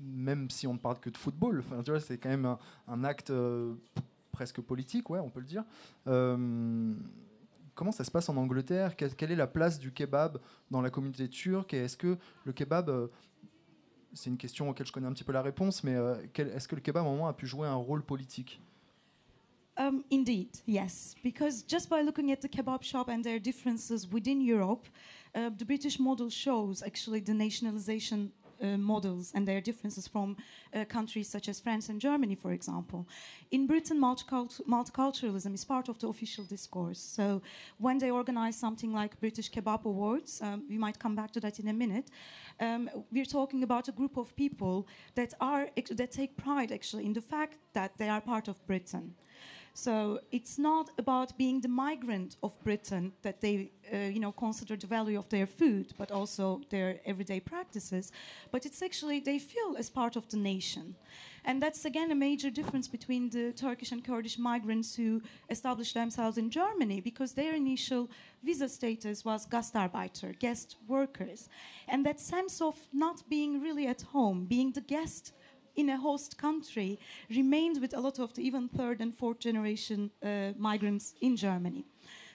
Même 0.00 0.48
si 0.50 0.66
on 0.66 0.74
ne 0.74 0.78
parle 0.78 1.00
que 1.00 1.10
de 1.10 1.16
football, 1.16 1.60
enfin, 1.66 1.82
tu 1.82 1.90
vois, 1.90 2.00
c'est 2.00 2.18
quand 2.18 2.28
même 2.28 2.46
un, 2.46 2.58
un 2.86 3.04
acte 3.04 3.32
presque 4.32 4.60
politique, 4.60 5.10
ouais, 5.10 5.20
on 5.20 5.30
peut 5.30 5.40
le 5.40 5.46
dire. 5.46 5.64
Comment 7.78 7.92
ça 7.92 8.02
se 8.02 8.10
passe 8.10 8.28
en 8.28 8.36
Angleterre? 8.36 8.96
Quelle, 8.96 9.30
est 9.30 9.36
la 9.36 9.46
place 9.46 9.78
du 9.78 9.92
kebab 9.92 10.40
dans 10.68 10.80
la 10.80 10.90
communauté 10.90 11.28
turque? 11.28 11.74
Et 11.74 11.84
est-ce 11.84 11.96
que 11.96 12.18
le 12.44 12.52
kebab, 12.52 12.88
euh, 12.88 13.06
c'est 14.12 14.30
une 14.30 14.36
question 14.36 14.68
auquel 14.68 14.84
je 14.84 14.90
connais 14.90 15.06
un 15.06 15.12
petit 15.12 15.22
peu 15.22 15.30
la 15.30 15.42
réponse, 15.42 15.84
mais 15.84 15.94
euh, 15.94 16.16
est-ce 16.34 16.66
que 16.66 16.74
le 16.74 16.80
kebab 16.80 17.04
à 17.04 17.08
un 17.08 17.12
moment 17.12 17.28
a 17.28 17.32
pu 17.34 17.46
jouer 17.46 17.68
un 17.68 17.76
rôle 17.76 18.02
politique? 18.02 18.60
Um, 19.78 20.02
indeed, 20.10 20.48
yes. 20.66 21.14
Because 21.22 21.64
just 21.68 21.88
by 21.88 22.02
looking 22.02 22.32
at 22.32 22.40
the 22.40 22.48
kebab 22.48 22.82
shop 22.82 23.08
and 23.08 23.22
their 23.22 23.38
differences 23.38 24.08
within 24.10 24.40
Europe, 24.40 24.88
uh, 25.36 25.48
the 25.56 25.64
British 25.64 26.00
model 26.00 26.30
shows 26.30 26.82
actually 26.84 27.20
the 27.20 27.32
nationalization 27.32 28.32
models 28.76 29.32
and 29.34 29.46
their 29.46 29.60
differences 29.60 30.08
from 30.08 30.36
uh, 30.74 30.84
countries 30.84 31.28
such 31.28 31.48
as 31.48 31.60
France 31.60 31.88
and 31.88 32.00
Germany, 32.00 32.34
for 32.34 32.52
example. 32.52 33.06
In 33.50 33.66
Britain, 33.66 33.98
multicult- 34.00 34.60
multiculturalism 34.66 35.54
is 35.54 35.64
part 35.64 35.88
of 35.88 35.98
the 35.98 36.08
official 36.08 36.44
discourse. 36.44 37.00
So 37.00 37.42
when 37.78 37.98
they 37.98 38.10
organize 38.10 38.56
something 38.56 38.92
like 38.92 39.20
British 39.20 39.50
Kebab 39.50 39.84
Awards, 39.84 40.40
um, 40.42 40.64
we 40.68 40.78
might 40.78 40.98
come 40.98 41.14
back 41.14 41.30
to 41.32 41.40
that 41.40 41.58
in 41.58 41.68
a 41.68 41.72
minute. 41.72 42.10
Um, 42.60 42.90
we're 43.12 43.24
talking 43.24 43.62
about 43.62 43.88
a 43.88 43.92
group 43.92 44.16
of 44.16 44.34
people 44.36 44.86
that 45.14 45.34
are 45.40 45.68
that 45.90 46.10
take 46.12 46.36
pride 46.36 46.72
actually 46.72 47.04
in 47.06 47.12
the 47.12 47.20
fact 47.20 47.56
that 47.72 47.96
they 47.98 48.08
are 48.08 48.20
part 48.20 48.48
of 48.48 48.66
Britain. 48.66 49.14
So 49.78 50.18
it's 50.32 50.58
not 50.58 50.90
about 50.98 51.38
being 51.38 51.60
the 51.60 51.68
migrant 51.68 52.36
of 52.42 52.60
Britain 52.64 53.12
that 53.22 53.40
they, 53.40 53.70
uh, 53.94 54.10
you 54.12 54.18
know, 54.18 54.32
consider 54.32 54.76
the 54.76 54.88
value 54.88 55.16
of 55.16 55.28
their 55.28 55.46
food, 55.46 55.92
but 55.96 56.10
also 56.10 56.62
their 56.68 56.98
everyday 57.06 57.38
practices. 57.38 58.10
But 58.50 58.66
it's 58.66 58.82
actually 58.82 59.20
they 59.20 59.38
feel 59.38 59.76
as 59.78 59.88
part 59.88 60.16
of 60.16 60.28
the 60.30 60.36
nation, 60.36 60.96
and 61.44 61.62
that's 61.62 61.84
again 61.84 62.10
a 62.10 62.16
major 62.16 62.50
difference 62.50 62.88
between 62.88 63.30
the 63.30 63.52
Turkish 63.52 63.92
and 63.92 64.02
Kurdish 64.02 64.36
migrants 64.36 64.96
who 64.96 65.22
established 65.48 65.94
themselves 65.94 66.38
in 66.38 66.50
Germany, 66.50 67.00
because 67.00 67.34
their 67.34 67.54
initial 67.54 68.10
visa 68.42 68.68
status 68.68 69.24
was 69.24 69.46
Gastarbeiter, 69.46 70.36
guest 70.40 70.74
workers, 70.88 71.48
and 71.86 72.04
that 72.04 72.18
sense 72.18 72.60
of 72.60 72.74
not 72.92 73.22
being 73.28 73.62
really 73.62 73.86
at 73.86 74.02
home, 74.02 74.44
being 74.44 74.72
the 74.72 74.80
guest 74.80 75.32
in 75.78 75.90
a 75.90 75.96
host 75.96 76.36
country 76.36 76.98
remained 77.30 77.80
with 77.80 77.94
a 77.94 78.00
lot 78.00 78.18
of 78.18 78.32
the 78.34 78.42
even 78.42 78.68
third 78.68 79.00
and 79.00 79.14
fourth 79.14 79.38
generation 79.38 80.10
uh, 80.22 80.52
migrants 80.58 81.14
in 81.20 81.36
Germany. 81.36 81.84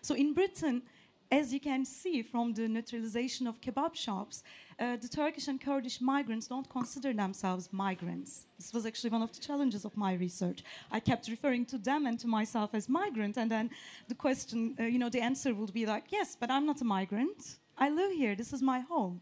So 0.01 0.15
in 0.15 0.33
Britain, 0.33 0.81
as 1.29 1.51
you 1.51 1.59
can 1.59 1.83
see 1.83 2.21
from 2.21 2.53
the 2.53 2.67
neutralization 2.67 3.47
of 3.47 3.59
kebab 3.59 3.95
shops, 3.95 4.43
uh, 4.79 4.95
the 4.97 5.07
Turkish 5.07 5.47
and 5.47 5.59
Kurdish 5.59 5.99
migrants 5.99 6.47
don't 6.47 6.69
consider 6.69 7.11
themselves 7.13 7.69
migrants. 7.71 8.45
This 8.57 8.71
was 8.73 8.85
actually 8.85 9.09
one 9.09 9.23
of 9.23 9.31
the 9.31 9.41
challenges 9.47 9.83
of 9.85 9.97
my 9.97 10.13
research. 10.13 10.63
I 10.91 10.99
kept 10.99 11.27
referring 11.27 11.65
to 11.67 11.77
them 11.77 12.05
and 12.05 12.19
to 12.19 12.27
myself 12.27 12.69
as 12.73 12.87
migrant, 12.87 13.37
and 13.37 13.49
then 13.49 13.71
the 14.07 14.15
question, 14.15 14.75
uh, 14.79 14.83
you 14.83 14.99
know, 14.99 15.09
the 15.09 15.21
answer 15.21 15.53
would 15.53 15.73
be 15.73 15.85
like, 15.85 16.05
yes, 16.11 16.37
but 16.39 16.49
I'm 16.49 16.65
not 16.65 16.81
a 16.81 16.85
migrant. 16.85 17.57
I 17.77 17.89
live 17.89 18.11
here. 18.11 18.35
This 18.35 18.53
is 18.53 18.61
my 18.61 18.79
home, 18.81 19.21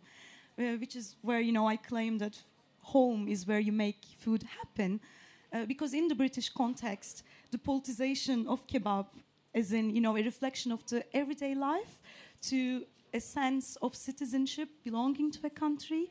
uh, 0.60 0.78
which 0.82 0.96
is 0.96 1.16
where, 1.22 1.40
you 1.40 1.54
know, 1.54 1.68
I 1.74 1.78
claim 1.78 2.18
that 2.18 2.36
home 2.82 3.28
is 3.28 3.48
where 3.48 3.60
you 3.60 3.72
make 3.72 4.06
food 4.20 4.44
happen. 4.60 5.00
Uh, 5.54 5.66
because 5.66 5.94
in 5.94 6.08
the 6.08 6.16
British 6.16 6.50
context, 6.50 7.24
the 7.52 7.58
politicization 7.58 8.48
of 8.48 8.66
kebab 8.68 9.08
as 9.54 9.74
in, 9.74 9.90
you 9.90 10.02
know, 10.02 10.18
a 10.18 10.24
reflection 10.24 10.72
of 10.72 10.86
the 10.88 11.04
everyday 11.16 11.56
life, 11.56 12.02
to 12.42 12.86
a 13.14 13.20
sense 13.20 13.76
of 13.82 13.96
citizenship, 13.96 14.70
belonging 14.84 15.32
to 15.32 15.40
a 15.46 15.50
country, 15.50 16.08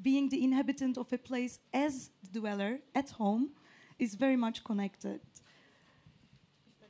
being 0.00 0.28
the 0.28 0.42
inhabitant 0.42 0.96
of 0.96 1.12
a 1.12 1.18
place 1.18 1.58
as 1.72 2.10
the 2.22 2.40
dweller 2.40 2.78
at 2.94 3.10
home, 3.10 3.50
is 3.98 4.14
very 4.14 4.36
much 4.36 4.64
connected. 4.64 5.20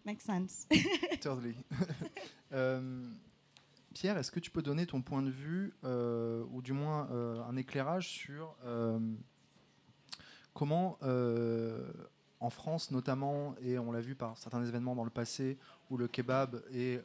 Makes 0.04 0.24
sense. 0.24 0.66
Totally. 1.20 1.54
Euh, 2.52 2.80
Pierre, 3.98 4.16
est-ce 4.16 4.30
que 4.30 4.38
tu 4.38 4.52
peux 4.52 4.62
donner 4.62 4.86
ton 4.86 5.02
point 5.02 5.22
de 5.22 5.30
vue, 5.30 5.74
euh, 5.82 6.44
ou 6.52 6.62
du 6.62 6.72
moins 6.72 7.10
euh, 7.10 7.42
un 7.50 7.56
éclairage 7.56 8.06
sur 8.06 8.54
euh, 8.64 8.96
comment, 10.54 10.98
en 12.38 12.50
France 12.50 12.92
notamment, 12.92 13.56
et 13.60 13.76
on 13.76 13.90
l'a 13.90 14.00
vu 14.00 14.14
par 14.14 14.38
certains 14.38 14.64
événements 14.64 14.94
dans 14.94 15.02
le 15.02 15.10
passé, 15.10 15.58
où 15.90 15.96
le 15.96 16.06
kebab 16.06 16.62
et 16.72 17.00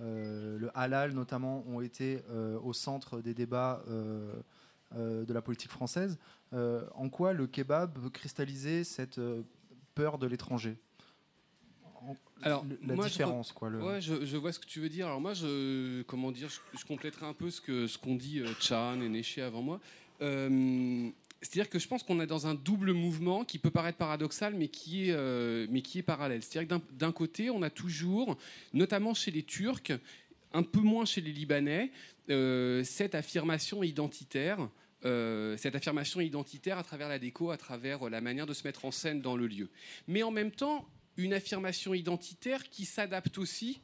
le 0.00 0.70
halal 0.74 1.12
notamment 1.12 1.62
ont 1.68 1.80
été 1.80 2.24
au 2.64 2.72
centre 2.72 3.20
des 3.20 3.32
débats 3.32 3.84
de 3.86 5.32
la 5.32 5.42
politique 5.42 5.70
française, 5.70 6.18
en 6.52 7.08
quoi 7.08 7.32
le 7.32 7.46
kebab 7.46 8.00
peut 8.00 8.10
cristalliser 8.10 8.82
cette 8.82 9.20
peur 9.94 10.18
de 10.18 10.26
l'étranger? 10.26 10.76
Alors, 12.42 12.64
la 12.86 12.94
moi, 12.94 13.06
je 13.06 13.12
différence, 13.12 13.52
quoi. 13.52 13.70
Le... 13.70 13.82
Ouais, 13.82 14.00
je, 14.00 14.24
je 14.24 14.36
vois 14.36 14.52
ce 14.52 14.58
que 14.58 14.66
tu 14.66 14.80
veux 14.80 14.88
dire. 14.88 15.06
Alors 15.06 15.20
moi, 15.20 15.34
je, 15.34 16.02
comment 16.02 16.30
dire, 16.32 16.48
je, 16.48 16.78
je 16.78 16.84
compléterai 16.84 17.26
un 17.26 17.32
peu 17.32 17.50
ce 17.50 17.60
que 17.60 17.86
ce 17.86 17.96
qu'ont 17.98 18.16
dit 18.16 18.40
euh, 18.40 18.48
Chan 18.60 19.00
et 19.00 19.08
Néché 19.08 19.40
avant 19.42 19.62
moi. 19.62 19.80
Euh, 20.22 21.08
c'est-à-dire 21.40 21.68
que 21.68 21.78
je 21.78 21.86
pense 21.88 22.02
qu'on 22.02 22.20
est 22.20 22.26
dans 22.26 22.46
un 22.46 22.54
double 22.54 22.92
mouvement 22.92 23.44
qui 23.44 23.58
peut 23.58 23.70
paraître 23.70 23.98
paradoxal, 23.98 24.54
mais 24.54 24.68
qui 24.68 25.08
est, 25.08 25.12
euh, 25.12 25.66
mais 25.70 25.82
qui 25.82 25.98
est 25.98 26.02
parallèle. 26.02 26.42
C'est-à-dire 26.42 26.78
que 26.78 26.82
d'un- 26.94 27.12
côté, 27.12 27.50
on 27.50 27.62
a 27.62 27.70
toujours, 27.70 28.36
notamment 28.72 29.12
chez 29.14 29.30
les 29.30 29.42
Turcs, 29.42 29.92
un 30.52 30.62
peu 30.62 30.80
moins 30.80 31.04
chez 31.04 31.20
les 31.20 31.32
Libanais, 31.32 31.90
euh, 32.30 32.82
cette 32.84 33.14
affirmation 33.14 33.82
identitaire. 33.82 34.58
euh, 35.06 35.54
cette 35.58 35.74
affirmation 35.76 36.22
identitaire 36.22 36.78
à 36.78 36.82
travers 36.82 37.10
la 37.10 37.18
déco, 37.18 37.50
à 37.50 37.58
travers 37.58 38.08
la 38.08 38.22
manière 38.22 38.46
de 38.46 38.54
se 38.54 38.66
mettre 38.66 38.86
en 38.86 38.90
scène 38.90 39.20
dans 39.20 39.36
le 39.36 39.46
lieu. 39.46 39.68
Mais 40.08 40.22
en 40.22 40.30
même 40.30 40.50
temps, 40.50 40.88
une 41.16 41.32
affirmation 41.32 41.94
identitaire 41.94 42.68
qui 42.68 42.84
s'adapte 42.84 43.38
aussi 43.38 43.80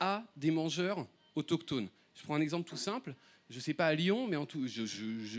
à 0.00 0.24
des 0.36 0.50
mangeurs 0.50 1.06
autochtones. 1.34 1.88
Je 2.14 2.22
prends 2.24 2.34
un 2.34 2.40
exemple 2.40 2.68
tout 2.68 2.76
simple. 2.76 3.14
Je 3.50 3.56
ne 3.56 3.60
sais 3.60 3.74
pas 3.74 3.86
à 3.86 3.94
Lyon, 3.94 4.26
mais 4.26 4.36
en 4.36 4.46
tout, 4.46 4.66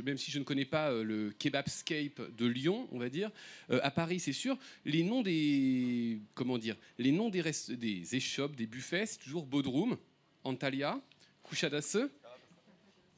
même 0.04 0.18
si 0.18 0.30
je 0.30 0.38
ne 0.38 0.43
connais 0.43 0.66
pas 0.66 0.91
euh, 0.91 1.04
le 1.04 1.32
kebabscape 1.32 2.36
de 2.38 2.45
Lyon, 2.45 2.88
on 2.91 2.99
va 2.99 3.10
dire, 3.10 3.32
euh, 3.72 3.80
à 3.82 3.89
Paris, 3.89 4.20
c'est 4.20 4.34
sûr, 4.34 4.58
les 4.86 5.04
noms 5.04 5.24
des 5.24 6.20
comment 6.36 6.60
dire, 6.60 6.78
les 6.99 7.12
noms 7.12 7.30
des, 7.30 7.43
des 7.70 8.16
échoppes, 8.16 8.56
des 8.56 8.68
buffets, 8.68 9.08
c'est 9.08 9.18
toujours 9.18 9.47
Bodrum, 9.47 9.97
Antalya, 10.43 11.01
Kuchadasse, 11.43 11.97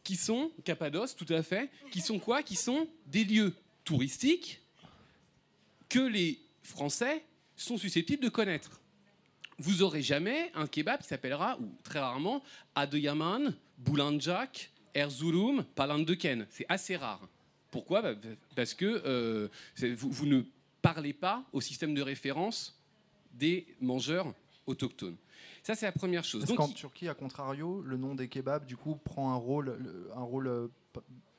qui 0.04 0.16
sont 0.16 0.52
Cappadoce, 0.64 1.14
tout 1.16 1.26
à 1.30 1.44
fait, 1.44 1.70
qui 1.92 2.00
sont 2.00 2.20
quoi? 2.20 2.42
Qui 2.42 2.56
sont 2.56 2.88
des 3.08 3.26
lieux 3.26 3.54
touristiques 3.84 4.62
que 5.90 6.00
les 6.00 6.40
Français 6.66 7.24
sont 7.56 7.78
susceptibles 7.78 8.24
de 8.24 8.30
connaître. 8.30 8.82
Vous 9.58 9.82
aurez 9.84 10.02
jamais 10.02 10.52
un 10.56 10.68
kebab 10.68 11.02
qui 11.02 11.08
s'appellera, 11.08 11.58
ou 11.60 11.72
très 11.84 12.00
rarement, 12.00 12.44
Adıyaman, 12.76 13.56
Boulanjak, 13.78 14.72
Erzurum, 14.94 15.64
Palandöken. 15.76 16.46
C'est 16.50 16.66
assez 16.68 16.98
rare. 16.98 17.28
Pourquoi? 17.72 18.02
Bah, 18.02 18.14
Parce 18.56 18.74
que 18.74 19.02
euh, 19.06 19.48
vous, 19.96 20.10
vous 20.12 20.26
ne 20.26 20.42
parlez 20.82 21.14
pas 21.14 21.46
au 21.54 21.62
système 21.62 21.94
de 21.94 22.02
référence 22.02 22.78
des 23.34 23.66
mangeurs 23.80 24.34
autochtones. 24.66 25.16
Ça, 25.64 25.76
c'est 25.76 25.86
la 25.86 25.92
première 25.92 26.24
chose. 26.24 26.44
Est-ce 26.44 26.50
Donc, 26.52 26.58
qu'en 26.58 26.68
il- 26.68 26.74
Turquie, 26.74 27.08
à 27.08 27.14
contrario, 27.14 27.82
le 27.82 27.98
nom 27.98 28.16
des 28.16 28.28
kebabs, 28.28 28.66
du 28.66 28.76
coup, 28.78 28.96
prend 28.96 29.32
un 29.32 29.36
rôle, 29.38 29.78
le- 29.80 30.10
un 30.16 30.22
rôle 30.24 30.48
euh, 30.48 30.68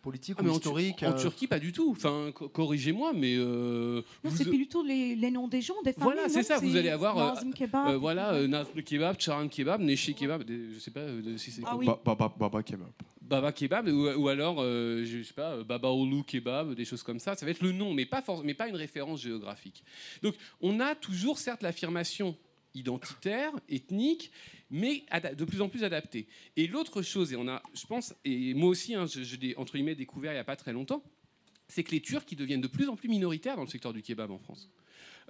politique 0.07 0.37
Ah, 0.39 0.43
ou 0.43 0.45
mais 0.45 0.51
en, 0.51 0.55
Tu- 0.55 0.61
historique 0.69 1.03
en 1.03 1.13
euh, 1.13 1.19
Turquie, 1.25 1.47
pas 1.55 1.59
du 1.67 1.73
tout. 1.73 1.89
Enfin, 1.91 2.31
co- 2.33 2.49
corrigez-moi, 2.49 3.13
mais 3.23 3.35
euh, 3.37 4.03
Non, 4.25 4.31
c'est 4.37 4.45
plutôt 4.45 4.83
les, 4.85 5.17
les 5.17 5.31
noms 5.37 5.49
des 5.49 5.61
gens, 5.69 5.75
des 5.85 5.93
familles. 5.93 6.13
Voilà, 6.15 6.29
c'est 6.29 6.43
non 6.43 6.51
ça, 6.51 6.59
vous 6.59 6.77
allez 6.77 6.89
avoir, 6.91 7.15
euh, 7.19 7.51
Kebab. 7.55 7.89
euh, 7.89 7.97
voilà, 7.99 8.35
euh, 8.35 8.47
Nazlı 8.47 8.83
kebab, 8.83 9.17
Charan 9.19 9.49
kebab, 9.49 9.81
Neşe 9.81 10.13
kebab, 10.15 10.45
des- 10.45 10.73
je 10.75 10.79
sais 10.79 10.93
pas 10.93 11.01
euh, 11.01 11.37
si 11.37 11.51
c'est 11.51 11.63
Ah 11.67 11.77
oui. 11.77 11.87
Ba- 11.87 12.01
Baba, 12.05 12.33
Baba 12.39 12.63
Kebab. 12.63 12.93
Baba 13.21 13.51
kebab 13.53 13.89
ou, 13.89 14.07
ou 14.23 14.29
alors 14.29 14.59
euh, 14.61 15.03
je 15.05 15.23
sais 15.25 15.35
pas 15.35 15.51
Baba 15.65 15.91
Oulu 15.91 16.23
kebab 16.23 16.75
des 16.75 16.85
choses 16.85 17.03
comme 17.03 17.19
ça 17.19 17.35
ça 17.35 17.45
va 17.45 17.51
être 17.51 17.61
le 17.61 17.73
nom 17.73 17.93
mais 17.93 18.07
pas 18.07 18.23
mais 18.45 18.55
pas 18.55 18.69
une 18.69 18.77
référence 18.77 19.21
géographique 19.21 19.83
donc 20.23 20.35
on 20.61 20.79
a 20.79 20.95
toujours 20.95 21.37
certes 21.47 21.63
l'affirmation 21.67 22.37
identitaire 22.81 23.51
ethnique 23.69 24.31
mais 24.71 25.05
de 25.37 25.45
plus 25.45 25.61
en 25.61 25.69
plus 25.69 25.85
adaptée 25.85 26.27
et 26.57 26.67
l'autre 26.67 27.03
chose 27.03 27.33
et 27.33 27.37
on 27.37 27.49
a 27.49 27.63
je 27.75 27.87
pense 27.87 28.15
et 28.25 28.55
moi 28.55 28.69
aussi 28.69 28.95
hein, 28.95 29.07
entre 29.57 29.73
guillemets 29.75 29.95
découvert 29.95 30.33
il 30.33 30.37
y 30.37 30.39
a 30.39 30.45
pas 30.45 30.57
très 30.57 30.73
longtemps 30.73 31.03
c'est 31.69 31.85
que 31.85 31.93
les 31.93 32.01
Turcs 32.01 32.25
ils 32.31 32.37
deviennent 32.37 32.61
de 32.61 32.69
plus 32.69 32.89
en 32.89 32.97
plus 32.97 33.09
minoritaires 33.09 33.57
dans 33.57 33.63
le 33.63 33.69
secteur 33.69 33.93
du 33.93 34.03
kebab 34.03 34.31
en 34.31 34.39
France 34.39 34.69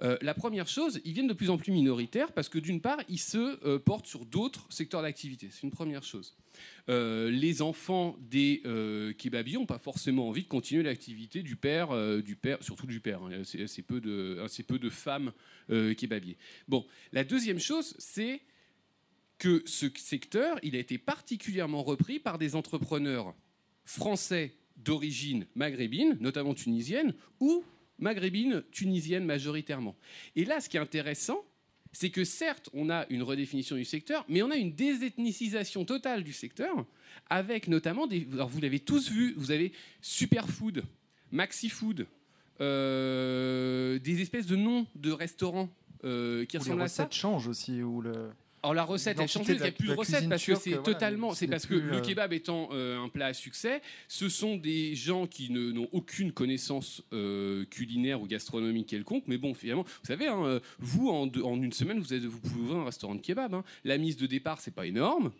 euh, 0.01 0.17
la 0.21 0.33
première 0.33 0.67
chose, 0.67 1.01
ils 1.05 1.13
viennent 1.13 1.27
de 1.27 1.33
plus 1.33 1.49
en 1.49 1.57
plus 1.57 1.71
minoritaires 1.71 2.31
parce 2.31 2.49
que 2.49 2.59
d'une 2.59 2.81
part, 2.81 2.99
ils 3.09 3.19
se 3.19 3.65
euh, 3.65 3.79
portent 3.79 4.05
sur 4.05 4.25
d'autres 4.25 4.65
secteurs 4.69 5.01
d'activité. 5.01 5.49
C'est 5.51 5.63
une 5.63 5.71
première 5.71 6.03
chose. 6.03 6.35
Euh, 6.89 7.29
les 7.31 7.61
enfants 7.61 8.15
des 8.19 8.61
kebabiers 9.17 9.57
n'ont 9.57 9.65
pas 9.65 9.79
forcément 9.79 10.27
envie 10.27 10.43
de 10.43 10.47
continuer 10.47 10.83
l'activité 10.83 11.43
du 11.43 11.55
père, 11.55 11.89
du 12.21 12.35
père, 12.35 12.57
surtout 12.61 12.87
du 12.87 12.99
père. 12.99 13.21
hein. 13.23 13.41
C'est 13.43 13.81
peu 13.83 14.41
assez 14.43 14.63
peu 14.63 14.79
de 14.79 14.89
femmes 14.89 15.31
kebabiers. 15.69 16.37
Bon, 16.67 16.85
la 17.11 17.23
deuxième 17.23 17.59
chose, 17.59 17.95
c'est 17.99 18.41
que 19.37 19.61
ce 19.65 19.87
secteur, 19.97 20.57
il 20.63 20.75
a 20.75 20.79
été 20.79 20.97
particulièrement 20.97 21.83
repris 21.83 22.19
par 22.19 22.37
des 22.37 22.55
entrepreneurs 22.55 23.35
français 23.85 24.53
d'origine 24.77 25.45
maghrébine, 25.55 26.17
notamment 26.19 26.53
tunisienne, 26.53 27.13
ou 27.39 27.63
maghrébine, 27.99 28.63
tunisienne 28.71 29.25
majoritairement. 29.25 29.95
Et 30.35 30.45
là, 30.45 30.59
ce 30.59 30.69
qui 30.69 30.77
est 30.77 30.79
intéressant, 30.79 31.43
c'est 31.91 32.09
que 32.09 32.23
certes, 32.23 32.69
on 32.73 32.89
a 32.89 33.05
une 33.09 33.23
redéfinition 33.23 33.75
du 33.75 33.85
secteur, 33.85 34.25
mais 34.27 34.41
on 34.43 34.51
a 34.51 34.55
une 34.55 34.73
désethnicisation 34.73 35.85
totale 35.85 36.23
du 36.23 36.33
secteur, 36.33 36.85
avec 37.29 37.67
notamment 37.67 38.07
des. 38.07 38.27
Alors 38.33 38.49
vous 38.49 38.61
l'avez 38.61 38.79
tous 38.79 39.09
vu, 39.09 39.33
vous 39.35 39.51
avez 39.51 39.71
Superfood, 40.01 40.83
Maxi 41.31 41.69
Food, 41.69 42.05
euh, 42.61 43.99
des 43.99 44.21
espèces 44.21 44.45
de 44.45 44.55
noms 44.55 44.85
de 44.95 45.11
restaurants 45.11 45.69
euh, 46.03 46.45
qui 46.45 46.57
ressemblent 46.57 46.81
à 46.81 46.87
ça. 46.87 47.03
recettes 47.03 47.17
changent 47.17 47.47
aussi, 47.47 47.81
ou 47.81 48.01
le... 48.01 48.29
Alors 48.63 48.73
la 48.73 48.83
recette, 48.83 49.19
elle 49.19 49.27
change, 49.27 49.47
L'identité 49.47 49.53
il 49.59 49.61
n'y 49.61 49.67
a 49.69 49.71
plus 49.77 49.87
de 49.89 49.93
recette 49.93 50.29
parce 50.29 50.43
que 50.45 50.55
c'est 50.55 50.69
voilà, 50.71 50.83
totalement, 50.83 51.31
ce 51.31 51.37
c'est 51.39 51.47
parce 51.47 51.65
que 51.67 51.75
le 51.75 51.93
euh, 51.97 52.01
kebab 52.01 52.33
étant 52.33 52.69
euh, 52.71 52.99
un 52.99 53.07
plat 53.07 53.27
à 53.27 53.33
succès, 53.33 53.81
ce 54.07 54.29
sont 54.29 54.57
des 54.57 54.95
gens 54.95 55.27
qui 55.27 55.51
ne- 55.51 55.71
n'ont 55.71 55.87
aucune 55.91 56.31
connaissance 56.31 57.03
euh, 57.13 57.65
culinaire 57.65 58.21
ou 58.21 58.25
gastronomique 58.27 58.87
quelconque, 58.87 59.23
mais 59.27 59.37
bon, 59.37 59.53
finalement, 59.53 59.83
vous 59.83 60.05
savez, 60.07 60.27
hein, 60.27 60.59
vous 60.79 61.09
en, 61.09 61.27
deux- 61.27 61.43
en 61.43 61.61
une 61.61 61.71
semaine, 61.71 61.99
vous, 61.99 62.13
êtes- 62.13 62.23
vous 62.25 62.39
pouvez 62.39 62.61
ouvrir 62.61 62.77
un 62.79 62.85
restaurant 62.85 63.15
de 63.15 63.21
kebab. 63.21 63.53
hein. 63.53 63.63
La 63.85 63.97
mise 63.97 64.17
de 64.17 64.25
départ, 64.25 64.59
c'est 64.59 64.73
pas 64.73 64.87
énorme. 64.87 65.31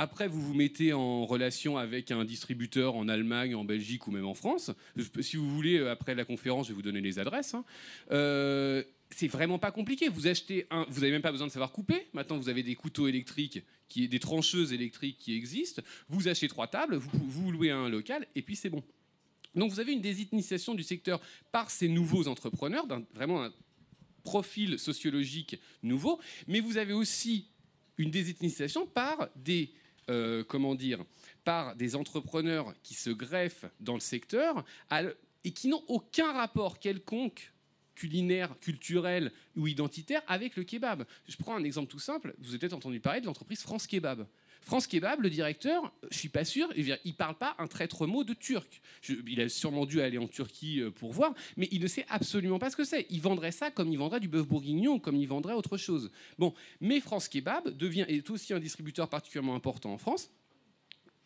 Après, 0.00 0.28
vous 0.28 0.40
vous 0.40 0.54
mettez 0.54 0.92
en 0.92 1.26
relation 1.26 1.76
avec 1.76 2.12
un 2.12 2.24
distributeur 2.24 2.94
en 2.94 3.08
Allemagne, 3.08 3.56
en 3.56 3.64
Belgique 3.64 4.06
ou 4.06 4.12
même 4.12 4.26
en 4.26 4.34
France. 4.34 4.70
Si 5.22 5.36
vous 5.36 5.50
voulez, 5.52 5.78
après 5.88 6.14
la 6.14 6.24
conférence, 6.24 6.66
je 6.68 6.72
vais 6.72 6.76
vous 6.76 6.82
donner 6.82 7.00
les 7.00 7.18
adresses. 7.18 7.54
hein. 7.54 7.64
Euh, 8.12 8.84
c'est 9.10 9.28
vraiment 9.28 9.58
pas 9.58 9.70
compliqué. 9.72 10.08
Vous 10.08 10.26
achetez 10.26 10.66
un, 10.70 10.84
vous 10.88 11.02
avez 11.02 11.12
même 11.12 11.22
pas 11.22 11.32
besoin 11.32 11.46
de 11.46 11.52
savoir 11.52 11.72
couper. 11.72 12.08
Maintenant, 12.12 12.36
vous 12.36 12.48
avez 12.48 12.62
des 12.62 12.74
couteaux 12.74 13.08
électriques, 13.08 13.62
qui, 13.88 14.08
des 14.08 14.18
trancheuses 14.20 14.72
électriques 14.72 15.18
qui 15.18 15.34
existent. 15.34 15.82
Vous 16.08 16.28
achetez 16.28 16.48
trois 16.48 16.66
tables, 16.66 16.96
vous, 16.96 17.10
vous 17.26 17.50
louez 17.50 17.70
un 17.70 17.88
local, 17.88 18.26
et 18.34 18.42
puis 18.42 18.54
c'est 18.56 18.70
bon. 18.70 18.82
Donc, 19.54 19.70
vous 19.72 19.80
avez 19.80 19.92
une 19.92 20.02
désinitiation 20.02 20.74
du 20.74 20.82
secteur 20.82 21.20
par 21.52 21.70
ces 21.70 21.88
nouveaux 21.88 22.28
entrepreneurs, 22.28 22.86
d'un- 22.86 23.02
vraiment 23.14 23.42
un 23.44 23.52
profil 24.24 24.78
sociologique 24.78 25.58
nouveau, 25.82 26.20
mais 26.46 26.60
vous 26.60 26.76
avez 26.76 26.92
aussi 26.92 27.46
une 27.96 28.10
désinitiation 28.10 28.86
par 28.86 29.28
des 29.36 29.70
euh, 30.10 30.44
comment 30.44 30.74
dire 30.74 31.04
par 31.44 31.74
des 31.76 31.96
entrepreneurs 31.96 32.74
qui 32.82 32.94
se 32.94 33.10
greffent 33.10 33.64
dans 33.80 33.94
le 33.94 34.00
secteur 34.00 34.64
et 35.44 35.50
qui 35.50 35.68
n'ont 35.68 35.82
aucun 35.88 36.32
rapport 36.32 36.78
quelconque 36.78 37.52
culinaire, 37.98 38.54
culturel 38.60 39.32
ou 39.56 39.66
identitaire 39.66 40.22
avec 40.28 40.54
le 40.56 40.62
kebab. 40.62 41.04
Je 41.26 41.36
prends 41.36 41.56
un 41.56 41.64
exemple 41.64 41.88
tout 41.88 41.98
simple. 41.98 42.34
Vous 42.38 42.50
avez 42.50 42.58
peut-être 42.58 42.74
entendu 42.74 43.00
parler 43.00 43.20
de 43.20 43.26
l'entreprise 43.26 43.60
France 43.62 43.88
Kebab. 43.88 44.26
France 44.60 44.86
Kebab, 44.86 45.20
le 45.20 45.30
directeur, 45.30 45.92
je 46.10 46.18
suis 46.18 46.28
pas 46.28 46.44
sûr, 46.44 46.68
il 46.76 47.14
parle 47.14 47.36
pas 47.36 47.56
un 47.58 47.66
traître 47.66 48.06
mot 48.06 48.22
de 48.22 48.34
turc. 48.34 48.80
Il 49.26 49.40
a 49.40 49.48
sûrement 49.48 49.86
dû 49.86 50.00
aller 50.00 50.18
en 50.18 50.28
Turquie 50.28 50.80
euh, 50.80 50.90
pour 50.90 51.12
voir, 51.12 51.34
mais 51.56 51.68
il 51.70 51.80
ne 51.80 51.86
sait 51.86 52.04
absolument 52.08 52.58
pas 52.58 52.70
ce 52.70 52.76
que 52.76 52.84
c'est. 52.84 53.06
Il 53.10 53.20
vendrait 53.20 53.52
ça 53.52 53.70
comme 53.70 53.90
il 53.90 53.98
vendrait 53.98 54.20
du 54.20 54.28
bœuf 54.28 54.46
bourguignon 54.46 54.94
ou 54.94 54.98
comme 54.98 55.16
il 55.16 55.26
vendrait 55.26 55.54
autre 55.54 55.76
chose. 55.76 56.10
Bon, 56.38 56.54
mais 56.80 57.00
France 57.00 57.28
Kebab 57.28 57.76
devient, 57.76 58.04
est 58.08 58.28
aussi 58.30 58.52
un 58.52 58.60
distributeur 58.60 59.08
particulièrement 59.08 59.54
important 59.54 59.92
en 59.92 59.98
France 59.98 60.30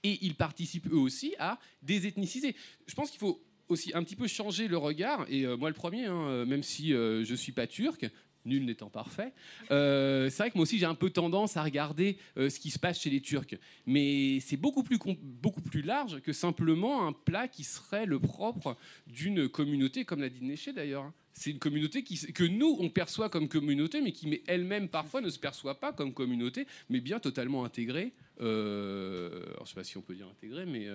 et 0.03 0.18
ils 0.23 0.35
participent 0.35 0.89
eux 0.93 0.99
aussi 0.99 1.35
à 1.39 1.59
désethniciser. 1.83 2.55
Je 2.87 2.95
pense 2.95 3.11
qu'il 3.11 3.20
faut 3.20 3.43
aussi 3.69 3.93
un 3.95 4.03
petit 4.03 4.17
peu 4.17 4.27
changer 4.27 4.69
le 4.69 4.77
regard, 4.77 5.27
et 5.29 5.47
euh, 5.47 5.57
moi 5.57 5.69
le 5.69 5.75
premier, 5.75 6.07
hein, 6.07 6.27
euh, 6.29 6.47
même 6.47 6.63
si 6.63 6.93
euh, 6.93 7.25
je 7.25 7.35
suis 7.35 7.53
pas 7.53 7.67
turc, 7.67 8.09
nul 8.45 8.65
n'étant 8.65 8.91
parfait. 8.91 9.33
Euh, 9.71 10.29
c'est 10.29 10.43
vrai 10.43 10.51
que 10.51 10.59
moi 10.59 10.63
aussi 10.63 10.79
j'ai 10.79 10.87
un 10.87 10.97
peu 10.97 11.11
tendance 11.11 11.57
à 11.57 11.63
regarder 11.63 12.19
ce 12.37 12.59
qui 12.59 12.71
se 12.71 12.79
passe 12.79 13.01
chez 13.01 13.09
les 13.09 13.21
Turcs, 13.21 13.55
mais 13.87 14.41
c'est 14.41 14.57
beaucoup 14.57 14.83
plus 14.83 14.99
beaucoup 14.99 15.61
plus 15.61 15.83
large 15.83 16.21
que 16.23 16.33
simplement 16.33 17.07
un 17.07 17.13
plat 17.13 17.47
qui 17.47 17.63
serait 17.63 18.05
le 18.05 18.19
propre 18.19 18.77
d'une 19.07 19.49
communauté, 19.49 20.05
comme 20.05 20.21
l'a 20.21 20.29
dit 20.29 20.45
Néché 20.45 20.73
d'ailleurs. 20.73 21.13
C'est 21.35 21.51
une 21.51 21.61
communauté 21.61 22.03
que 22.03 22.45
nous 22.45 22.77
on 22.81 22.91
perçoit 22.91 23.31
comme 23.31 23.49
communauté, 23.49 24.01
mais 24.01 24.13
qui 24.13 24.43
elle-même 24.47 24.89
parfois 24.89 25.21
ne 25.21 25.31
se 25.31 25.39
perçoit 25.39 25.79
pas 25.81 25.93
comme 25.93 26.13
communauté, 26.13 26.67
mais 26.91 27.01
bien 27.01 27.21
totalement 27.21 27.65
intégrée. 27.65 28.13
Alors, 28.41 29.65
je 29.65 29.69
sais 29.69 29.75
pas 29.75 29.85
si 29.85 29.97
on 29.97 30.03
peut 30.03 30.17
dire 30.17 30.27
intégrée, 30.27 30.67
mais 30.67 30.89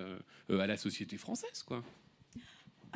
à 0.49 0.67
la 0.67 0.77
société 0.77 1.17
française, 1.17 1.63
quoi. 1.65 1.81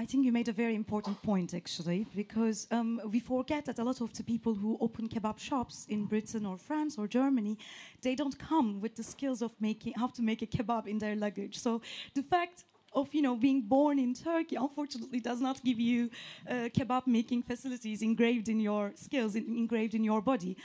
I 0.02 0.06
think 0.06 0.26
you 0.26 0.32
made 0.32 0.48
a 0.48 0.52
very 0.52 0.74
important 0.74 1.22
point 1.22 1.54
actually, 1.54 2.08
because 2.16 2.66
um, 2.72 3.00
we 3.14 3.20
forget 3.20 3.66
that 3.66 3.78
a 3.78 3.84
lot 3.84 4.02
of 4.02 4.12
the 4.14 4.24
people 4.24 4.56
who 4.56 4.76
open 4.82 5.08
kebab 5.08 5.38
shops 5.38 5.86
in 5.90 6.06
Britain 6.06 6.44
or 6.44 6.58
France 6.58 6.98
or 6.98 7.08
Germany, 7.08 7.56
they 8.02 8.16
don't 8.16 8.36
come 8.40 8.82
with 8.82 8.96
the 8.96 9.04
skills 9.04 9.44
of 9.44 9.52
making 9.62 9.94
how 9.96 10.08
to 10.08 10.24
make 10.24 10.42
a 10.42 10.48
kebab 10.48 10.88
in 10.88 10.98
their 10.98 11.16
luggage. 11.16 11.60
So 11.60 11.84
the 12.16 12.24
fact 12.24 12.64
of 12.94 13.14
you 13.14 13.22
know 13.22 13.36
being 13.36 13.62
born 13.62 14.00
in 14.00 14.16
Turkey 14.16 14.56
unfortunately 14.56 15.20
does 15.20 15.40
not 15.40 15.64
give 15.64 15.80
you 15.80 16.10
uh, 16.50 16.68
kebab 16.76 17.06
making 17.06 17.44
facilities 17.44 18.02
engraved 18.02 18.50
in 18.50 18.60
your 18.60 18.94
skills, 18.96 19.36
in, 19.36 19.46
engraved 19.56 19.94
in 19.94 20.04
your 20.04 20.22
body 20.22 20.58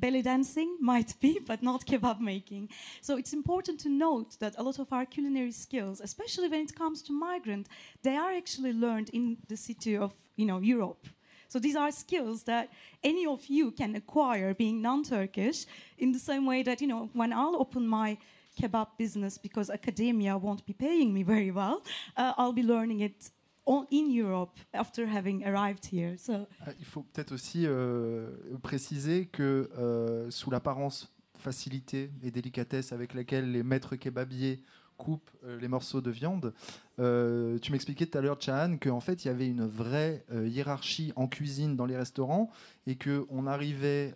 belly 0.00 0.22
dancing 0.22 0.76
might 0.80 1.14
be, 1.20 1.38
but 1.46 1.62
not 1.62 1.86
kebab 1.86 2.20
making. 2.20 2.68
So 3.00 3.16
it's 3.16 3.32
important 3.32 3.80
to 3.80 3.88
note 3.88 4.38
that 4.40 4.54
a 4.58 4.62
lot 4.62 4.78
of 4.78 4.92
our 4.92 5.06
culinary 5.06 5.52
skills, 5.52 6.00
especially 6.00 6.48
when 6.48 6.60
it 6.60 6.74
comes 6.74 7.02
to 7.02 7.12
migrant, 7.12 7.68
they 8.02 8.16
are 8.16 8.32
actually 8.32 8.72
learned 8.72 9.10
in 9.10 9.36
the 9.48 9.56
city 9.56 9.96
of 9.96 10.12
you 10.36 10.46
know 10.46 10.58
Europe. 10.58 11.06
So 11.48 11.58
these 11.58 11.74
are 11.74 11.90
skills 11.90 12.44
that 12.44 12.68
any 13.02 13.26
of 13.26 13.46
you 13.46 13.72
can 13.72 13.96
acquire 13.96 14.54
being 14.54 14.80
non-Turkish 14.80 15.66
in 15.98 16.12
the 16.12 16.18
same 16.20 16.46
way 16.46 16.62
that 16.62 16.80
you 16.80 16.86
know 16.86 17.10
when 17.12 17.32
I'll 17.32 17.56
open 17.56 17.86
my 17.86 18.18
kebab 18.60 18.88
business 18.98 19.38
because 19.38 19.70
academia 19.70 20.36
won't 20.36 20.64
be 20.66 20.72
paying 20.72 21.12
me 21.12 21.22
very 21.22 21.50
well, 21.50 21.82
uh, 22.16 22.32
I'll 22.36 22.52
be 22.52 22.62
learning 22.62 23.00
it 23.00 23.30
in 23.66 24.10
Europe 24.10 24.58
after 24.72 25.06
having 25.06 25.44
arrived 25.44 25.86
here. 25.92 26.16
So. 26.18 26.46
Ah, 26.66 26.70
il 26.78 26.84
faut 26.84 27.02
peut-être 27.02 27.32
aussi 27.32 27.66
euh, 27.66 28.28
préciser 28.62 29.26
que 29.26 29.70
euh, 29.78 30.30
sous 30.30 30.50
l'apparence 30.50 31.12
facilité 31.38 32.10
et 32.22 32.30
délicatesse 32.30 32.92
avec 32.92 33.14
laquelle 33.14 33.50
les 33.50 33.62
maîtres 33.62 33.96
kebabiers 33.96 34.62
coupent 34.98 35.30
euh, 35.44 35.58
les 35.58 35.68
morceaux 35.68 36.02
de 36.02 36.10
viande. 36.10 36.52
tu 36.98 37.72
m'expliquais 37.72 38.06
tout 38.06 38.18
à 38.18 38.20
l'heure, 38.20 38.40
Chan, 38.40 38.76
qu'en 38.80 39.00
fait, 39.00 39.24
il 39.24 39.28
y 39.28 39.30
avait 39.30 39.48
une 39.48 39.66
vraie 39.66 40.24
hiérarchie 40.30 41.12
en 41.16 41.28
cuisine 41.28 41.74
dans 41.76 41.86
les 41.86 41.96
restaurants 41.96 42.50
et 42.86 42.96
qu'on 42.96 43.46
arrivait 43.46 44.14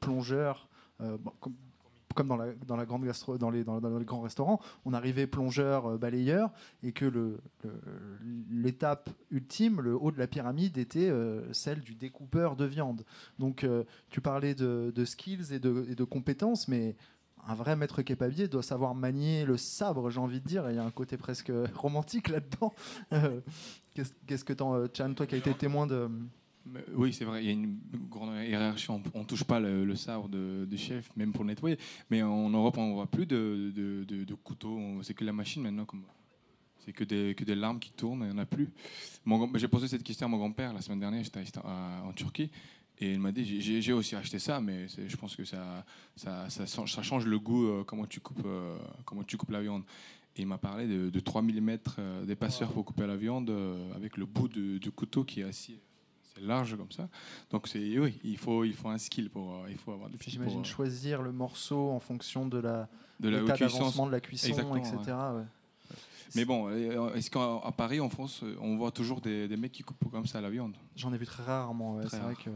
plongeur, 0.00 0.68
la, 2.22 2.52
dans 2.66 2.76
la 2.76 2.86
grande 2.86 3.04
gastro, 3.04 3.38
dans 3.38 3.50
les, 3.50 3.64
grands 4.04 4.20
restaurants, 4.20 4.60
on 4.84 4.92
arrivait 4.92 5.26
plongeur, 5.26 5.86
euh, 5.86 5.98
balayeur, 5.98 6.50
et 6.82 6.92
que 6.92 7.38
l'étape 8.50 9.10
ultime, 9.30 9.80
le 9.80 9.94
haut 9.94 10.10
de 10.10 10.18
la 10.18 10.26
pyramide, 10.26 10.78
était 10.78 11.10
euh, 11.10 11.52
celle 11.52 11.80
du 11.80 11.94
découpeur 11.94 12.56
de 12.56 12.64
viande. 12.64 13.04
Donc, 13.38 13.64
euh, 13.64 13.84
tu 14.10 14.20
parlais 14.20 14.54
de, 14.54 15.04
skills 15.04 15.52
et 15.52 15.58
de, 15.58 16.04
compétences, 16.04 16.68
mais 16.68 16.96
un 17.46 17.54
vrai 17.54 17.76
maître 17.76 18.02
kebabier 18.02 18.48
doit 18.48 18.62
savoir 18.62 18.94
manier 18.94 19.44
le 19.44 19.56
sabre, 19.56 20.10
j'ai 20.10 20.20
envie 20.20 20.40
de 20.40 20.46
dire. 20.46 20.68
Il 20.70 20.76
y 20.76 20.78
a 20.78 20.84
un 20.84 20.90
côté 20.90 21.16
presque 21.16 21.52
romantique 21.74 22.28
là-dedans. 22.28 22.74
Qu'est-ce 23.94 24.44
que 24.44 24.52
tu 24.52 24.96
Chan, 24.96 25.14
toi 25.14 25.26
qui 25.26 25.34
as 25.34 25.38
été 25.38 25.54
témoin 25.54 25.86
de 25.86 26.08
oui, 26.94 27.12
c'est 27.12 27.24
vrai, 27.24 27.42
il 27.42 27.46
y 27.46 27.50
a 27.50 27.52
une 27.52 27.78
grande 28.10 28.34
hiérarchie. 28.44 28.90
On 28.90 29.00
ne 29.20 29.24
touche 29.24 29.44
pas 29.44 29.60
le, 29.60 29.94
sabre 29.96 30.28
de, 30.28 30.76
chef, 30.76 31.10
même 31.16 31.32
pour 31.32 31.44
nettoyer. 31.44 31.78
Mais 32.10 32.22
en 32.22 32.50
Europe, 32.50 32.76
on 32.78 32.88
ne 32.88 32.94
voit 32.94 33.06
plus 33.06 33.26
de, 33.26 33.72
de, 33.74 34.34
couteaux. 34.34 34.78
C'est 35.02 35.14
que 35.14 35.24
la 35.24 35.32
machine 35.32 35.62
maintenant. 35.62 35.86
C'est 36.84 36.92
que 36.92 37.02
des, 37.02 37.34
que 37.34 37.50
larmes 37.52 37.80
qui 37.80 37.90
tournent, 37.90 38.20
il 38.22 38.28
n'y 38.28 38.34
en 38.34 38.38
a 38.38 38.46
plus. 38.46 38.68
J'ai 39.54 39.68
posé 39.68 39.88
cette 39.88 40.04
question 40.04 40.26
à 40.26 40.30
mon 40.30 40.36
grand-père 40.36 40.72
la 40.72 40.80
semaine 40.80 41.00
dernière, 41.00 41.24
j'étais 41.24 41.40
en 41.58 42.12
Turquie. 42.12 42.50
Et 42.98 43.12
il 43.12 43.20
m'a 43.20 43.30
dit, 43.30 43.60
j'ai 43.60 43.92
aussi 43.92 44.16
acheté 44.16 44.38
ça, 44.38 44.60
mais 44.60 44.86
je 44.88 45.16
pense 45.16 45.36
que 45.36 45.44
ça, 45.44 45.84
change 46.86 47.26
le 47.26 47.38
goût, 47.38 47.66
euh, 47.66 47.84
comment, 47.84 48.06
tu 48.06 48.20
coupes, 48.20 48.46
euh, 48.46 48.78
comment 49.04 49.22
tu 49.22 49.36
coupes 49.36 49.50
la 49.50 49.60
viande. 49.60 49.82
Et 50.34 50.42
il 50.42 50.46
m'a 50.46 50.58
parlé 50.58 50.86
de, 50.86 51.20
3 51.20 51.42
mm 51.42 51.76
d'épaisseur 52.24 52.72
pour 52.72 52.84
couper 52.84 53.06
la 53.06 53.16
viande 53.16 53.50
euh, 53.50 53.94
avec 53.94 54.16
le 54.16 54.24
bout 54.24 54.48
du 54.48 54.90
couteau 54.90 55.24
qui 55.24 55.40
est 55.40 55.44
assis 55.44 55.78
large 56.40 56.76
comme 56.76 56.90
ça. 56.90 57.08
Donc 57.50 57.68
c'est 57.68 57.98
oui, 57.98 58.18
il 58.24 58.38
faut 58.38 58.64
il 58.64 58.74
faut 58.74 58.88
un 58.88 58.98
skill 58.98 59.30
pour 59.30 59.54
euh, 59.54 59.70
il 59.70 59.78
faut 59.78 59.92
avoir 59.92 60.10
des 60.10 60.18
J'imagine 60.26 60.60
euh, 60.60 60.64
choisir 60.64 61.22
le 61.22 61.32
morceau 61.32 61.90
en 61.90 62.00
fonction 62.00 62.46
de 62.46 62.58
la 62.58 62.88
de 63.20 63.28
la 63.28 63.42
d'avancement 63.42 64.06
de 64.06 64.12
la 64.12 64.20
cuisson, 64.20 64.76
etc. 64.76 65.16
Mais 66.34 66.44
bon, 66.44 66.68
euh, 66.68 67.14
est-ce 67.14 67.30
qu'à 67.30 67.72
Paris, 67.76 68.00
en 68.00 68.10
France, 68.10 68.42
on 68.60 68.76
voit 68.76 68.90
toujours 68.90 69.20
des, 69.20 69.46
des, 69.46 69.56
mecs 69.56 69.70
qui 69.70 69.84
coupent 69.84 70.10
comme 70.10 70.26
ça 70.26 70.40
la 70.40 70.50
viande? 70.50 70.74
J'en 70.96 71.12
ai 71.12 71.18
vu 71.18 71.24
très 71.24 71.44
rarement. 71.44 72.00
c'est 72.08 72.18
vrai 72.18 72.34
que. 72.34 72.50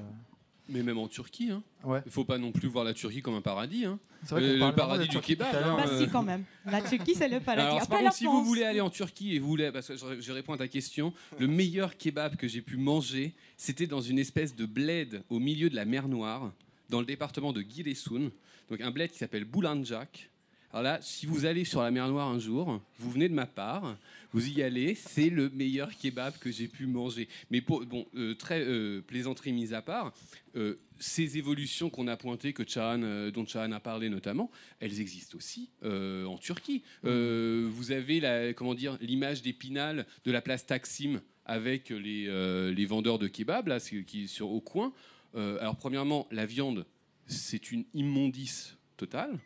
Mais 0.70 0.82
même 0.82 0.98
en 0.98 1.08
Turquie, 1.08 1.50
hein. 1.50 1.62
Ouais. 1.84 2.00
Il 2.06 2.12
faut 2.12 2.24
pas 2.24 2.38
non 2.38 2.52
plus 2.52 2.68
voir 2.68 2.84
la 2.84 2.94
Turquie 2.94 3.22
comme 3.22 3.34
un 3.34 3.40
paradis. 3.40 3.84
Hein. 3.84 3.98
Vrai 4.22 4.42
euh, 4.42 4.66
le 4.68 4.74
paradis 4.74 5.08
du 5.08 5.18
kebab. 5.18 5.54
Hein, 5.54 5.76
bah, 5.76 5.98
si, 5.98 6.08
quand 6.08 6.22
même. 6.22 6.44
La 6.64 6.80
Turquie, 6.80 7.14
c'est 7.14 7.28
le 7.28 7.40
paradis. 7.40 7.66
Alors, 7.66 7.88
par 7.88 8.00
contre, 8.00 8.14
si 8.14 8.24
vous 8.24 8.44
voulez 8.44 8.64
aller 8.64 8.80
en 8.80 8.90
Turquie 8.90 9.34
et 9.34 9.38
vous 9.38 9.48
voulez, 9.48 9.72
parce 9.72 9.88
que 9.88 9.96
je, 9.96 10.20
je 10.20 10.32
réponds 10.32 10.52
à 10.52 10.58
ta 10.58 10.68
question, 10.68 11.12
le 11.38 11.46
meilleur 11.46 11.96
kebab 11.96 12.36
que 12.36 12.46
j'ai 12.46 12.60
pu 12.60 12.76
manger, 12.76 13.34
c'était 13.56 13.86
dans 13.86 14.00
une 14.00 14.18
espèce 14.18 14.54
de 14.54 14.66
bled 14.66 15.22
au 15.28 15.38
milieu 15.38 15.70
de 15.70 15.76
la 15.76 15.84
mer 15.84 16.06
Noire, 16.08 16.52
dans 16.88 17.00
le 17.00 17.06
département 17.06 17.52
de 17.52 17.62
Giresun. 17.62 18.30
Donc 18.70 18.80
un 18.80 18.90
bled 18.90 19.10
qui 19.10 19.18
s'appelle 19.18 19.44
Boulanjak. 19.44 20.30
Alors 20.72 20.84
là, 20.84 20.98
si 21.02 21.26
vous 21.26 21.46
allez 21.46 21.64
sur 21.64 21.82
la 21.82 21.90
mer 21.90 22.08
Noire 22.08 22.28
un 22.28 22.38
jour, 22.38 22.80
vous 22.98 23.10
venez 23.10 23.28
de 23.28 23.34
ma 23.34 23.46
part, 23.46 23.96
vous 24.32 24.48
y 24.48 24.62
allez, 24.62 24.94
c'est 24.94 25.28
le 25.28 25.50
meilleur 25.50 25.96
kebab 25.96 26.38
que 26.38 26.52
j'ai 26.52 26.68
pu 26.68 26.86
manger. 26.86 27.28
Mais 27.50 27.60
bon, 27.60 28.06
euh, 28.14 28.34
très 28.34 28.60
euh, 28.60 29.00
plaisanterie 29.00 29.52
mise 29.52 29.74
à 29.74 29.82
part, 29.82 30.12
euh, 30.54 30.76
ces 31.00 31.38
évolutions 31.38 31.90
qu'on 31.90 32.06
a 32.06 32.16
pointées, 32.16 32.52
que 32.52 32.62
Chan, 32.64 32.98
dont 33.32 33.44
Chan 33.46 33.72
a 33.72 33.80
parlé 33.80 34.08
notamment, 34.08 34.48
elles 34.78 35.00
existent 35.00 35.36
aussi 35.36 35.70
en 35.82 36.36
Turquie. 36.38 36.82
vous 37.02 37.92
avez 37.92 38.20
la, 38.20 38.52
comment 38.52 38.74
dire, 38.74 38.96
l'image 39.00 39.42
d'Épinal 39.42 40.06
de 40.24 40.30
la 40.30 40.42
place 40.42 40.66
Taksim 40.66 41.20
avec 41.46 41.88
les, 41.88 42.26
les 42.72 42.86
vendeurs 42.86 43.18
de 43.18 43.28
kebab 43.28 43.68
là, 43.68 43.80
qui 43.80 44.28
sur 44.28 44.50
au 44.50 44.60
coin. 44.60 44.92
alors 45.34 45.76
premièrement, 45.76 46.28
la 46.30 46.44
viande, 46.44 46.84
c'est 47.26 47.72
une 47.72 47.86
immondice 47.94 48.76
totale. 48.98 49.38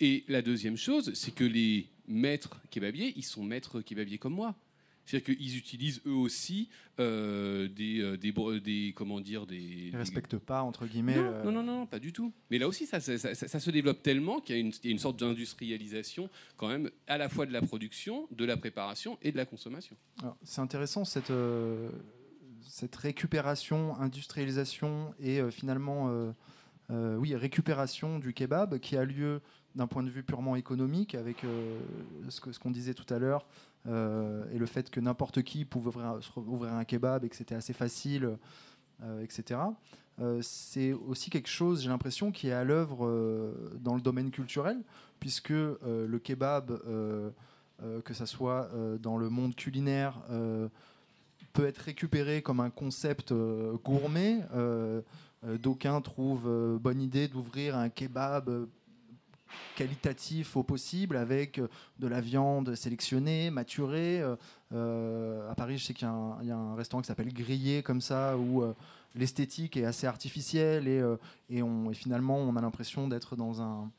Et 0.00 0.24
la 0.28 0.42
deuxième 0.42 0.76
chose, 0.76 1.12
c'est 1.14 1.34
que 1.34 1.44
les 1.44 1.86
maîtres 2.08 2.60
kebabiers, 2.70 3.12
ils 3.16 3.24
sont 3.24 3.42
maîtres 3.42 3.80
kebabiers 3.80 4.18
comme 4.18 4.34
moi. 4.34 4.54
C'est-à-dire 5.10 5.34
qu'ils 5.36 5.56
utilisent 5.56 6.00
eux 6.06 6.14
aussi 6.14 6.68
euh, 7.00 7.68
des, 7.68 8.00
euh, 8.00 8.16
des, 8.16 8.32
des, 8.60 8.92
comment 8.94 9.20
dire 9.20 9.46
des. 9.46 9.88
Ils 9.92 9.96
respectent 9.96 10.38
pas 10.38 10.62
entre 10.62 10.86
guillemets. 10.86 11.16
Non, 11.16 11.50
non, 11.50 11.62
non, 11.62 11.86
pas 11.86 11.98
du 11.98 12.12
tout. 12.12 12.32
Mais 12.50 12.58
là 12.58 12.68
aussi, 12.68 12.86
ça, 12.86 13.00
ça, 13.00 13.60
se 13.60 13.70
développe 13.70 14.02
tellement 14.02 14.40
qu'il 14.40 14.56
y, 14.56 14.88
a 14.88 14.90
une 14.90 14.98
sorte 14.98 15.18
d'industrialisation 15.18 16.30
quand 16.56 16.68
même 16.68 16.90
à 17.08 17.18
la 17.18 17.28
fois 17.28 17.46
de 17.46 17.52
la 17.52 17.60
production, 17.60 18.28
de 18.30 18.44
la 18.44 18.56
préparation 18.56 19.18
et 19.22 19.32
de 19.32 19.36
la 19.36 19.46
consommation. 19.46 19.96
C'est 20.42 20.60
intéressant 20.60 21.04
cette 21.04 21.30
euh, 21.30 21.90
cette 22.62 22.94
récupération, 22.94 23.96
industrialisation 23.96 25.12
et 25.18 25.40
finalement 25.50 26.32
oui 26.90 27.34
récupération 27.34 28.18
du 28.18 28.32
kebab 28.32 28.78
qui 28.78 28.96
a 28.96 29.04
lieu 29.04 29.40
d'un 29.74 29.86
point 29.86 30.02
de 30.02 30.10
vue 30.10 30.22
purement 30.22 30.56
économique, 30.56 31.14
avec 31.14 31.44
euh, 31.44 31.78
ce 32.28 32.40
qu'on 32.40 32.52
ce 32.52 32.58
qu'on 32.58 32.70
disait 32.70 32.94
tout 32.94 33.12
à 33.12 33.18
l'heure, 33.18 33.46
euh, 33.86 34.44
et 34.52 34.58
le 34.58 34.66
fait 34.66 34.90
que 34.90 35.00
n'importe 35.00 35.42
qui 35.42 35.64
pouvait 35.64 35.90
ouvrir, 36.36 36.74
un 36.74 36.84
kebab 36.84 37.24
et 37.24 37.28
que 37.28 37.36
c'était 37.36 37.54
assez 37.54 37.72
facile, 37.72 38.36
euh, 39.02 39.22
etc. 39.22 39.60
c'est 40.42 40.92
aussi 40.92 41.30
quelque 41.30 41.48
chose, 41.48 41.82
j'ai 41.82 41.88
l'impression, 41.88 42.30
qui 42.30 42.48
est 42.48 42.52
à 42.52 42.64
l'œuvre 42.64 43.54
dans 43.80 43.94
le 43.94 44.02
domaine 44.02 44.30
culturel, 44.30 44.82
puisque 45.18 45.48
le 45.48 46.18
kebab, 46.18 46.78
que 48.04 48.12
ce 48.12 48.26
soit 48.26 48.68
dans 49.00 49.16
le 49.16 49.30
monde 49.30 49.56
culinaire, 49.56 50.20
peut 51.54 51.64
être 51.64 51.78
récupéré 51.78 52.42
comme 52.42 52.60
un 52.60 52.68
concept 52.68 53.32
gourmet. 53.82 54.40
D'aucuns 55.42 56.02
trouvent 56.02 56.78
bonne 56.78 57.00
idée 57.00 57.26
d'ouvrir 57.26 57.78
un 57.78 57.88
kebab 57.88 58.68
qualitatif 59.76 60.56
au 60.56 60.62
possible 60.62 61.16
avec 61.16 61.58
euh, 61.58 61.68
de 61.98 62.06
la 62.06 62.20
viande 62.20 62.74
sélectionnée, 62.74 63.50
maturée. 63.50 64.20
Euh, 64.20 64.36
euh, 64.72 65.50
à 65.50 65.54
Paris, 65.54 65.78
je 65.78 65.86
sais 65.86 65.94
qu'il 65.94 66.06
y, 66.06 66.50
a 66.50 66.56
un 66.56 66.74
restaurant 66.74 67.02
qui 67.02 67.08
s'appelle 67.08 67.32
Grillé 67.32 67.82
comme 67.82 68.00
ça 68.00 68.36
où 68.36 68.62
l'esthétique 69.16 69.76
est 69.76 69.84
assez 69.84 70.06
artificielle 70.06 70.86
et, 70.86 71.02
et, 71.48 71.62
on, 71.62 71.90
et 71.90 71.94
finalement 71.94 72.38
on 72.38 72.54
a 72.54 72.60
l'impression 72.60 73.08
d'être 73.08 73.34
dans 73.34 73.60
un, 73.60 73.90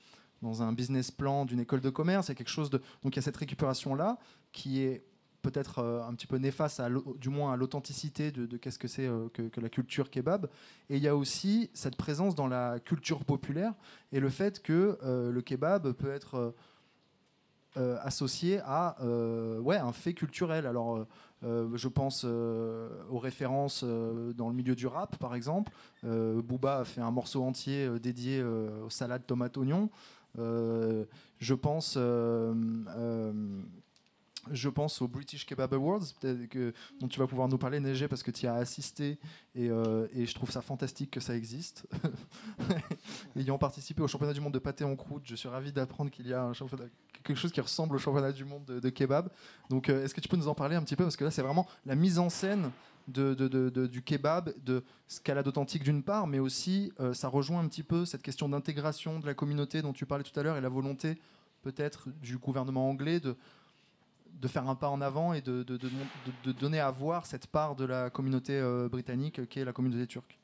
dans 0.42 0.64
un 0.64 0.72
business 0.72 1.12
plan 1.12 1.46
d'une 1.46 1.60
école 1.60 1.82
de 1.82 1.90
commerce. 1.90 2.30
Il 2.30 2.36
quelque 2.36 2.48
chose 2.48 2.70
de 2.70 2.78
donc 3.04 3.14
il 3.14 3.18
y 3.18 3.20
a 3.20 3.22
cette 3.22 3.36
récupération 3.36 3.96
là 3.96 4.18
qui 4.54 4.82
est 4.82 5.04
peut-être 5.42 5.80
euh, 5.80 6.04
un 6.04 6.14
petit 6.14 6.28
peu 6.28 6.38
néfaste, 6.38 6.82
du 7.20 7.30
moins 7.30 7.54
à 7.54 7.56
l'authenticité 7.56 8.32
de, 8.32 8.58
qu'est-ce 8.58 8.80
que 8.80 8.88
c'est 8.88 9.08
euh, 9.08 9.28
que, 9.34 9.60
la 9.60 9.70
culture 9.70 10.10
kebab. 10.10 10.50
Et 10.90 10.98
il 10.98 11.04
y 11.04 11.08
a 11.08 11.16
aussi 11.16 11.70
cette 11.74 11.96
présence 11.96 12.36
dans 12.36 12.48
la 12.48 12.80
culture 12.80 13.26
populaire 13.26 13.74
et 14.12 14.20
le 14.20 14.30
fait 14.30 14.62
que 14.62 14.98
le 15.04 15.42
kebab 15.42 15.92
peut 15.94 16.12
être 16.12 16.54
associé 17.76 18.60
à 18.66 18.98
ouais, 19.60 19.78
un 19.78 19.92
fait 19.92 20.14
culturel. 20.14 20.66
Alors, 20.66 21.06
je 21.44 21.88
pense 21.88 22.26
aux 22.26 23.20
références 23.20 23.84
dans 23.84 24.50
le 24.50 24.56
milieu 24.56 24.76
du 24.76 24.88
rap, 24.88 25.18
par 25.18 25.36
exemple. 25.36 25.72
Booba 26.04 26.80
a 26.80 26.86
fait 26.86 27.02
un 27.02 27.12
morceau 27.12 27.44
entier 27.44 27.90
dédié 28.00 28.44
aux 28.44 28.90
salades 28.90 29.26
tomates-oignons. 29.26 29.90
je 30.38 31.54
pense 31.54 31.98
je 34.52 34.70
pense 34.70 35.02
au 35.02 35.08
British 35.08 35.46
Kebab 35.46 35.74
Awards, 35.74 36.04
que, 36.22 36.74
dont 37.00 37.08
tu 37.08 37.20
vas 37.20 37.28
pouvoir 37.28 37.48
nous 37.48 37.58
parler, 37.58 37.80
Neige, 37.80 38.06
parce 38.08 38.24
que 38.24 38.32
tu 38.32 38.46
y 38.46 38.48
as 38.48 38.56
assisté 38.56 39.20
et, 39.56 39.70
euh, 39.70 40.08
et, 40.14 40.26
je 40.26 40.34
trouve 40.34 40.50
ça 40.50 40.62
fantastique 40.62 41.12
que 41.12 41.20
ça 41.20 41.36
existe. 41.36 41.88
Ayant 43.36 43.58
participé 43.58 44.02
au 44.02 44.08
championnat 44.08 44.34
du 44.34 44.42
monde 44.42 44.54
de 44.54 44.60
pâté 44.60 44.84
en 44.84 44.96
croûte, 44.96 45.24
je 45.26 45.36
suis 45.36 45.50
ravi 45.50 45.72
d'apprendre 45.72 46.10
qu'il 46.10 46.28
y 46.28 46.34
a 46.34 46.52
quelque 47.24 47.38
chose 47.38 47.52
qui 47.52 47.62
ressemble 47.62 47.96
au 47.96 48.00
championnat 48.00 48.32
du 48.32 48.46
monde 48.46 48.66
de, 48.66 48.90
kebab. 48.90 49.30
Donc, 49.70 49.90
euh, 49.90 50.04
est-ce 50.04 50.14
que 50.14 50.22
tu 50.22 50.28
peux 50.28 50.38
nous 50.38 50.48
en 50.48 50.56
parler 50.56 50.76
un 50.76 50.84
petit 50.84 50.96
peu? 50.96 51.04
Parce 51.04 51.18
que 51.18 51.24
là, 51.24 51.32
c'est 51.32 51.44
vraiment 51.44 51.68
la 51.86 51.96
mise 51.96 52.18
en 52.20 52.30
scène 52.30 52.72
du 53.08 54.02
kebab, 54.04 54.54
de 54.64 54.84
ce 55.08 55.20
qu'elle 55.20 55.38
a 55.38 55.44
d'authentique 55.44 55.84
d'une 55.84 56.04
part, 56.04 56.28
mais 56.28 56.40
aussi 56.40 56.94
euh, 57.00 57.14
ça 57.14 57.28
rejoint 57.28 57.60
un 57.60 57.68
petit 57.68 57.84
peu 57.84 58.06
cette 58.06 58.22
question 58.22 58.48
d'intégration 58.50 59.20
de 59.20 59.26
la 59.26 59.34
communauté 59.34 59.82
dont 59.82 59.94
tu 59.94 60.06
parlais 60.06 60.24
tout 60.24 60.38
à 60.40 60.44
l'heure 60.44 60.58
et 60.58 60.62
la 60.62 60.70
volonté 60.70 61.18
peut-être 61.62 62.10
du 62.22 62.38
gouvernement 62.38 62.90
anglais 62.90 63.20
de 63.20 63.36
de 64.40 64.48
faire 64.48 64.68
un 64.68 64.76
pas 64.76 64.90
en 64.90 65.02
avant 65.02 65.34
et 65.34 65.42
de, 65.42 65.64
de, 65.64 66.52
donner 66.52 66.80
à 66.80 66.92
voir 66.92 67.26
cette 67.26 67.48
part 67.48 67.76
de 67.76 67.86
la 67.86 68.10
communauté 68.10 68.54
euh, 68.54 68.90
britannique 68.90 69.48
qui 69.48 69.60
est 69.60 69.66
la 69.66 69.74
communauté 69.74 70.08
turque. 70.08 70.38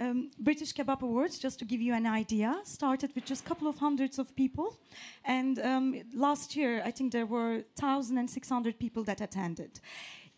Um, 0.00 0.28
British 0.38 0.72
Kebab 0.72 1.02
Awards, 1.02 1.40
just 1.40 1.58
to 1.58 1.64
give 1.64 1.80
you 1.80 1.92
an 1.92 2.06
idea, 2.06 2.54
started 2.64 3.10
with 3.16 3.26
just 3.26 3.44
a 3.44 3.48
couple 3.48 3.66
of 3.66 3.78
hundreds 3.80 4.20
of 4.20 4.32
people. 4.36 4.78
And 5.24 5.58
um, 5.58 5.94
last 6.14 6.54
year, 6.54 6.80
I 6.84 6.92
think 6.92 7.10
there 7.10 7.26
were 7.26 7.64
1,600 7.80 8.78
people 8.78 9.02
that 9.04 9.20
attended. 9.20 9.80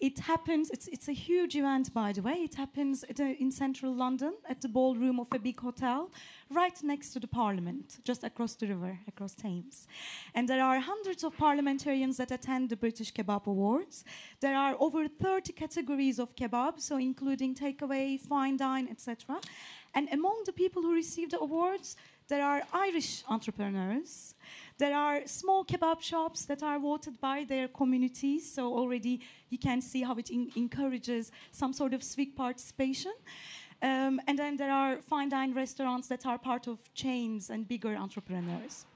It 0.01 0.19
happens, 0.21 0.71
it's, 0.71 0.89
it's 0.89 1.09
a 1.09 1.13
huge 1.13 1.57
event, 1.57 1.93
by 1.93 2.13
the 2.13 2.23
way. 2.23 2.33
It 2.33 2.55
happens 2.55 3.05
a, 3.05 3.23
in 3.39 3.53
central 3.53 3.95
London 3.95 4.33
at 4.49 4.63
the 4.63 4.69
ballroom 4.69 5.21
of 5.21 5.29
a 5.31 5.39
big 5.39 5.61
hotel, 5.61 6.11
right 6.51 6.83
next 6.83 7.11
to 7.11 7.21
the 7.21 7.27
parliament, 7.27 7.99
just 8.03 8.25
across 8.25 8.55
the 8.55 8.69
river, 8.69 8.99
across 9.07 9.35
Thames. 9.35 9.87
And 10.35 10.49
there 10.49 10.65
are 10.65 10.81
hundreds 10.81 11.23
of 11.23 11.37
parliamentarians 11.37 12.17
that 12.17 12.31
attend 12.31 12.71
the 12.71 12.77
British 12.77 13.13
Kebab 13.13 13.47
Awards. 13.47 14.05
There 14.41 14.57
are 14.57 14.75
over 14.81 15.07
30 15.07 15.53
categories 15.53 16.19
of 16.19 16.35
kebab, 16.35 16.81
so 16.81 16.97
including 16.97 17.55
takeaway, 17.55 18.19
fine 18.19 18.57
dine, 18.57 18.89
etc. 18.91 19.39
And 19.95 20.09
among 20.13 20.45
the 20.47 20.53
people 20.53 20.81
who 20.81 20.95
receive 20.95 21.31
the 21.31 21.41
awards, 21.41 21.97
there 22.29 22.45
are 22.45 22.63
Irish 22.73 23.23
entrepreneurs. 23.29 24.35
There 24.81 24.97
are 24.97 25.27
small 25.27 25.63
kebab 25.63 26.01
shops 26.01 26.47
that 26.47 26.63
are 26.63 26.79
voted 26.79 27.21
by 27.21 27.45
their 27.45 27.69
communities, 27.69 28.51
so 28.51 28.73
already 28.75 29.21
you 29.51 29.59
can 29.59 29.83
see 29.83 30.03
how 30.03 30.15
it 30.17 30.31
encourages 30.31 31.31
some 31.53 31.75
sort 31.75 31.93
of 31.93 32.03
civic 32.03 32.35
participation. 32.35 33.13
Um, 33.83 34.23
and 34.27 34.39
then 34.39 34.57
there 34.57 34.73
are 34.73 35.03
fine 35.03 35.29
dine 35.29 35.53
restaurants 35.53 36.09
that 36.09 36.25
are 36.25 36.39
part 36.39 36.67
of 36.67 36.79
chains 36.95 37.51
and 37.51 37.69
bigger 37.69 37.95
entrepreneurs. 37.95 38.87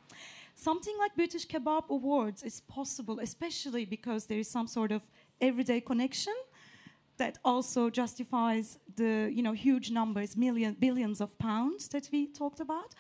Something 0.55 0.97
like 0.99 1.17
British 1.17 1.47
Kebab 1.47 1.91
Awards 1.91 2.43
is 2.43 2.63
possible, 2.63 3.21
especially 3.21 3.85
because 3.85 4.25
there 4.25 4.39
is 4.39 4.51
some 4.51 4.67
sort 4.67 4.91
of 4.91 5.03
everyday 5.39 5.83
connection 5.83 6.35
that 7.19 7.39
also 7.45 7.91
justifies 7.91 8.79
the 8.97 9.31
you 9.31 9.43
know 9.43 9.53
huge 9.53 9.91
numbers, 9.91 10.37
million, 10.37 10.77
billions 10.81 11.21
of 11.21 11.39
pounds 11.39 11.89
that 11.89 12.09
we 12.11 12.27
talked 12.27 12.61
about. 12.61 12.95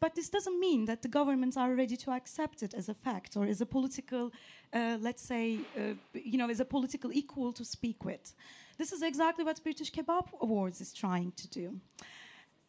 But 0.00 0.14
this 0.14 0.28
doesn't 0.28 0.60
mean 0.60 0.84
that 0.84 1.02
the 1.02 1.08
governments 1.08 1.56
are 1.56 1.74
ready 1.74 1.96
to 1.96 2.12
accept 2.12 2.62
it 2.62 2.72
as 2.72 2.88
a 2.88 2.94
fact 2.94 3.36
or 3.36 3.46
as 3.46 3.60
a 3.60 3.66
political, 3.66 4.32
uh, 4.72 4.96
let's 5.00 5.22
say, 5.22 5.58
uh, 5.76 5.94
you 6.12 6.38
know, 6.38 6.48
as 6.48 6.60
a 6.60 6.64
political 6.64 7.12
equal 7.12 7.52
to 7.52 7.64
speak 7.64 8.04
with. 8.04 8.32
This 8.76 8.92
is 8.92 9.02
exactly 9.02 9.44
what 9.44 9.62
British 9.62 9.90
Kebab 9.90 10.26
Awards 10.40 10.80
is 10.80 10.92
trying 10.92 11.32
to 11.32 11.48
do. 11.48 11.80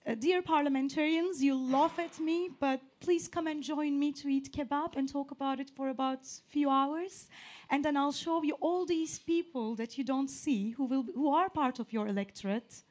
Uh, 0.07 0.15
dear 0.15 0.41
parliamentarians, 0.41 1.43
you 1.43 1.55
laugh 1.55 1.99
at 1.99 2.19
me, 2.19 2.49
but 2.59 2.81
please 2.99 3.27
come 3.27 3.45
and 3.45 3.61
join 3.61 3.99
me 3.99 4.11
to 4.11 4.27
eat 4.27 4.51
kebab 4.51 4.95
and 4.95 5.07
talk 5.07 5.29
about 5.29 5.59
it 5.59 5.69
for 5.69 5.89
about 5.89 6.19
a 6.23 6.51
few 6.51 6.67
hours. 6.67 7.27
And 7.69 7.85
then 7.85 7.95
I'll 7.95 8.13
show 8.13 8.41
you 8.41 8.55
all 8.59 8.87
these 8.87 9.19
people 9.19 9.75
that 9.75 9.99
you 9.99 10.03
don't 10.03 10.29
see 10.29 10.71
who, 10.71 10.85
will, 10.85 11.05
who 11.13 11.31
are 11.31 11.49
part 11.49 11.77
of 11.77 11.93
your 11.93 12.07
electorate 12.07 12.81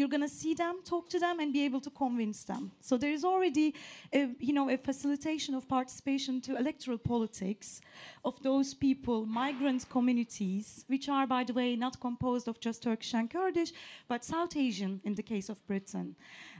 you're 0.00 0.08
going 0.08 0.22
to 0.22 0.36
see 0.42 0.54
them, 0.54 0.80
talk 0.82 1.10
to 1.10 1.18
them, 1.18 1.40
and 1.40 1.52
be 1.52 1.62
able 1.64 1.80
to 1.82 1.90
convince 1.90 2.44
them. 2.44 2.72
So 2.80 2.96
there 2.96 3.12
is 3.12 3.22
already, 3.22 3.74
a, 4.12 4.30
you 4.38 4.54
know, 4.54 4.70
a 4.70 4.78
facilitation 4.78 5.54
of 5.54 5.68
participation 5.68 6.40
to 6.40 6.56
electoral 6.56 6.96
politics 6.96 7.82
of 8.24 8.42
those 8.42 8.72
people, 8.72 9.26
migrant 9.26 9.88
communities, 9.90 10.84
which 10.88 11.08
are, 11.10 11.26
by 11.26 11.44
the 11.44 11.52
way, 11.52 11.76
not 11.76 12.00
composed 12.00 12.48
of 12.48 12.58
just 12.60 12.82
Turkish 12.82 13.12
and 13.14 13.30
Kurdish, 13.30 13.72
but 14.08 14.24
South 14.24 14.56
Asian 14.56 15.00
in 15.04 15.14
the 15.14 15.22
case 15.22 15.50
of 15.50 15.64
Britain. 15.66 16.16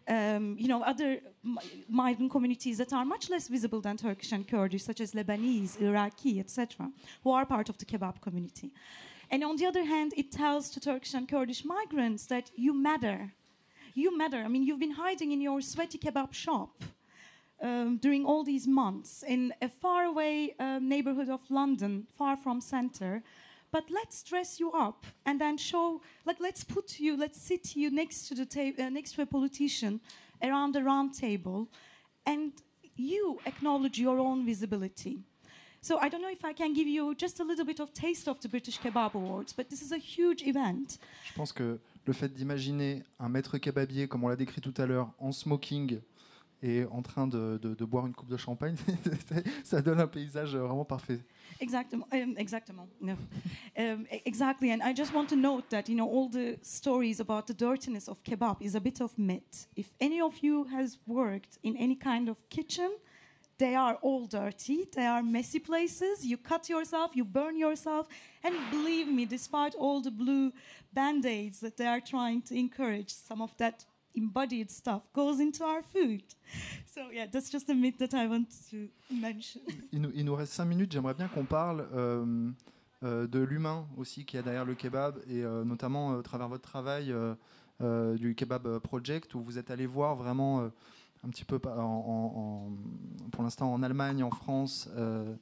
Um, 0.07 0.57
you 0.59 0.69
know, 0.69 0.83
other 0.83 1.21
migrant 1.89 2.31
communities 2.31 2.77
that 2.79 2.93
are 2.93 3.05
much 3.05 3.31
less 3.31 3.49
visible 3.49 3.81
than 3.81 3.97
Turkish 3.97 4.33
and 4.33 4.47
Kurdish, 4.47 4.85
such 4.85 5.01
as 5.01 5.13
Lebanese, 5.13 5.81
Iraqi, 5.81 6.41
etc., 6.41 6.91
who 7.23 7.31
are 7.31 7.47
part 7.47 7.69
of 7.71 7.79
the 7.79 7.87
kebab 7.87 8.21
community. 8.21 8.71
And 9.31 9.45
on 9.45 9.57
the 9.57 9.67
other 9.67 9.85
hand, 9.85 10.13
it 10.17 10.33
tells 10.33 10.71
to 10.71 10.81
Turkish 10.81 11.15
and 11.15 11.29
Kurdish 11.29 11.65
migrants 11.65 12.27
that 12.27 12.51
you 12.57 12.75
matter. 12.75 13.33
You 13.95 14.17
matter. 14.17 14.39
I 14.39 14.49
mean, 14.49 14.65
you've 14.65 14.81
been 14.81 14.93
hiding 14.93 15.31
in 15.33 15.41
your 15.41 15.61
sweaty 15.61 15.99
kebab 15.99 16.33
shop 16.33 16.83
um, 17.63 17.99
during 17.99 18.25
all 18.25 18.43
these 18.45 18.67
months 18.67 19.23
in 19.27 19.53
a 19.63 19.69
faraway 19.69 20.55
uh, 20.59 20.79
neighborhood 20.81 21.29
of 21.29 21.41
London, 21.49 22.07
far 22.19 22.37
from 22.37 22.61
center. 22.61 23.23
But 23.73 23.85
let's 23.89 24.23
dress 24.25 24.59
you 24.59 24.73
up 24.73 25.07
and 25.25 25.41
then 25.41 25.57
show, 25.57 26.01
like, 26.25 26.41
let's 26.41 26.65
put 26.65 26.99
you, 26.99 27.17
let's 27.17 27.41
sit 27.41 27.77
you 27.77 27.91
next 27.91 28.27
to 28.29 28.35
the 28.35 28.47
table, 28.47 28.83
uh, 28.83 28.89
next 28.89 29.13
to 29.13 29.23
a 29.23 29.27
politician 29.27 30.01
around 30.43 30.75
a 30.75 30.83
round 30.83 31.15
table, 31.15 31.69
and 32.27 32.53
you 32.97 33.39
acknowledge 33.47 33.99
your 33.99 34.19
own 34.19 34.45
visibility. 34.45 35.21
So 35.83 35.99
I 35.99 36.11
don't 36.11 36.21
know 36.21 36.31
if 36.31 36.45
I 36.45 36.53
can 36.53 36.75
give 36.75 36.87
you 36.87 37.15
just 37.15 37.41
a 37.41 37.45
little 37.45 37.65
bit 37.65 37.81
of 37.81 37.93
taste 37.95 38.29
of 38.29 38.39
the 38.41 38.49
British 38.49 38.79
Kebab 38.79 39.15
Awards, 39.15 39.55
but 39.55 39.71
this 39.71 39.81
is 39.81 39.93
a 39.93 39.99
huge 39.99 40.43
event. 40.47 40.99
Je 41.25 41.33
pense 41.35 41.53
que 41.53 41.81
le 42.05 42.13
fait 42.13 42.29
d'imaginer 42.29 43.03
un 43.19 43.31
maître 43.31 43.57
kebabier, 43.57 44.07
comme 44.07 44.25
on 44.25 44.29
l'a 44.29 44.37
décrit 44.37 44.61
tout 44.61 44.75
à 44.77 44.85
l'heure, 44.85 45.11
en 45.19 45.33
smoking 45.33 46.01
et 46.63 46.85
en 46.91 47.01
train 47.01 47.27
de, 47.27 47.59
de, 47.63 47.75
de 47.75 47.85
boire 47.87 48.07
une 48.07 48.13
coupe 48.13 48.29
de 48.29 48.37
champagne, 48.37 48.77
ça 49.65 49.81
donne 49.81 50.01
un 50.01 50.07
paysage 50.07 50.55
vraiment 50.55 50.85
parfait. 50.85 51.21
Exactement. 51.61 52.07
Um, 52.13 52.35
exactement. 52.37 52.87
No. 53.01 53.15
Um, 53.79 54.07
exactly. 54.27 54.71
And 54.71 54.83
I 54.83 54.95
just 54.95 55.15
want 55.15 55.29
to 55.29 55.37
note 55.37 55.71
that 55.71 55.89
you 55.89 55.97
know 55.97 56.07
all 56.07 56.29
the 56.29 56.59
stories 56.63 57.21
about 57.21 57.47
the 57.47 57.55
dirtiness 57.55 58.07
of 58.07 58.23
kebab 58.23 58.59
is 58.61 58.75
a 58.75 58.81
bit 58.81 59.01
of 59.01 59.17
myth. 59.17 59.67
If 59.77 59.95
any 59.99 60.21
of 60.21 60.43
you 60.43 60.65
has 60.65 60.99
worked 61.07 61.59
in 61.63 61.75
any 61.79 61.97
kind 61.97 62.29
of 62.29 62.37
kitchen, 62.51 62.91
They 63.61 63.75
are 63.75 63.99
all 64.01 64.25
dirty. 64.27 64.89
They 64.97 65.05
are 65.05 65.23
messy 65.23 65.59
places. 65.59 66.25
You 66.25 66.39
cut 66.39 66.71
yourself, 66.71 67.15
you 67.15 67.27
burn 67.27 67.59
yourself. 67.59 68.09
And 68.43 68.55
believe 68.71 69.07
me, 69.07 69.27
despite 69.27 69.75
all 69.75 70.01
the 70.01 70.11
blue 70.11 70.53
band 70.95 71.27
aids 71.27 71.61
that 71.61 71.77
they 71.77 71.87
are 71.87 72.01
trying 72.01 72.41
to 72.49 72.55
encourage, 72.55 73.11
some 73.11 73.43
of 73.43 73.55
that 73.59 73.85
embodied 74.15 74.71
stuff 74.71 75.03
goes 75.13 75.41
into 75.41 75.63
our 75.63 75.83
food. 75.83 76.23
So, 76.87 77.03
yeah, 77.13 77.27
that's 77.31 77.51
just 77.51 77.69
a 77.69 77.75
myth 77.75 77.99
that 77.99 78.15
I 78.15 78.27
want 78.27 78.49
to 78.71 78.89
mention. 79.11 79.61
Il 79.93 80.01
nous, 80.01 80.11
il 80.15 80.25
nous 80.25 80.35
reste 80.35 80.55
cinq 80.55 80.65
minutes. 80.65 80.93
J'aimerais 80.93 81.15
bien 81.15 81.29
qu'on 81.29 81.45
parle. 81.45 81.87
Euh, 81.93 82.51
euh, 83.03 83.27
de 83.27 83.39
l'humain 83.39 83.87
aussi 83.97 84.27
qui 84.27 84.37
est 84.37 84.43
derrière 84.43 84.67
le 84.67 84.75
kebab 84.75 85.19
et 85.27 85.43
euh, 85.43 85.65
notamment 85.65 86.13
euh, 86.13 86.21
à 86.21 86.23
travers 86.23 86.49
votre 86.49 86.69
travail 86.69 87.15
euh, 87.81 88.17
du 88.19 88.35
Kebab 88.35 88.79
Project 88.81 89.35
où 89.35 89.41
vous 89.41 89.57
êtes 89.57 89.71
allé 89.71 89.87
voir 89.87 90.17
vraiment 90.17 90.71
un 91.25 91.29
petit 91.29 91.45
peu 91.45 91.59
pour 91.59 93.43
l'instant 93.43 93.73
en 93.73 93.83
Allemagne, 93.83 94.23
en 94.23 94.31
France 94.31 94.89
euh, 94.97 95.35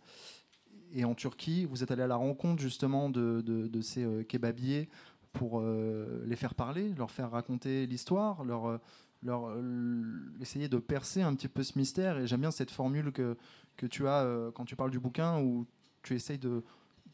et 0.93 1.05
en 1.05 1.15
Turquie. 1.15 1.65
Vous 1.67 1.83
êtes 1.83 1.91
allé 1.91 2.03
à 2.03 2.07
la 2.07 2.17
rencontre 2.17 2.61
justement 2.61 3.11
de, 3.11 3.71
ces 3.83 4.05
euh, 4.05 4.23
kebabiers 4.25 4.89
pour 5.33 5.61
euh, 5.61 6.25
les 6.27 6.37
faire 6.37 6.55
parler, 6.55 6.93
leur 6.95 7.11
faire 7.11 7.31
raconter 7.31 7.87
l'histoire, 7.87 8.45
leur, 8.45 8.81
essayer 10.41 10.69
de 10.69 10.79
percer 10.79 11.23
un 11.23 11.35
petit 11.35 11.49
peu 11.49 11.63
ce 11.63 11.79
mystère. 11.79 12.19
Et 12.19 12.27
j'aime 12.27 12.41
bien 12.41 12.51
cette 12.51 12.71
formule 12.71 13.13
que 13.13 13.37
tu 13.87 14.09
as 14.09 14.51
quand 14.55 14.65
tu 14.65 14.75
parles 14.75 14.91
du 14.91 15.01
bouquin 15.01 15.41
où 15.41 15.67
tu 16.03 16.15
essayes 16.15 16.39
de 16.39 16.65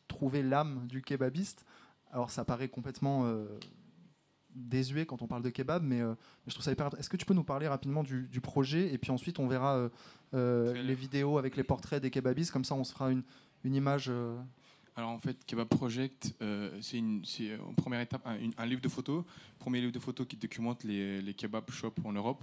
trouver 0.09 0.43
l'âme 0.43 0.87
du 0.87 1.03
kebabiste. 1.03 1.67
Alors 2.13 2.31
ça 2.31 2.45
paraît 2.45 2.69
complètement 2.69 3.27
désuet 4.55 5.07
quand 5.07 5.23
on 5.23 5.27
parle 5.27 5.43
de 5.43 5.51
kebab, 5.51 5.83
mais, 5.83 6.01
euh, 6.01 6.15
je 6.47 6.53
trouve 6.53 6.65
ça 6.65 6.73
hyper. 6.73 6.91
Est-ce 6.99 7.09
que 7.09 7.17
tu 7.17 7.27
peux 7.27 7.35
nous 7.35 7.45
parler 7.45 7.69
rapidement 7.69 8.03
du, 8.03 8.41
projet 8.41 8.93
et 8.93 8.99
puis 8.99 9.11
ensuite 9.11 9.39
on 9.39 9.49
verra 9.49 9.77
euh, 9.77 9.89
euh, 10.35 10.83
les 10.83 10.95
vidéos 10.95 11.39
avec 11.39 11.57
les 11.57 11.65
portraits 11.65 12.03
des 12.03 12.11
kebabistes, 12.11 12.51
comme 12.51 12.65
ça 12.65 12.75
on 12.75 12.85
se 12.85 12.93
fera 12.93 13.11
une, 13.11 13.23
une 13.65 13.75
image. 13.75 14.11
Alors 14.97 15.11
en 15.11 15.19
fait, 15.19 15.45
Kebab 15.45 15.67
Project, 15.67 16.35
c'est 16.81 16.99
une, 16.99 17.25
c'est, 17.25 17.59
en 17.59 17.75
première 17.75 18.01
étape 18.01 18.25
un, 18.25 18.39
une- 18.39 18.55
un 18.57 18.67
livre 18.67 18.81
de 18.81 18.89
photos, 18.89 19.25
premier 19.59 19.81
livre 19.81 19.93
de 19.93 19.99
photos 19.99 20.27
qui 20.27 20.37
documente 20.37 20.85
les, 20.85 21.21
les 21.21 21.35
kebab 21.35 21.69
shops 21.71 21.99
en 22.05 22.13
Europe, 22.13 22.43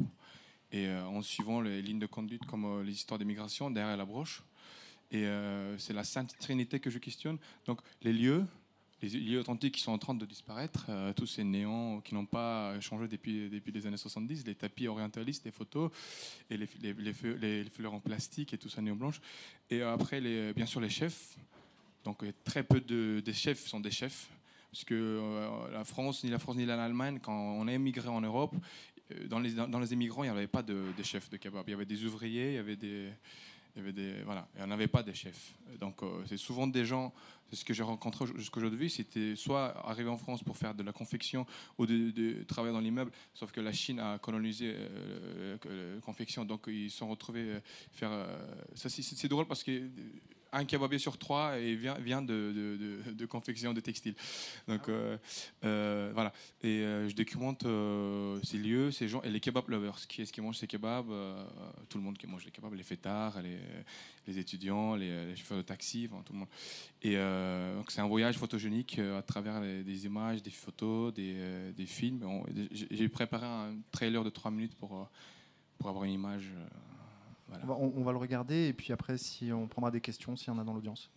et 0.73 0.89
en 0.93 1.21
suivant 1.21 1.61
les 1.61 1.81
lignes 1.81 1.99
de 1.99 2.07
conduite 2.07 2.45
comme 2.45 2.81
les 2.83 2.91
histoires 2.91 3.19
d'immigration 3.19 3.71
derrière 3.71 3.95
la 3.95 4.05
broche. 4.05 4.43
Et 5.11 5.25
c'est 5.77 5.93
la 5.93 6.03
Sainte 6.03 6.35
Trinité 6.39 6.79
que 6.79 6.89
je 6.89 6.97
questionne. 6.97 7.37
Donc 7.65 7.79
les 8.01 8.13
lieux, 8.13 8.45
les 9.01 9.09
lieux 9.19 9.39
authentiques 9.39 9.75
qui 9.75 9.81
sont 9.81 9.91
en 9.91 9.97
train 9.97 10.13
de 10.13 10.25
disparaître, 10.25 10.85
euh, 10.89 11.13
tous 11.13 11.27
ces 11.27 11.43
néons 11.43 12.01
qui 12.01 12.13
n'ont 12.13 12.25
pas 12.25 12.79
changé 12.79 13.07
depuis, 13.07 13.49
depuis 13.49 13.71
les 13.71 13.87
années 13.87 13.97
70, 13.97 14.45
les 14.45 14.55
tapis 14.55 14.87
orientalistes, 14.87 15.45
les 15.45 15.51
photos, 15.51 15.91
et 16.49 16.57
les, 16.57 16.67
les, 16.81 17.63
fleurs 17.65 17.93
en 17.93 17.99
plastique 17.99 18.53
et 18.53 18.57
tout 18.57 18.69
ça 18.69 18.81
néon 18.81 18.95
blanche. 18.95 19.21
Et 19.69 19.81
après, 19.81 20.21
bien 20.53 20.65
sûr, 20.65 20.81
les 20.81 20.89
chefs. 20.89 21.37
Donc 22.03 22.23
très 22.43 22.63
peu 22.63 22.81
de 22.81 23.21
des 23.23 23.33
chefs 23.33 23.67
sont 23.67 23.79
des 23.79 23.91
chefs. 23.91 24.29
Parce 24.71 24.85
que 24.85 24.95
euh, 24.95 25.71
la 25.71 25.83
France, 25.83 26.23
ni 26.23 26.29
la 26.29 26.39
France, 26.39 26.55
ni 26.55 26.65
l'Allemagne, 26.65 27.19
quand 27.21 27.33
on 27.33 27.67
a 27.67 27.73
émigré 27.73 28.07
en 28.07 28.21
Europe, 28.21 28.55
euh, 29.11 29.27
dans 29.27 29.39
les, 29.39 29.51
dans 29.51 29.79
les 29.79 29.91
émigrants, 29.91 30.23
il 30.23 30.31
n'y 30.31 30.37
avait 30.37 30.47
pas 30.47 30.63
de, 30.63 30.85
de 30.97 31.03
chefs 31.03 31.29
de 31.29 31.35
kebab. 31.35 31.65
Il 31.67 31.71
y 31.71 31.73
avait 31.73 31.85
des 31.85 32.05
ouvriers, 32.05 32.51
il 32.51 32.55
y 32.55 32.57
avait 32.57 32.77
des, 32.77 33.09
il 33.75 33.79
y 33.79 33.81
avait 33.81 33.93
des 33.93 34.21
voilà, 34.23 34.47
il 34.55 34.59
n'y 34.59 34.67
en 34.67 34.71
avait 34.71 34.87
pas 34.87 35.03
de 35.03 35.13
chefs. 35.13 35.53
Donc 35.79 36.03
euh, 36.03 36.23
c'est 36.27 36.37
souvent 36.37 36.67
des 36.67 36.85
gens, 36.85 37.13
c'est 37.49 37.55
ce 37.55 37.65
que 37.65 37.73
j'ai 37.73 37.83
rencontré 37.83 38.25
jusqu'aujourd'hui, 38.35 38.89
c'était 38.89 39.35
soit 39.35 39.75
arriver 39.87 40.09
en 40.09 40.17
France 40.17 40.43
pour 40.43 40.57
faire 40.57 40.73
de 40.73 40.83
la 40.83 40.91
confection 40.91 41.45
ou 41.77 41.85
de, 41.85 42.43
travailler 42.43 42.73
dans 42.73 42.79
l'immeuble, 42.81 43.11
sauf 43.33 43.51
que 43.51 43.61
la 43.61 43.71
Chine 43.73 43.99
a 43.99 44.19
colonisé 44.19 44.73
euh, 44.75 45.57
le- 45.65 45.95
la 45.95 46.01
confection, 46.01 46.45
donc 46.45 46.65
ils 46.67 46.89
se 46.91 46.97
sont 46.97 47.09
retrouvés 47.09 47.49
euh, 47.49 47.59
faire. 47.91 48.11
euh, 48.11 48.37
ça 48.73 48.89
c'est 48.89 49.27
drôle 49.27 49.45
parce 49.47 49.63
que 49.63 49.89
un 50.53 50.65
kebabier 50.65 50.99
sur 50.99 51.17
trois 51.17 51.57
et 51.57 51.75
vient, 51.75 51.95
vient 51.95 52.21
de, 52.21 52.97
de, 53.11 53.25
confection 53.25 53.73
de 53.73 53.79
textile. 53.79 54.15
Donc 54.67 54.89
euh, 54.89 55.17
euh, 55.63 56.11
voilà. 56.13 56.33
Et 56.61 56.81
euh, 56.81 57.07
je 57.07 57.15
documente 57.15 57.65
ces 58.45 58.57
lieux, 58.57 58.91
ces 58.91 59.07
gens 59.07 59.21
et 59.21 59.29
les 59.29 59.39
kebab 59.39 59.69
lovers. 59.69 59.95
Qui 60.07 60.21
est-ce 60.21 60.33
qui 60.33 60.41
mange 60.41 60.57
ces 60.57 60.67
kebabs 60.67 61.11
Tout 61.89 61.97
le 61.97 62.03
monde 62.03 62.17
qui 62.17 62.27
mange 62.27 62.43
les 62.45 62.51
kebabs, 62.51 62.73
les 62.73 62.83
fêtards, 62.83 63.41
les, 63.41 63.59
les 64.27 64.39
étudiants, 64.39 64.95
les, 64.95 65.35
chauffeurs 65.35 65.57
de 65.57 65.63
taxi, 65.63 66.09
tout 66.25 66.33
le 66.33 66.39
monde. 66.39 66.49
Et 67.01 67.15
c'est 67.87 68.01
un 68.01 68.07
voyage 68.07 68.37
photogénique 68.37 68.99
à 68.99 69.21
travers 69.21 69.61
des 69.61 70.05
images, 70.05 70.43
des 70.43 70.51
photos, 70.51 71.13
des, 71.13 71.71
des 71.75 71.85
films. 71.85 72.43
J'ai 72.71 73.09
préparé 73.09 73.45
un 73.45 73.75
trailer 73.91 74.23
de 74.23 74.29
3 74.29 74.51
minutes 74.51 74.75
pour, 74.75 75.09
pour 75.77 75.89
avoir 75.89 76.03
une 76.03 76.13
image. 76.13 76.51
Voilà. 77.51 77.63
On 77.63 77.67
va, 77.67 77.73
on- 77.75 77.93
on 77.97 78.03
va 78.03 78.11
le 78.11 78.17
regarder 78.17 78.67
et 78.69 78.73
puis 78.73 78.91
après, 78.93 79.17
si 79.17 79.51
on 79.53 79.67
prendra 79.67 79.91
des 79.91 80.01
questions, 80.01 80.35
s'il 80.35 80.47
y 80.53 80.55
en 80.55 80.59
a 80.59 80.63
dans 80.63 80.73
l'audience. 80.73 81.09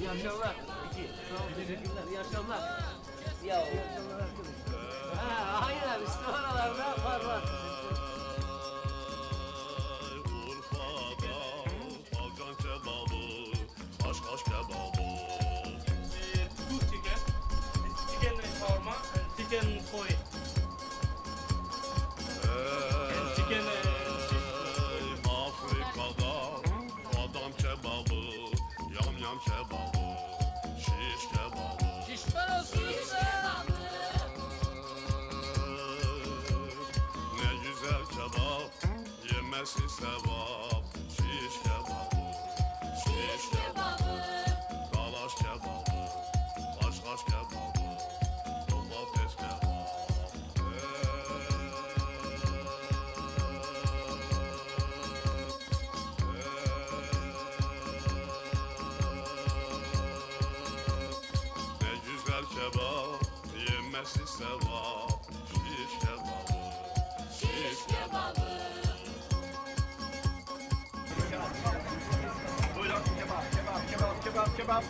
İyi 0.00 0.10
akşamlar. 0.10 0.54
Iyi 2.10 2.18
akşamlar. 2.20 2.60
Ya, 3.44 3.58
oralarda 6.28 7.04
var 7.04 7.24
var. 7.24 7.59
Yemesi 64.10 64.32
sevap. 64.32 65.10
Şiş 65.50 65.98
kebabı, 66.00 66.60
şiş 67.38 67.86
kebabı. 67.86 68.50
Buyurun 72.76 73.02
kebap, 73.18 73.44
kebap, 73.52 73.90
kebap, 73.90 74.24
kebap, 74.24 74.56
kebap. 74.56 74.84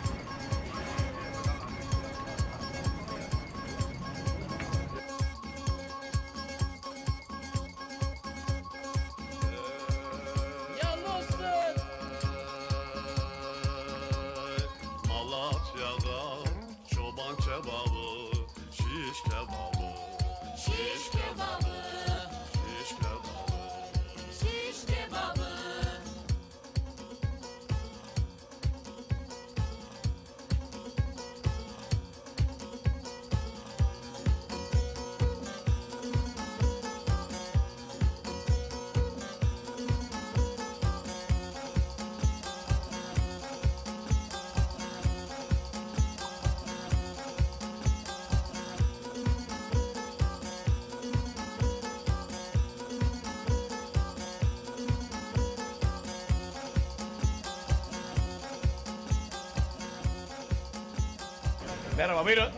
Buyurun. 62.07 62.51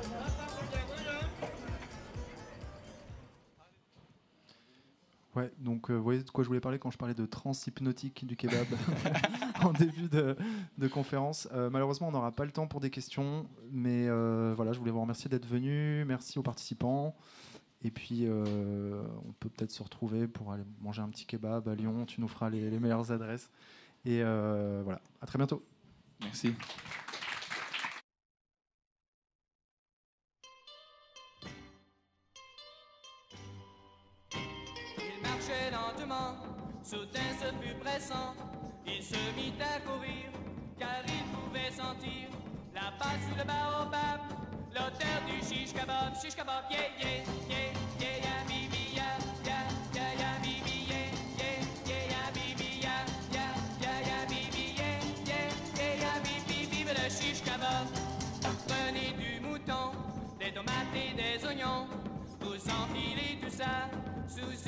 Ouais, 5.36 5.52
donc 5.60 5.90
euh, 5.90 5.96
vous 5.96 6.04
voyez 6.04 6.22
de 6.22 6.30
quoi 6.30 6.44
je 6.44 6.48
voulais 6.48 6.60
parler 6.60 6.78
quand 6.78 6.92
je 6.92 6.98
parlais 6.98 7.16
de 7.16 7.26
transhypnotique 7.26 8.26
du 8.26 8.38
kebab 8.38 8.68
en 9.64 9.74
début 9.74 10.08
de, 10.08 10.38
de 10.78 10.88
conférence. 10.88 11.50
Euh, 11.54 11.70
malheureusement, 11.72 12.10
on 12.10 12.12
n'aura 12.12 12.32
pas 12.32 12.46
le 12.46 12.52
temps 12.52 12.68
pour 12.68 12.80
des 12.80 12.92
questions, 12.92 13.48
mais 13.72 14.08
euh, 14.08 14.54
voilà, 14.56 14.74
je 14.74 14.80
voulais 14.80 14.92
vous 14.92 15.02
remercier 15.02 15.30
d'être 15.30 15.48
venus. 15.48 16.06
Merci 16.06 16.38
aux 16.38 16.44
participants. 16.44 17.16
Et 17.84 17.92
puis, 17.92 18.26
euh, 18.28 19.04
on 19.28 19.34
peut 19.34 19.50
peut-être 19.50 19.72
se 19.72 19.84
retrouver 19.84 20.28
pour 20.28 20.54
aller 20.54 20.64
manger 20.82 21.02
un 21.02 21.10
petit 21.10 21.26
kebab 21.26 21.68
à 21.68 21.76
Lyon. 21.76 22.06
Tu 22.06 22.22
nous 22.22 22.28
feras 22.28 22.50
les, 22.50 22.70
les 22.70 22.80
meilleures 22.80 23.12
adresses. 23.12 23.50
Et 24.06 24.22
euh, 24.22 24.82
voilà, 24.84 25.02
à 25.20 25.26
très 25.26 25.38
bientôt. 25.38 25.66
Merci. 26.22 26.54
Soudain 36.94 37.32
ce 37.40 37.48
fut 37.66 37.76
pressant. 37.76 38.34
Il 38.86 39.02
se 39.02 39.16
mit 39.36 39.54
à 39.60 39.80
courir, 39.80 40.30
car 40.78 41.02
il 41.08 41.24
pouvait 41.34 41.72
sentir 41.72 42.28
la 42.76 42.92
passe 43.00 43.24
sous 43.28 43.36
le 43.38 43.44
baobab, 43.44 44.20
l'odeur 44.76 45.22
du 45.28 45.42
shish 45.42 45.74
kebab, 45.74 46.14
shish 46.22 46.36
kebab, 46.36 46.66
yeah, 46.70 46.90
yeah, 47.00 47.24
yeah, 47.50 47.72
yeah, 48.00 48.18
yeah, 48.26 48.44
bibi, 48.48 48.94
yeah, 48.94 49.18
yeah, 49.46 49.66
yeah, 49.96 50.12
yeah, 50.20 50.36
bibi, 50.44 50.78
yeah, 50.92 51.10
yeah, 51.40 51.58
yeah, 51.88 52.04
yeah, 52.12 52.28
bibi, 52.36 52.70
yeah, 52.84 53.02
yeah, 53.66 53.88
yeah, 55.78 55.94
yeah, 56.04 56.18
bibi, 56.26 56.58
vive 56.70 56.94
le 56.94 57.06
shish 57.10 57.42
kebab. 57.42 57.88
Prenez 58.68 59.12
du 59.18 59.40
mouton, 59.40 59.92
des 60.40 60.52
tomates 60.52 60.94
et 60.94 61.14
des 61.16 61.44
oignons, 61.46 61.88
vous 62.42 62.58
sous 62.60 62.88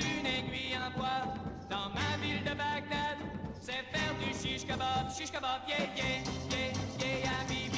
une 0.01 0.25
aiguille 0.25 0.77
en 0.77 0.89
bois. 0.97 1.23
Dans 1.69 1.89
ma 1.89 2.17
ville 2.21 2.43
de 2.43 2.49
Bagdad, 2.55 3.17
c'est 3.59 3.71
faire 3.91 4.13
du 4.19 4.33
shish 4.33 4.65
kebab, 4.65 5.09
shish 5.15 5.31
kebab, 5.31 5.61
yeah, 5.67 5.77
yeah, 5.95 6.03
yeah, 6.51 6.73
yeah, 6.99 7.49
yeah, 7.49 7.74